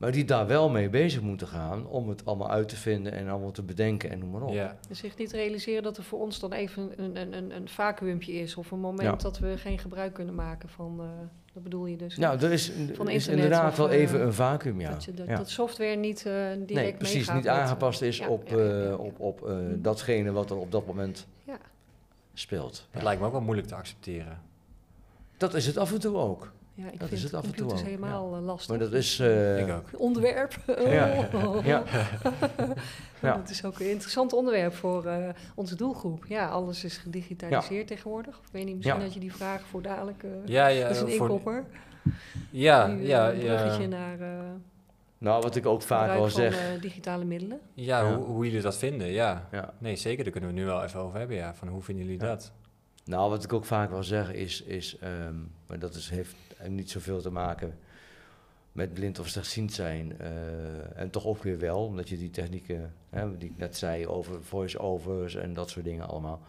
Maar 0.05 0.13
die 0.13 0.25
daar 0.25 0.47
wel 0.47 0.69
mee 0.69 0.89
bezig 0.89 1.21
moeten 1.21 1.47
gaan 1.47 1.87
om 1.87 2.09
het 2.09 2.25
allemaal 2.25 2.49
uit 2.49 2.69
te 2.69 2.75
vinden 2.75 3.11
en 3.11 3.27
allemaal 3.29 3.51
te 3.51 3.63
bedenken 3.63 4.09
en 4.09 4.19
noem 4.19 4.29
maar 4.29 4.41
op. 4.41 4.53
ja. 4.53 4.77
Dus 4.87 4.99
zich 4.99 5.17
niet 5.17 5.31
realiseren 5.31 5.83
dat 5.83 5.97
er 5.97 6.03
voor 6.03 6.19
ons 6.19 6.39
dan 6.39 6.51
even 6.53 6.91
een, 6.95 7.15
een, 7.15 7.33
een, 7.37 7.51
een 7.55 7.67
vacuümpje 7.67 8.31
is. 8.33 8.55
Of 8.55 8.71
een 8.71 8.79
moment 8.79 9.21
Ja. 9.21 9.29
dat 9.29 9.39
we 9.39 9.57
geen 9.57 9.79
gebruik 9.79 10.13
kunnen 10.13 10.35
maken 10.35 10.69
van, 10.69 10.99
eh, 10.99 11.05
dat 11.53 11.63
bedoel 11.63 11.85
je 11.85 11.97
dus. 11.97 12.17
Nou, 12.17 12.39
er 12.39 12.51
is, 12.51 12.71
Van 12.93 13.09
is 13.09 13.27
inderdaad 13.27 13.71
of, 13.71 13.77
wel 13.77 13.89
eh, 13.89 13.99
even 13.99 14.21
een 14.21 14.33
vacuüm, 14.33 14.79
ja. 14.81 14.89
Dat, 14.89 15.03
je, 15.03 15.13
dat, 15.13 15.27
ja. 15.27 15.35
dat 15.35 15.49
software 15.49 15.95
niet 15.95 16.17
eh 16.25 16.33
direct 16.33 16.67
nee, 16.67 16.93
precies, 16.93 17.15
meegaat 17.15 17.35
niet 17.35 17.47
aangepast 17.47 18.01
is 18.01 18.17
ja, 18.17 18.27
op, 18.27 18.47
ja, 18.47 18.57
ja, 18.57 18.63
eh, 18.63 18.69
ja, 18.83 18.87
ja. 18.87 18.95
op, 18.95 19.19
op 19.19 19.47
eh, 19.47 19.53
Mhm. 19.55 19.81
datgene 19.81 20.31
wat 20.31 20.49
er 20.49 20.57
op 20.57 20.71
dat 20.71 20.85
moment 20.85 21.27
Ja. 21.43 21.57
speelt. 22.33 22.87
Het 22.91 23.03
lijkt 23.03 23.19
me 23.21 23.25
ook 23.27 23.33
wel 23.33 23.41
moeilijk 23.41 23.67
te 23.67 23.75
accepteren. 23.75 24.41
Dat 25.37 25.53
is 25.53 25.65
het 25.67 25.77
af 25.77 25.93
en 25.93 25.99
toe 25.99 26.17
ook. 26.17 26.51
Ja, 26.77 26.85
ik 26.91 26.99
Dat 26.99 27.07
vind 27.07 27.11
is 27.11 27.23
het 27.23 27.33
af 27.33 27.43
en 27.45 27.55
toe 27.55 27.75
helemaal 27.83 28.35
eh, 28.35 28.41
lastig. 28.43 28.69
Maar 28.69 28.79
dat 28.79 28.93
is... 28.93 29.19
eh, 29.19 29.59
Ik 29.67 29.73
ook. 29.73 29.89
Onderwerp. 29.97 30.55
Ja, 30.87 31.27
ja. 31.63 31.83
Ja. 33.21 33.35
Dat 33.35 33.49
is 33.49 33.65
ook 33.65 33.79
een 33.79 33.89
interessant 33.89 34.33
onderwerp 34.33 34.73
voor 34.73 35.05
eh, 35.05 35.29
onze 35.55 35.75
doelgroep. 35.75 36.25
Ja, 36.27 36.47
alles 36.49 36.83
is 36.83 36.97
gedigitaliseerd 36.97 37.87
tegenwoordig. 37.87 38.35
Ik 38.35 38.49
weet 38.51 38.65
niet, 38.65 38.75
misschien 38.75 38.97
Ja. 38.97 39.03
had 39.03 39.13
je 39.13 39.19
die 39.19 39.33
vraag 39.35 39.61
voor 39.61 39.81
dadelijk. 39.81 40.23
eh 40.23 40.29
Ja, 40.45 40.67
ja. 40.67 40.81
dat 40.87 40.95
is 40.95 41.01
een 41.01 41.09
voor- 41.11 41.29
inkopper. 41.29 41.65
Ja, 42.51 42.87
Nu, 42.87 43.05
ja, 43.07 43.31
een 43.31 43.39
bruggetje 43.39 43.81
ja. 43.81 43.87
naar 43.87 44.19
eh 44.19 44.27
Nou, 45.17 45.41
wat 45.41 45.55
ik 45.55 45.65
ook 45.65 45.81
vaak 45.81 46.17
van 46.17 46.29
zeg... 46.31 46.57
eh, 46.75 46.81
digitale 46.81 47.25
middelen. 47.25 47.59
Ja, 47.73 47.99
Ja. 48.01 48.15
Hoe, 48.15 48.25
hoe 48.25 48.45
jullie 48.45 48.61
dat 48.61 48.77
vinden, 48.77 49.07
ja. 49.07 49.47
Ja. 49.51 49.73
Nee, 49.77 49.95
zeker, 49.95 50.23
daar 50.23 50.31
kunnen 50.33 50.49
we 50.49 50.55
nu 50.55 50.65
wel 50.65 50.83
even 50.83 50.99
over 50.99 51.19
hebben, 51.19 51.35
ja. 51.37 51.53
Van 51.55 51.67
hoe 51.67 51.81
vinden 51.81 52.05
jullie 52.05 52.19
Ja. 52.21 52.27
dat? 52.27 52.51
Nou, 53.05 53.29
wat 53.29 53.43
ik 53.43 53.53
ook 53.53 53.65
vaak 53.65 53.89
wel 53.89 54.03
zeg 54.03 54.31
is... 54.33 54.61
is 54.61 54.97
ehm, 54.97 55.35
maar 55.67 55.79
dat 55.79 55.95
is, 55.95 56.09
heeft 56.09 56.35
niet 56.67 56.91
zoveel 56.91 57.21
te 57.21 57.31
maken 57.31 57.77
met 58.71 58.93
blind 58.93 59.19
of 59.19 59.27
slechtziend 59.27 59.73
zijn. 59.73 60.19
eh, 60.19 60.99
en 60.99 61.09
toch 61.09 61.25
ook 61.25 61.43
weer 61.43 61.59
wel, 61.59 61.85
omdat 61.85 62.09
je 62.09 62.17
die 62.17 62.29
technieken... 62.29 62.93
Hè, 63.09 63.37
die 63.37 63.49
ik 63.49 63.57
net 63.57 63.77
zei 63.77 64.07
over 64.07 64.43
voice-overs 64.43 65.35
en 65.35 65.53
dat 65.53 65.69
soort 65.69 65.85
dingen 65.85 66.07
allemaal... 66.07 66.41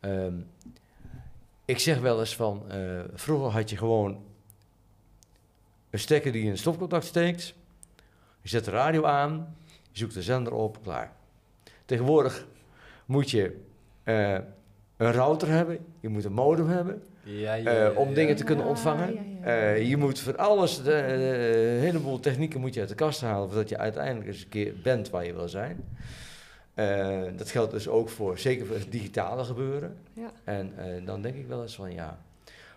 Ehm, 0.00 0.34
ik 1.64 1.78
zeg 1.78 2.00
wel 2.00 2.20
eens 2.20 2.36
van... 2.36 2.70
eh, 2.70 3.00
vroeger 3.14 3.50
had 3.50 3.70
je 3.70 3.76
gewoon 3.76 4.24
een 5.90 5.98
stekker 5.98 6.32
die 6.32 6.44
in 6.44 6.50
een 6.50 6.58
stopcontact 6.58 7.04
steekt... 7.04 7.54
Je 8.42 8.48
zet 8.48 8.64
de 8.64 8.70
radio 8.70 9.04
aan, 9.04 9.56
je 9.90 9.98
zoekt 9.98 10.14
de 10.14 10.22
zender 10.22 10.52
op, 10.52 10.82
klaar. 10.82 11.12
Tegenwoordig 11.84 12.46
moet 13.06 13.30
je 13.30 13.60
eh, 14.02 14.38
een 14.96 15.12
router 15.12 15.48
hebben, 15.48 15.86
je 16.00 16.08
moet 16.08 16.24
een 16.24 16.32
modem 16.32 16.68
hebben 16.68 17.02
Ja, 17.22 17.56
eh, 17.58 17.98
om 17.98 18.14
dingen 18.14 18.36
te 18.36 18.44
kunnen 18.44 18.64
ontvangen. 18.66 19.14
ja, 19.14 19.20
ja. 19.42 19.46
Eh, 19.74 19.88
je 19.88 19.96
moet 19.96 20.20
van 20.20 20.38
alles, 20.38 20.76
de, 20.76 20.82
de- 20.82 21.72
een 21.76 21.80
heleboel 21.80 22.20
technieken 22.20 22.60
moet 22.60 22.74
je 22.74 22.80
uit 22.80 22.88
de 22.88 22.94
kast 22.94 23.20
halen 23.20 23.48
voordat 23.48 23.68
je 23.68 23.78
uiteindelijk 23.78 24.26
eens 24.26 24.42
een 24.42 24.48
keer 24.48 24.74
bent 24.82 25.10
waar 25.10 25.24
je 25.26 25.34
wil 25.34 25.48
zijn. 25.48 25.84
Eh, 26.74 27.20
dat 27.36 27.50
geldt 27.50 27.72
dus 27.72 27.88
ook 27.88 28.08
voor, 28.08 28.38
zeker 28.38 28.66
voor 28.66 28.76
het 28.76 28.92
digitale 28.92 29.44
gebeuren. 29.44 29.96
Ja. 30.12 30.32
En 30.44 30.72
eh, 30.76 31.06
dan 31.06 31.22
denk 31.22 31.34
ik 31.34 31.46
wel 31.46 31.62
eens 31.62 31.74
van 31.74 31.92
ja, 31.92 32.18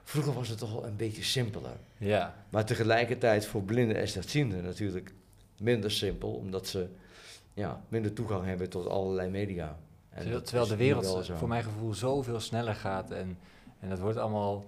vroeger 0.03 0.34
was 0.34 0.49
het 0.49 0.58
toch 0.58 0.73
wel 0.73 0.86
een 0.86 0.95
beetje 0.95 1.23
simpeler. 1.23 1.75
Ja, 1.97 2.34
Maar 2.49 2.65
tegelijkertijd 2.65 3.45
voor 3.45 3.62
blinden 3.63 3.95
en 3.97 4.08
slechtzienden 4.08 4.63
natuurlijk 4.63 5.12
minder 5.60 5.91
simpel, 5.91 6.29
omdat 6.32 6.67
ze 6.67 6.88
ja, 7.53 7.82
minder 7.88 8.13
toegang 8.13 8.45
hebben 8.45 8.69
tot 8.69 8.88
allerlei 8.88 9.29
media. 9.29 9.77
En 10.10 10.21
terwijl, 10.21 10.41
terwijl 10.41 10.67
de 10.67 10.75
wereld 10.75 11.29
voor 11.38 11.47
mijn 11.47 11.63
gevoel 11.63 11.93
zoveel 11.93 12.39
sneller 12.39 12.75
gaat. 12.75 13.12
En, 13.12 13.38
en 13.84 13.89
dat 13.89 14.00
wordt 14.00 14.17
allemaal 14.17 14.63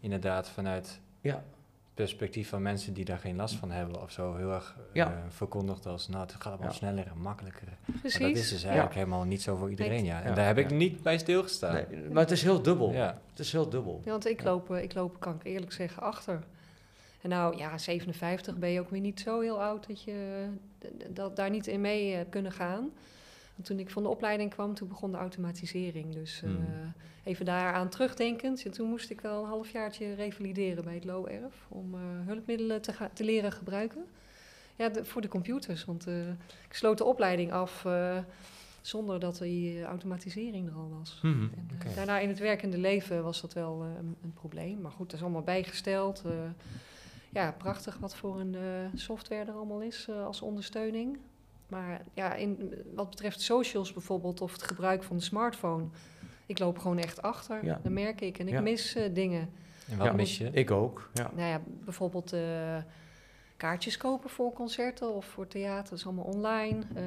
inderdaad 0.00 0.48
vanuit 0.48 1.00
Ja, 1.20 1.34
het 1.34 1.94
perspectief 1.94 2.48
van 2.48 2.62
mensen 2.62 2.92
die 2.94 3.04
daar 3.04 3.18
geen 3.18 3.36
last 3.36 3.54
van 3.54 3.70
hebben 3.70 4.02
of 4.02 4.10
zo 4.10 4.36
heel 4.36 4.52
erg 4.52 4.76
eh, 4.92 5.08
verkondigd 5.28 5.86
als 5.86 6.08
nou 6.08 6.22
het 6.22 6.32
gaat 6.32 6.46
allemaal 6.46 6.68
Ja. 6.68 6.72
sneller 6.74 7.06
en 7.06 7.18
makkelijker. 7.20 7.68
Precies. 8.00 8.18
Maar 8.20 8.28
dat 8.28 8.38
is 8.38 8.48
dus 8.50 8.62
eigenlijk 8.64 8.94
helemaal 8.94 9.24
niet 9.24 9.42
zo 9.42 9.56
voor 9.56 9.70
iedereen, 9.70 10.04
ja. 10.04 10.22
En 10.22 10.28
Ja. 10.28 10.34
daar 10.34 10.46
heb 10.46 10.58
ik 10.58 10.70
Ja. 10.70 10.76
niet 10.76 11.02
bij 11.02 11.18
stilgestaan. 11.18 11.72
nee, 11.90 12.08
maar 12.10 12.22
het 12.22 12.30
is 12.30 12.42
heel 12.42 12.62
dubbel. 12.62 12.92
Ja, 12.92 13.18
Het 13.30 13.38
is 13.38 13.52
heel 13.52 13.68
dubbel. 13.68 14.00
Ja, 14.04 14.10
want 14.10 14.26
ik 14.26 14.42
loop, 14.42 14.70
eh, 14.70 14.82
ik 14.82 14.94
loop, 14.94 15.20
kan 15.20 15.34
ik 15.34 15.44
eerlijk 15.44 15.72
zeggen, 15.72 16.02
achter. 16.02 16.42
En 17.22 17.28
nou 17.28 17.56
ja, 17.56 17.78
57 17.78 18.56
ben 18.56 18.70
je 18.70 18.80
ook 18.80 18.90
weer 18.90 19.00
niet 19.00 19.20
zo 19.20 19.40
heel 19.40 19.62
oud 19.62 19.86
dat 19.86 20.02
je 20.02 20.46
dat 21.10 21.36
daar 21.36 21.50
niet 21.50 21.66
in 21.66 21.80
mee 21.80 22.14
hebt 22.14 22.30
kunnen 22.30 22.52
gaan. 22.52 22.90
Want 23.60 23.72
toen 23.72 23.80
ik 23.80 23.90
van 23.90 24.02
de 24.02 24.08
opleiding 24.08 24.50
kwam, 24.50 24.74
toen 24.74 24.88
begon 24.88 25.10
de 25.10 25.16
automatisering. 25.16 26.12
Dus 26.14 26.42
eh, 26.42 26.50
Hmm. 26.50 26.92
even 27.24 27.44
daaraan 27.44 27.88
terugdenkend. 27.88 28.64
En 28.64 28.70
toen 28.70 28.88
moest 28.88 29.10
ik 29.10 29.20
wel 29.20 29.42
een 29.42 29.48
halfjaartje 29.48 30.14
revalideren 30.14 30.84
bij 30.84 30.94
het 30.94 31.04
LOERF 31.04 31.66
om 31.68 31.94
eh, 31.94 32.00
hulpmiddelen 32.26 32.82
te, 32.82 32.92
te 33.12 33.24
leren 33.24 33.52
gebruiken. 33.52 34.04
Ja, 34.76 34.88
de- 34.88 35.04
voor 35.04 35.20
de 35.20 35.28
computers. 35.28 35.84
Want 35.84 36.06
eh, 36.06 36.28
ik 36.68 36.74
sloot 36.74 36.98
de 36.98 37.04
opleiding 37.04 37.52
af 37.52 37.84
eh, 37.84 38.18
zonder 38.80 39.20
dat 39.20 39.38
die 39.38 39.78
eh, 39.78 39.84
automatisering 39.84 40.68
er 40.68 40.74
al 40.74 40.90
was. 40.98 41.18
Mhm. 41.22 41.42
En, 41.42 41.66
eh, 41.68 41.74
Oké. 41.86 41.94
Daarna 41.94 42.18
in 42.18 42.28
het 42.28 42.38
werkende 42.38 42.78
leven 42.78 43.22
was 43.22 43.40
dat 43.40 43.52
wel 43.52 43.82
eh, 43.82 43.88
een, 43.98 44.16
een 44.22 44.32
probleem. 44.32 44.80
Maar 44.80 44.90
goed, 44.92 45.06
dat 45.10 45.14
is 45.18 45.22
allemaal 45.24 45.42
bijgesteld. 45.42 46.22
eh. 46.26 46.32
ja, 47.32 47.52
prachtig 47.58 47.98
wat 47.98 48.16
voor 48.16 48.40
een 48.40 48.54
eh, 48.54 48.60
software 48.94 49.44
er 49.50 49.54
allemaal 49.56 49.82
is 49.82 50.06
eh, 50.10 50.24
als 50.26 50.42
ondersteuning. 50.42 51.18
Maar 51.70 52.02
ja, 52.14 52.34
in, 52.34 52.74
wat 52.94 53.10
betreft 53.10 53.40
socials 53.40 53.92
bijvoorbeeld 53.92 54.40
of 54.40 54.52
het 54.52 54.62
gebruik 54.62 55.02
van 55.02 55.16
de 55.16 55.22
smartphone... 55.22 55.84
ik 56.46 56.58
loop 56.58 56.78
gewoon 56.78 56.98
echt 56.98 57.22
achter. 57.22 57.64
Ja. 57.64 57.80
Dat 57.82 57.92
merk 57.92 58.20
ik. 58.20 58.38
En 58.38 58.46
ik 58.48 58.52
Ja. 58.54 58.60
mis 58.60 58.94
eh, 58.94 59.14
dingen. 59.14 59.50
En 59.90 59.96
wat 59.96 60.06
Ja. 60.06 60.12
mis 60.12 60.38
je? 60.38 60.50
Ik 60.52 60.70
ook, 60.70 61.10
ja. 61.14 61.30
Nou 61.34 61.48
ja, 61.48 61.60
bijvoorbeeld 61.84 62.32
eh, 62.32 62.76
kaartjes 63.56 63.96
kopen 63.96 64.30
voor 64.30 64.52
concerten 64.52 65.14
of 65.14 65.24
voor 65.24 65.46
theater. 65.46 65.90
Dat 65.90 65.98
is 65.98 66.06
allemaal 66.06 66.24
online. 66.24 66.82
Eh, 66.94 67.02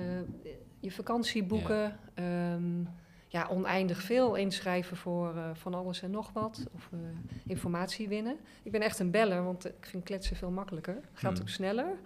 je 0.80 0.91
vakantie 0.91 1.43
boeken. 1.43 1.99
Ehm, 2.14 2.82
ja, 3.28 3.47
oneindig 3.49 4.01
veel 4.01 4.36
inschrijven 4.36 4.97
voor 4.97 5.36
eh, 5.36 5.49
van 5.53 5.74
alles 5.74 6.01
en 6.01 6.11
nog 6.11 6.34
wat. 6.34 6.66
Of 6.76 6.89
eh, 6.91 6.99
informatie 7.47 8.07
winnen. 8.07 8.38
Ik 8.64 8.72
ben 8.72 8.82
echt 8.82 8.99
een 8.99 9.11
beller, 9.11 9.43
want 9.43 9.66
ik 9.66 9.74
vind 9.86 10.03
kletsen 10.03 10.36
veel 10.36 10.51
makkelijker. 10.51 10.97
Gaat 11.14 11.32
Hmm. 11.34 11.41
ook 11.41 11.49
sneller. 11.49 11.97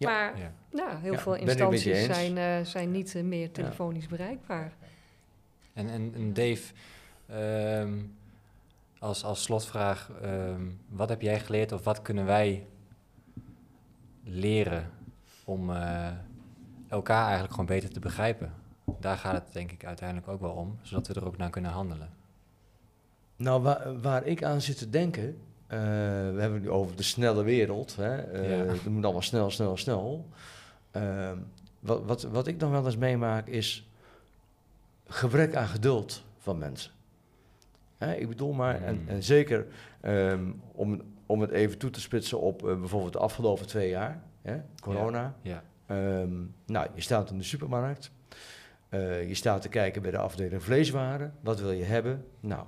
Ja. 0.00 0.10
Maar 0.10 0.38
Ja. 0.38 0.52
nou, 0.70 0.96
heel 1.00 1.12
Ja, 1.12 1.18
veel 1.18 1.34
instanties 1.34 2.04
zijn, 2.04 2.38
eh, 2.38 2.64
zijn 2.64 2.90
niet 2.90 3.14
eh, 3.14 3.22
meer 3.22 3.50
telefonisch 3.50 4.06
bereikbaar. 4.06 4.72
En, 5.72 5.88
en, 5.88 6.14
en 6.14 6.32
Dave, 6.32 6.72
ehm, 7.26 7.98
als, 8.98 9.24
als 9.24 9.42
slotvraag, 9.42 10.10
ehm, 10.22 10.62
wat 10.88 11.08
heb 11.08 11.20
jij 11.20 11.40
geleerd 11.40 11.72
of 11.72 11.84
wat 11.84 12.02
kunnen 12.02 12.26
wij 12.26 12.66
leren 14.24 14.90
om 15.44 15.70
eh, 15.70 16.08
elkaar 16.88 17.22
eigenlijk 17.22 17.50
gewoon 17.50 17.66
beter 17.66 17.90
te 17.90 18.00
begrijpen? 18.00 18.54
Daar 19.00 19.16
gaat 19.16 19.44
het 19.44 19.52
denk 19.52 19.72
ik 19.72 19.84
uiteindelijk 19.84 20.28
ook 20.28 20.40
wel 20.40 20.52
om, 20.52 20.78
zodat 20.82 21.06
we 21.06 21.14
er 21.14 21.26
ook 21.26 21.36
naar 21.36 21.50
kunnen 21.50 21.70
handelen. 21.70 22.10
Nou, 23.36 23.62
waar, 23.62 24.00
waar 24.00 24.26
ik 24.26 24.42
aan 24.42 24.60
zit 24.60 24.78
te 24.78 24.90
denken, 24.90 25.40
eh, 25.70 25.78
we 26.34 26.36
hebben 26.40 26.52
het 26.52 26.62
nu 26.62 26.70
over 26.70 26.96
de 26.96 27.02
snelle 27.02 27.42
wereld. 27.42 27.96
Hè? 27.96 28.14
Ja. 28.16 28.64
Het 28.72 28.84
moet 28.84 29.04
allemaal 29.04 29.22
snel, 29.22 29.50
snel, 29.50 29.76
snel. 29.76 30.28
Ehm, 30.90 31.36
wat, 31.80 32.02
wat, 32.04 32.22
wat 32.22 32.46
ik 32.46 32.60
dan 32.60 32.70
wel 32.70 32.84
eens 32.86 32.96
meemaak 32.96 33.46
is 33.46 33.88
gebrek 35.06 35.54
aan 35.54 35.66
geduld 35.66 36.22
van 36.38 36.58
mensen. 36.58 36.90
Hè, 37.98 38.14
ik 38.14 38.28
bedoel 38.28 38.52
maar, 38.52 38.82
en, 38.82 39.00
Mm. 39.02 39.08
en 39.08 39.22
zeker 39.22 39.66
ehm, 40.00 40.50
om, 40.72 41.02
om 41.26 41.40
het 41.40 41.50
even 41.50 41.78
toe 41.78 41.90
te 41.90 42.00
spitsen 42.00 42.40
op 42.40 42.68
eh, 42.68 42.78
bijvoorbeeld 42.78 43.12
de 43.12 43.18
afgelopen 43.18 43.66
twee 43.66 43.88
jaar, 43.88 44.22
hè? 44.42 44.56
corona. 44.80 45.34
Ja, 45.42 45.62
Ehm, 45.86 46.32
nou, 46.66 46.86
je 46.94 47.00
staat 47.00 47.30
in 47.30 47.38
de 47.38 47.44
supermarkt. 47.44 48.10
Je 49.26 49.34
staat 49.34 49.62
te 49.62 49.68
kijken 49.68 50.02
bij 50.02 50.10
de 50.10 50.18
afdeling 50.18 50.62
vleeswaren. 50.62 51.34
Wat 51.40 51.60
wil 51.60 51.70
je 51.70 51.84
hebben? 51.84 52.24
Nou, 52.40 52.64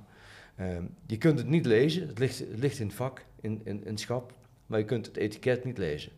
ehm, 0.71 0.85
je 1.07 1.19
kunt 1.19 1.39
het 1.39 1.49
niet 1.49 1.67
lezen. 1.67 2.09
Het 2.09 2.19
ligt, 2.19 2.39
het 2.39 2.59
ligt 2.59 2.79
in 2.79 2.87
het 2.87 2.97
vak, 2.97 3.25
in, 3.41 3.61
in, 3.85 3.99
schap. 3.99 4.33
Maar 4.67 4.79
je 4.79 4.85
kunt 4.85 5.07
het 5.07 5.17
etiket 5.17 5.65
niet 5.65 5.79
lezen. 5.79 6.13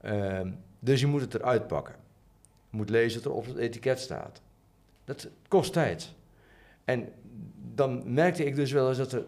Ehm, 0.00 0.50
dus 0.78 1.00
je 1.00 1.06
moet 1.06 1.20
het 1.20 1.34
eruit 1.34 1.66
pakken. 1.66 1.94
Je 2.70 2.76
moet 2.76 2.90
lezen 2.90 3.22
wat 3.22 3.32
er 3.32 3.38
op 3.38 3.46
het 3.46 3.56
etiket 3.56 3.98
staat. 4.00 4.42
Dat 5.04 5.28
kost 5.48 5.72
tijd. 5.72 6.14
En 6.84 7.08
dan 7.74 8.12
merkte 8.14 8.44
ik 8.44 8.54
dus 8.54 8.72
wel 8.72 8.88
eens 8.88 8.98
dat 8.98 9.12
er 9.12 9.24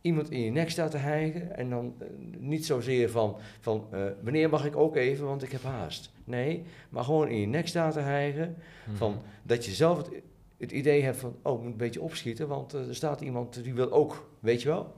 iemand 0.00 0.30
in 0.30 0.40
je 0.40 0.50
nek 0.50 0.70
staat 0.70 0.90
te 0.90 0.96
hijgen. 0.96 1.56
En 1.56 1.70
dan 1.70 1.94
eh, 1.98 2.06
niet 2.38 2.66
zozeer 2.66 3.10
van, 3.10 3.36
van 3.60 3.86
eh, 3.90 4.00
wanneer 4.22 4.48
mag 4.48 4.64
ik 4.64 4.76
ook 4.76 4.96
even, 4.96 5.26
want 5.26 5.42
ik 5.42 5.52
heb 5.52 5.62
haast. 5.62 6.10
Nee, 6.24 6.64
maar 6.88 7.04
gewoon 7.04 7.28
in 7.28 7.40
je 7.40 7.46
nek 7.46 7.68
staat 7.68 7.92
te 7.92 8.00
hijgen. 8.00 8.56
Van 8.94 9.10
Mhm. 9.10 9.20
dat 9.42 9.64
je 9.64 9.72
zelf 9.72 9.96
het, 9.96 10.10
het 10.58 10.72
idee 10.72 11.02
hebt 11.02 11.16
van, 11.16 11.36
oh, 11.42 11.54
ik 11.56 11.62
moet 11.62 11.70
een 11.72 11.76
beetje 11.78 12.00
opschieten, 12.02 12.48
want 12.48 12.74
eh, 12.74 12.88
er 12.88 12.94
staat 12.94 13.20
iemand 13.20 13.62
die 13.64 13.74
wil 13.74 13.90
ook, 13.92 14.30
weet 14.40 14.62
je 14.62 14.68
wel. 14.68 14.94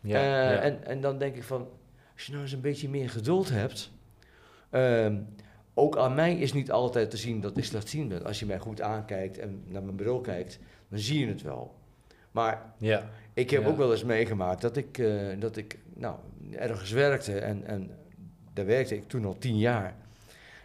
ja, 0.00 0.16
Eh, 0.18 0.54
ja. 0.54 0.60
En, 0.60 0.84
en 0.86 1.00
dan 1.00 1.18
denk 1.18 1.36
ik 1.36 1.42
van, 1.42 1.68
als 2.14 2.26
je 2.26 2.32
nou 2.32 2.44
eens 2.44 2.52
een 2.52 2.60
beetje 2.60 2.88
meer 2.88 3.10
geduld 3.10 3.48
hebt. 3.50 3.90
ehm, 4.70 5.16
ook 5.74 5.96
aan 5.96 6.14
mij 6.14 6.34
is 6.38 6.52
niet 6.52 6.70
altijd 6.70 7.10
te 7.10 7.16
zien 7.16 7.40
dat 7.40 7.56
ik 7.56 7.64
slechtziend 7.64 8.08
ben. 8.08 8.24
Als 8.24 8.38
je 8.40 8.46
mij 8.46 8.58
goed 8.58 8.80
aankijkt 8.80 9.38
en 9.38 9.62
naar 9.66 9.82
mijn 9.82 9.96
bril 9.96 10.20
kijkt, 10.20 10.58
dan 10.88 10.98
zie 10.98 11.20
je 11.20 11.26
het 11.26 11.42
wel. 11.42 11.74
Maar 12.30 12.72
ja. 12.78 13.10
ik 13.34 13.50
heb 13.50 13.62
Ja. 13.62 13.68
ook 13.68 13.76
wel 13.76 13.90
eens 13.92 14.04
meegemaakt 14.04 14.60
dat 14.60 14.76
ik, 14.76 14.98
eh, 14.98 15.26
dat 15.38 15.56
ik 15.56 15.78
nou, 15.94 16.16
ergens 16.50 16.90
werkte 16.90 17.38
en, 17.38 17.64
en 17.66 17.90
daar 18.52 18.66
werkte 18.66 18.96
ik 18.96 19.08
toen 19.08 19.24
al 19.24 19.38
tien 19.38 19.58
jaar. 19.58 19.94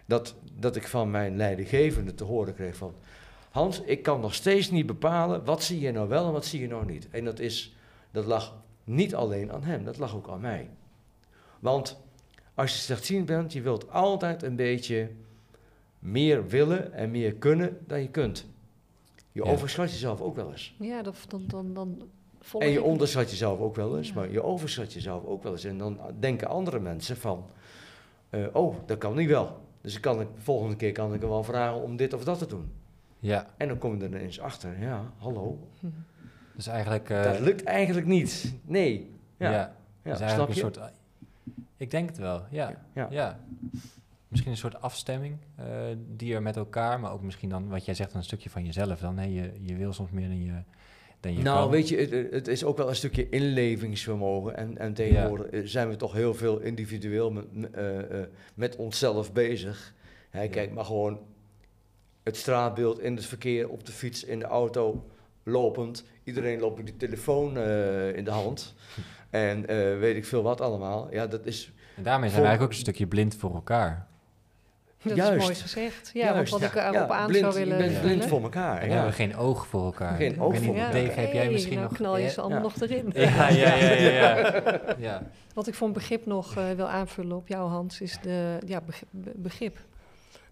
Dat, 0.05 0.35
dat 0.53 0.75
ik 0.75 0.87
van 0.87 1.11
mijn 1.11 1.37
leidinggevende 1.37 2.13
te 2.13 2.23
horen 2.23 2.53
kreeg 2.53 2.75
van... 2.75 2.93
Hans, 3.57 3.81
ik 3.81 4.03
kan 4.03 4.19
nog 4.19 4.33
steeds 4.33 4.71
niet 4.71 4.85
bepalen 4.85 5.45
wat 5.45 5.63
zie 5.63 5.79
je 5.79 5.91
nou 5.91 6.07
wel 6.09 6.25
en 6.25 6.31
wat 6.31 6.45
zie 6.45 6.61
je 6.61 6.67
nou 6.67 6.85
niet. 6.85 7.09
En 7.09 7.25
dat, 7.25 7.39
is, 7.39 7.75
dat 8.11 8.25
lag 8.25 8.55
niet 8.83 9.15
alleen 9.15 9.51
aan 9.51 9.63
hem, 9.63 9.83
dat 9.83 9.97
lag 9.97 10.15
ook 10.15 10.27
aan 10.29 10.41
mij. 10.41 10.69
Want 11.59 11.97
als 12.53 12.71
je 12.71 12.77
slechtziend 12.77 13.25
bent, 13.25 13.53
je 13.53 13.61
wilt 13.61 13.91
altijd 13.91 14.43
een 14.43 14.55
beetje 14.55 15.09
meer 15.99 16.47
willen 16.47 16.93
en 16.93 17.11
meer 17.11 17.33
kunnen 17.33 17.77
dan 17.87 18.01
je 18.01 18.09
kunt. 18.09 18.45
Je 19.31 19.43
Ja. 19.45 19.51
overschat 19.51 19.91
jezelf 19.91 20.21
ook 20.21 20.35
wel 20.35 20.51
eens. 20.51 20.75
Ja, 20.79 21.01
dat, 21.01 21.15
dan, 21.27 21.43
dan, 21.47 21.73
dan 21.73 22.01
volg 22.41 22.63
En 22.63 22.69
je 22.69 22.77
ik- 22.79 22.83
onderschat 22.85 23.29
jezelf 23.29 23.59
ook 23.59 23.75
wel 23.75 23.97
eens, 23.97 24.07
Ja. 24.07 24.13
maar 24.15 24.31
je 24.31 24.43
overschat 24.43 24.93
jezelf 24.93 25.25
ook 25.25 25.43
wel 25.43 25.51
eens. 25.51 25.63
En 25.63 25.77
dan 25.77 25.99
denken 26.19 26.47
andere 26.47 26.79
mensen 26.79 27.17
van, 27.17 27.45
eh, 28.29 28.45
oh, 28.53 28.75
dat 28.85 28.97
kan 28.97 29.15
niet 29.15 29.29
wel. 29.29 29.57
Dus 29.81 29.95
ik 29.95 30.01
kan, 30.01 30.21
ik- 30.21 30.35
de 30.35 30.41
volgende 30.41 30.75
keer 30.75 30.91
kan 30.91 31.13
ik 31.13 31.19
hem 31.21 31.29
wel 31.29 31.43
vragen 31.43 31.81
om 31.81 31.95
dit 31.95 32.13
of 32.13 32.23
dat 32.23 32.37
te 32.37 32.45
doen. 32.45 32.71
Ja. 33.19 33.47
En 33.57 33.67
dan 33.67 33.77
kom 33.77 33.95
je 33.97 34.03
er 34.03 34.07
ineens 34.09 34.39
achter, 34.39 34.79
ja, 34.79 35.11
hallo. 35.17 35.67
Dus 36.55 36.67
eigenlijk... 36.67 37.09
eh, 37.09 37.23
dat 37.23 37.39
lukt 37.39 37.63
eigenlijk 37.63 38.07
niet. 38.07 38.53
Nee. 38.65 39.11
ja, 39.37 39.51
Ja, 39.51 39.75
ja, 40.03 40.17
dus 40.17 40.31
snap 40.33 40.47
je? 40.47 40.53
een 40.53 40.73
soort... 40.73 40.79
Ik 41.77 41.91
denk 41.91 42.09
het 42.09 42.17
wel, 42.17 42.43
ja. 42.49 42.71
Ja. 42.93 43.07
Ja. 43.09 43.39
Misschien 44.27 44.51
een 44.51 44.57
soort 44.57 44.81
afstemming 44.81 45.37
eh, 45.55 45.65
die 46.15 46.33
er 46.33 46.41
met 46.41 46.55
elkaar, 46.55 46.99
maar 46.99 47.11
ook 47.11 47.21
misschien 47.21 47.49
dan, 47.49 47.67
wat 47.67 47.85
jij 47.85 47.93
zegt, 47.93 48.13
een 48.13 48.23
stukje 48.23 48.49
van 48.49 48.65
jezelf 48.65 48.99
dan. 48.99 49.17
Hè? 49.17 49.25
Je, 49.25 49.51
je 49.61 49.75
wil 49.75 49.93
soms 49.93 50.11
meer 50.11 50.27
dan 50.27 50.43
je, 50.43 50.51
dan 51.19 51.33
je 51.33 51.41
Nou, 51.43 51.59
kan. 51.61 51.69
weet 51.69 51.89
je, 51.89 51.97
het, 51.97 52.33
het 52.33 52.47
is 52.47 52.63
ook 52.63 52.77
wel 52.77 52.89
een 52.89 52.95
stukje 52.95 53.29
inlevingsvermogen. 53.29 54.57
En, 54.57 54.77
en 54.77 54.93
tegenwoordig 54.93 55.45
eh, 55.47 55.61
zijn 55.65 55.89
we 55.89 55.95
toch 55.95 56.13
heel 56.13 56.33
veel 56.33 56.59
individueel 56.59 57.31
met, 57.31 57.45
eh, 57.71 58.21
eh, 58.21 58.27
met 58.53 58.75
onszelf 58.75 59.33
bezig. 59.33 59.93
Ja. 60.31 60.47
Kijk 60.47 60.73
maar 60.73 60.85
gewoon 60.85 61.19
het 62.27 62.37
straatbeeld 62.37 62.99
in 62.99 63.15
het 63.15 63.25
verkeer, 63.25 63.69
op 63.69 63.85
de 63.85 63.91
fiets, 63.91 64.23
in 64.23 64.39
de 64.39 64.45
auto, 64.45 65.05
lopend. 65.43 66.03
Iedereen 66.23 66.59
loopt 66.59 66.77
met 66.77 66.85
die 66.85 66.97
telefoon 66.97 67.57
eh, 67.57 68.15
in 68.15 68.23
de 68.23 68.31
hand. 68.31 68.73
En 69.29 69.67
eh, 69.67 69.99
weet 69.99 70.15
ik 70.15 70.25
veel 70.25 70.43
wat 70.43 70.61
allemaal. 70.61 71.07
Ja, 71.11 71.27
dat 71.27 71.45
is 71.45 71.71
En 71.95 72.03
daarmee 72.03 72.29
zijn 72.29 72.31
Voor- 72.31 72.41
we 72.41 72.47
eigenlijk 72.47 72.61
ook 72.61 72.69
een 72.69 72.83
stukje 72.83 73.07
blind 73.07 73.35
voor 73.35 73.53
elkaar. 73.53 74.07
Dat 75.01 75.15
Juist. 75.15 75.37
is 75.37 75.43
mooi 75.43 75.55
gezegd. 75.55 76.09
Ja, 76.13 76.33
juist, 76.33 76.51
want 76.51 76.63
wat 76.63 76.71
ik 76.71 76.77
erop 76.81 76.93
ja, 76.93 77.07
aan 77.07 77.27
blind, 77.27 77.43
zou 77.43 77.65
willen 77.65 77.83
Je 77.83 77.89
bent 77.89 78.01
blind 78.01 78.25
voor 78.25 78.41
elkaar. 78.41 78.77
En 78.77 78.81
we 78.81 78.87
ja. 78.87 78.93
hebben 78.93 79.13
geen 79.13 79.35
oog 79.35 79.67
voor 79.67 79.83
elkaar. 79.85 80.15
Geen 80.15 80.33
Ik 80.33 80.41
oog 80.41 80.51
weet 80.51 80.63
voor 80.63 80.73
niet, 80.73 80.83
elkaar. 80.83 81.01
Dave, 81.01 81.19
heb 81.19 81.33
jij 81.33 81.49
misschien 81.51 81.75
nou 81.75 81.87
nog... 81.87 81.97
knal 81.97 82.17
je 82.17 82.23
Ja, 82.23 82.29
ze 82.29 82.41
allemaal 82.41 82.57
ja. 82.57 82.63
nog 82.63 82.81
erin. 82.81 83.11
Ja, 83.13 83.49
ja, 83.49 83.75
ja, 83.75 83.93
ja. 83.93 84.37
ja. 84.37 84.95
ja. 84.97 85.21
Wat 85.53 85.67
ik 85.67 85.73
voor 85.73 85.87
een 85.87 85.93
begrip 85.93 86.25
nog 86.25 86.55
eh, 86.57 86.71
wil 86.71 86.87
aanvullen 86.87 87.37
op 87.37 87.47
jou, 87.47 87.69
Hans, 87.69 88.01
is 88.01 88.17
de 88.21 88.57
ja, 88.65 88.81
begrip. 89.35 89.77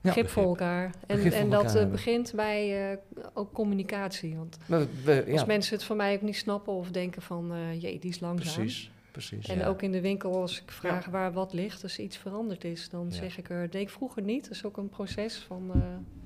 Begrip. 0.06 0.24
Begrip 0.26 0.30
voor 0.44 0.44
elkaar. 0.44 0.92
En, 1.08 1.24
elkaar 1.24 1.50
dat 1.50 1.76
eh, 1.76 1.88
begint 1.90 2.34
bij 2.36 2.92
eh, 2.92 2.98
ook 3.34 3.54
communicatie. 3.54 4.36
Want 4.36 4.58
we- 5.04 5.26
als 5.32 5.40
ja, 5.40 5.46
mensen 5.46 5.76
het 5.76 5.84
van 5.86 5.98
mij 5.98 6.16
ook 6.16 6.22
niet 6.22 6.36
snappen 6.36 6.74
of 6.74 6.92
denken 6.92 7.22
van, 7.22 7.54
eh 7.54 7.82
jee, 7.82 8.00
die 8.00 8.10
is 8.10 8.20
langzaam. 8.20 8.54
precies. 8.54 8.92
precies. 9.12 9.48
En 9.48 9.58
Ja. 9.58 9.68
ook 9.68 9.82
in 9.82 9.92
de 9.92 10.02
winkel, 10.02 10.42
als 10.42 10.62
ik 10.62 10.72
vraag 10.72 11.06
waar 11.06 11.34
wat 11.34 11.54
ligt, 11.54 11.84
als 11.84 12.00
iets 12.00 12.18
veranderd 12.18 12.64
is, 12.64 12.90
dan 12.90 13.06
Ja. 13.10 13.16
zeg 13.16 13.38
ik 13.38 13.50
er, 13.50 13.70
deed 13.70 13.82
ik 13.82 13.90
vroeger 13.90 14.22
niet. 14.22 14.44
Dat 14.44 14.52
is 14.52 14.66
ook 14.66 14.78
een 14.78 14.90
proces 14.90 15.38
van 15.38 15.72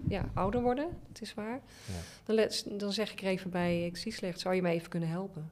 ja, 0.07 0.29
ouder 0.33 0.61
worden, 0.61 0.87
het 1.07 1.21
is 1.21 1.33
waar. 1.33 1.59
Ja. 1.85 1.93
Dan, 2.23 2.35
let- 2.35 2.65
dan 2.77 2.91
zeg 2.93 3.11
ik 3.11 3.21
er 3.21 3.27
even 3.27 3.49
bij, 3.49 3.85
ik 3.85 3.97
zie 3.97 4.11
slecht, 4.11 4.39
zou 4.39 4.55
je 4.55 4.61
me 4.61 4.69
even 4.69 4.89
kunnen 4.89 5.09
helpen? 5.09 5.49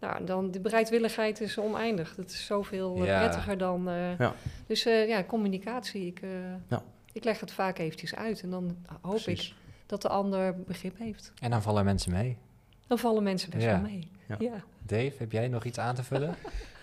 Nou, 0.00 0.24
dan 0.24 0.50
de 0.50 0.60
bereidwilligheid 0.60 1.40
is 1.40 1.58
oneindig. 1.58 2.14
Dat 2.14 2.30
is 2.30 2.46
zoveel 2.46 3.04
Ja. 3.04 3.18
prettiger 3.18 3.58
dan. 3.58 3.82
Ja. 4.18 4.34
Dus 4.66 4.82
ja, 4.82 5.24
communicatie. 5.24 6.06
Ik, 6.06 6.20
Ja. 6.68 6.82
Ik 7.12 7.24
leg 7.24 7.40
het 7.40 7.52
vaak 7.52 7.78
eventjes 7.78 8.14
uit 8.14 8.40
en 8.42 8.50
dan 8.50 8.76
hoop 9.00 9.18
ik 9.18 9.52
dat 9.86 10.02
de 10.02 10.08
ander 10.08 10.60
begrip 10.62 10.98
heeft. 10.98 11.32
En 11.40 11.50
dan 11.50 11.62
vallen 11.62 11.84
mensen 11.84 12.12
mee. 12.12 12.36
Dan 12.86 12.98
vallen 12.98 13.22
mensen 13.22 13.50
best 13.50 13.62
Ja. 13.64 13.70
wel 13.72 13.90
mee. 13.90 14.10
Ja. 14.28 14.36
Ja. 14.38 14.64
Dave, 14.82 15.12
heb 15.18 15.32
jij 15.32 15.48
nog 15.48 15.64
iets 15.64 15.78
aan 15.78 15.94
te 15.94 16.02
vullen? 16.04 16.34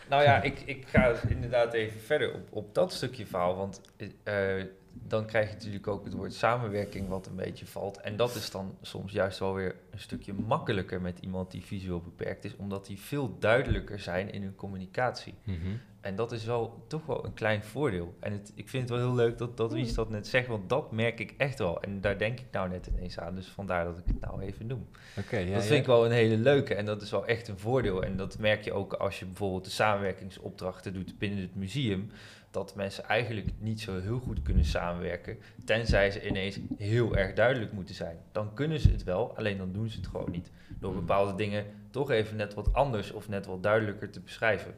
Nou 0.09 0.23
ja, 0.23 0.41
ik, 0.41 0.59
ik 0.65 0.87
ga 0.87 1.13
inderdaad 1.27 1.73
even 1.73 1.99
verder 1.99 2.33
op, 2.33 2.47
op 2.49 2.75
dat 2.75 2.93
stukje 2.93 3.25
verhaal. 3.25 3.55
Want 3.55 3.81
eh, 4.23 4.63
dan 4.91 5.25
krijg 5.25 5.47
je 5.49 5.53
natuurlijk 5.55 5.87
ook 5.87 6.03
het 6.05 6.13
woord 6.13 6.33
samenwerking 6.33 7.07
wat 7.07 7.27
een 7.27 7.35
beetje 7.35 7.65
valt. 7.65 7.97
En 8.01 8.15
dat 8.15 8.35
is 8.35 8.51
dan 8.51 8.75
soms 8.81 9.11
juist 9.11 9.39
wel 9.39 9.53
weer 9.53 9.75
een 9.91 9.99
stukje 9.99 10.33
makkelijker 10.33 11.01
met 11.01 11.19
iemand 11.19 11.51
die 11.51 11.63
visueel 11.65 12.01
beperkt 12.01 12.45
is. 12.45 12.55
Omdat 12.55 12.85
die 12.85 12.99
veel 12.99 13.35
duidelijker 13.39 13.99
zijn 13.99 14.31
in 14.31 14.41
hun 14.41 14.55
communicatie. 14.55 15.33
Mhm. 15.43 15.57
En 16.01 16.15
dat 16.15 16.31
is 16.31 16.45
wel 16.45 16.83
toch 16.87 17.05
wel 17.05 17.25
een 17.25 17.33
klein 17.33 17.63
voordeel. 17.63 18.15
En 18.19 18.31
het, 18.31 18.51
ik 18.55 18.69
vind 18.69 18.89
het 18.89 18.97
wel 18.97 19.07
heel 19.07 19.15
leuk 19.15 19.37
dat, 19.37 19.57
dat 19.57 19.73
Wies 19.73 19.93
dat 19.93 20.09
net 20.09 20.27
zegt, 20.27 20.47
want 20.47 20.69
dat 20.69 20.91
merk 20.91 21.19
ik 21.19 21.33
echt 21.37 21.59
wel. 21.59 21.81
En 21.81 22.01
daar 22.01 22.17
denk 22.17 22.39
ik 22.39 22.45
nou 22.51 22.69
net 22.69 22.87
ineens 22.87 23.19
aan, 23.19 23.35
dus 23.35 23.47
vandaar 23.47 23.85
dat 23.85 23.97
ik 23.97 24.03
het 24.05 24.19
nou 24.19 24.41
even 24.41 24.67
noem. 24.67 24.87
Oké, 25.17 25.37
ja, 25.37 25.53
dat 25.53 25.61
ja. 25.61 25.67
vind 25.67 25.79
ik 25.79 25.85
wel 25.85 26.05
een 26.05 26.11
hele 26.11 26.37
leuke 26.37 26.75
en 26.75 26.85
dat 26.85 27.01
is 27.01 27.11
wel 27.11 27.25
echt 27.25 27.47
een 27.47 27.59
voordeel. 27.59 28.03
En 28.03 28.17
dat 28.17 28.39
merk 28.39 28.63
je 28.63 28.73
ook 28.73 28.93
als 28.93 29.19
je 29.19 29.25
bijvoorbeeld 29.25 29.65
de 29.65 29.71
samenwerkingsopdrachten 29.71 30.93
doet 30.93 31.17
binnen 31.17 31.39
het 31.39 31.55
museum. 31.55 32.11
dat 32.51 32.75
mensen 32.75 33.03
eigenlijk 33.03 33.47
niet 33.59 33.81
zo 33.81 33.99
heel 33.99 34.19
goed 34.19 34.41
kunnen 34.41 34.65
samenwerken, 34.65 35.37
tenzij 35.65 36.11
ze 36.11 36.27
ineens 36.27 36.59
heel 36.77 37.15
erg 37.15 37.33
duidelijk 37.33 37.71
moeten 37.71 37.95
zijn. 37.95 38.17
Dan 38.31 38.53
kunnen 38.53 38.79
ze 38.79 38.91
het 38.91 39.03
wel, 39.03 39.37
alleen 39.37 39.57
dan 39.57 39.71
doen 39.71 39.89
ze 39.89 39.97
het 39.97 40.07
gewoon 40.07 40.31
niet. 40.31 40.51
Door 40.79 40.93
bepaalde 40.93 41.35
dingen 41.35 41.65
toch 41.91 42.11
even 42.11 42.35
net 42.35 42.53
wat 42.53 42.73
anders 42.73 43.11
of 43.11 43.29
net 43.29 43.45
wat 43.45 43.63
duidelijker 43.63 44.09
te 44.09 44.19
beschrijven. 44.19 44.73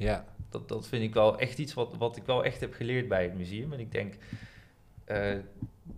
Ja, 0.00 0.24
Dat, 0.48 0.68
dat 0.68 0.86
vind 0.86 1.02
ik 1.02 1.14
wel 1.14 1.38
echt 1.38 1.58
iets 1.58 1.74
wat, 1.74 1.96
wat 1.98 2.16
ik 2.16 2.24
wel 2.24 2.44
echt 2.44 2.60
heb 2.60 2.74
geleerd 2.74 3.08
bij 3.08 3.22
het 3.22 3.34
museum. 3.34 3.72
En 3.72 3.80
ik 3.80 3.92
denk 3.92 4.14
eh, 5.04 5.36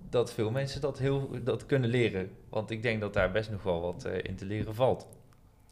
dat 0.09 0.33
veel 0.33 0.51
mensen 0.51 0.81
dat, 0.81 0.99
heel, 0.99 1.31
dat 1.45 1.67
kunnen 1.67 1.91
leren. 1.91 2.31
Want 2.49 2.71
ik 2.71 2.83
denk 2.83 3.01
dat 3.01 3.15
daar 3.15 3.31
best 3.31 3.51
nog 3.51 3.63
wel 3.63 3.81
wat 3.81 4.05
eh, 4.05 4.19
in 4.23 4.37
te 4.37 4.45
leren 4.45 4.75
valt. 4.75 5.07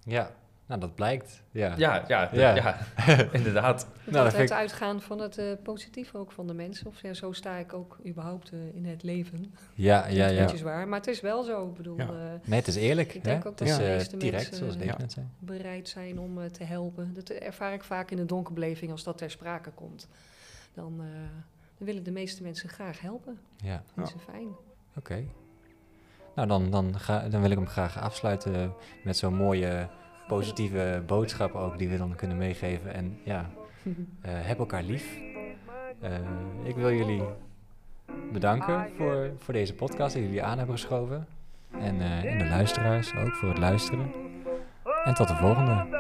ja. 0.05 0.39
Nou, 0.71 0.83
dat 0.83 0.95
blijkt. 0.95 1.43
Ja. 1.51 1.75
Ja, 1.77 2.05
ja, 2.09 2.29
Ja. 2.33 2.55
ja. 2.55 2.77
inderdaad. 3.33 3.81
Het 3.81 4.05
Nou, 4.05 4.17
altijd 4.17 4.35
vind 4.35 4.51
ik- 4.51 4.57
uitgaan 4.57 5.01
van 5.01 5.19
het 5.21 5.39
eh 5.39 5.47
positieve 5.63 6.19
ook 6.19 6.33
van 6.33 6.47
de 6.47 6.55
mensen. 6.55 6.87
Of 6.87 7.03
ja, 7.03 7.13
zo 7.15 7.33
sta 7.33 7.57
ik 7.57 7.73
ook 7.73 7.99
überhaupt 8.07 8.51
eh, 8.53 8.75
in 8.75 8.87
het 8.87 9.03
leven. 9.03 9.55
Ja, 9.75 10.03
Dat 10.03 10.13
ja, 10.13 10.27
is 10.27 10.35
ja. 10.35 10.41
beetje 10.43 10.57
zwaar, 10.57 10.89
maar 10.89 10.99
het 10.99 11.09
is 11.09 11.21
wel 11.21 11.43
zo. 11.43 11.69
Ik 11.69 11.75
bedoel, 11.75 11.97
Ja. 11.97 12.05
eh, 12.09 12.13
Nee, 12.45 12.59
het 12.59 12.69
is 12.69 12.77
eerlijk. 12.77 13.15
Ik 13.15 13.25
denk 13.25 13.43
hè? 13.43 13.49
ook 13.49 13.59
het 13.59 13.69
is 13.69 13.77
dat 13.77 13.79
de 13.79 13.85
eh, 13.87 13.97
meeste 13.97 14.17
direct, 14.17 14.43
mensen, 14.43 14.57
zoals 14.59 14.75
Dave 14.77 14.87
ja. 14.87 14.97
net 14.99 15.13
zei. 15.13 15.27
bereid 15.39 15.89
zijn 15.89 16.19
om 16.21 16.53
te 16.53 16.65
helpen. 16.65 17.15
Dat 17.15 17.29
ervaar 17.29 17.73
ik 17.73 17.85
vaak 17.85 18.11
in 18.11 18.17
de 18.17 18.27
donkerbeleving 18.27 18.91
als 18.91 19.05
dat 19.05 19.19
ter 19.19 19.31
sprake 19.31 19.71
komt. 19.71 20.09
Dan, 20.75 20.93
eh, 21.01 21.07
dan 21.79 21.87
willen 21.87 22.03
de 22.05 22.11
meeste 22.13 22.43
mensen 22.43 22.69
graag 22.69 23.01
helpen. 23.01 23.39
Ja, 23.57 23.83
Dat 23.95 24.07
is 24.17 24.23
fijn. 24.33 24.49
oké. 24.97 25.25
Nou, 26.35 26.49
dan, 26.49 26.71
dan, 26.71 26.99
ga, 26.99 27.29
dan 27.29 27.41
wil 27.41 27.51
ik 27.51 27.57
hem 27.57 27.67
graag 27.67 27.99
afsluiten 28.01 28.73
met 29.05 29.17
zo'n 29.17 29.35
mooie 29.35 29.89
positieve 30.37 31.03
boodschap 31.07 31.55
ook 31.55 31.79
die 31.79 31.89
we 31.89 31.97
dan 31.97 32.15
kunnen 32.15 32.37
meegeven. 32.37 32.95
En 32.95 33.19
ja, 33.25 33.51
eh, 34.21 34.33
heb 34.33 34.59
elkaar 34.59 34.83
lief. 34.83 35.19
Eh, 36.01 36.11
ik 36.65 36.75
wil 36.75 36.93
jullie 36.93 37.23
bedanken 38.33 38.89
voor, 38.97 39.31
voor 39.39 39.55
deze 39.55 39.75
podcast 39.75 40.15
die 40.15 40.23
jullie 40.23 40.43
aan 40.43 40.59
hebben 40.59 40.77
geschoven. 40.77 41.27
En, 41.71 42.01
eh, 42.01 42.25
en 42.25 42.39
de 42.39 42.49
luisteraars 42.49 43.15
ook 43.15 43.35
voor 43.35 43.49
het 43.49 43.59
luisteren. 43.59 44.13
En 45.05 45.15
tot 45.15 45.29
de 45.29 45.37
volgende. 45.37 46.00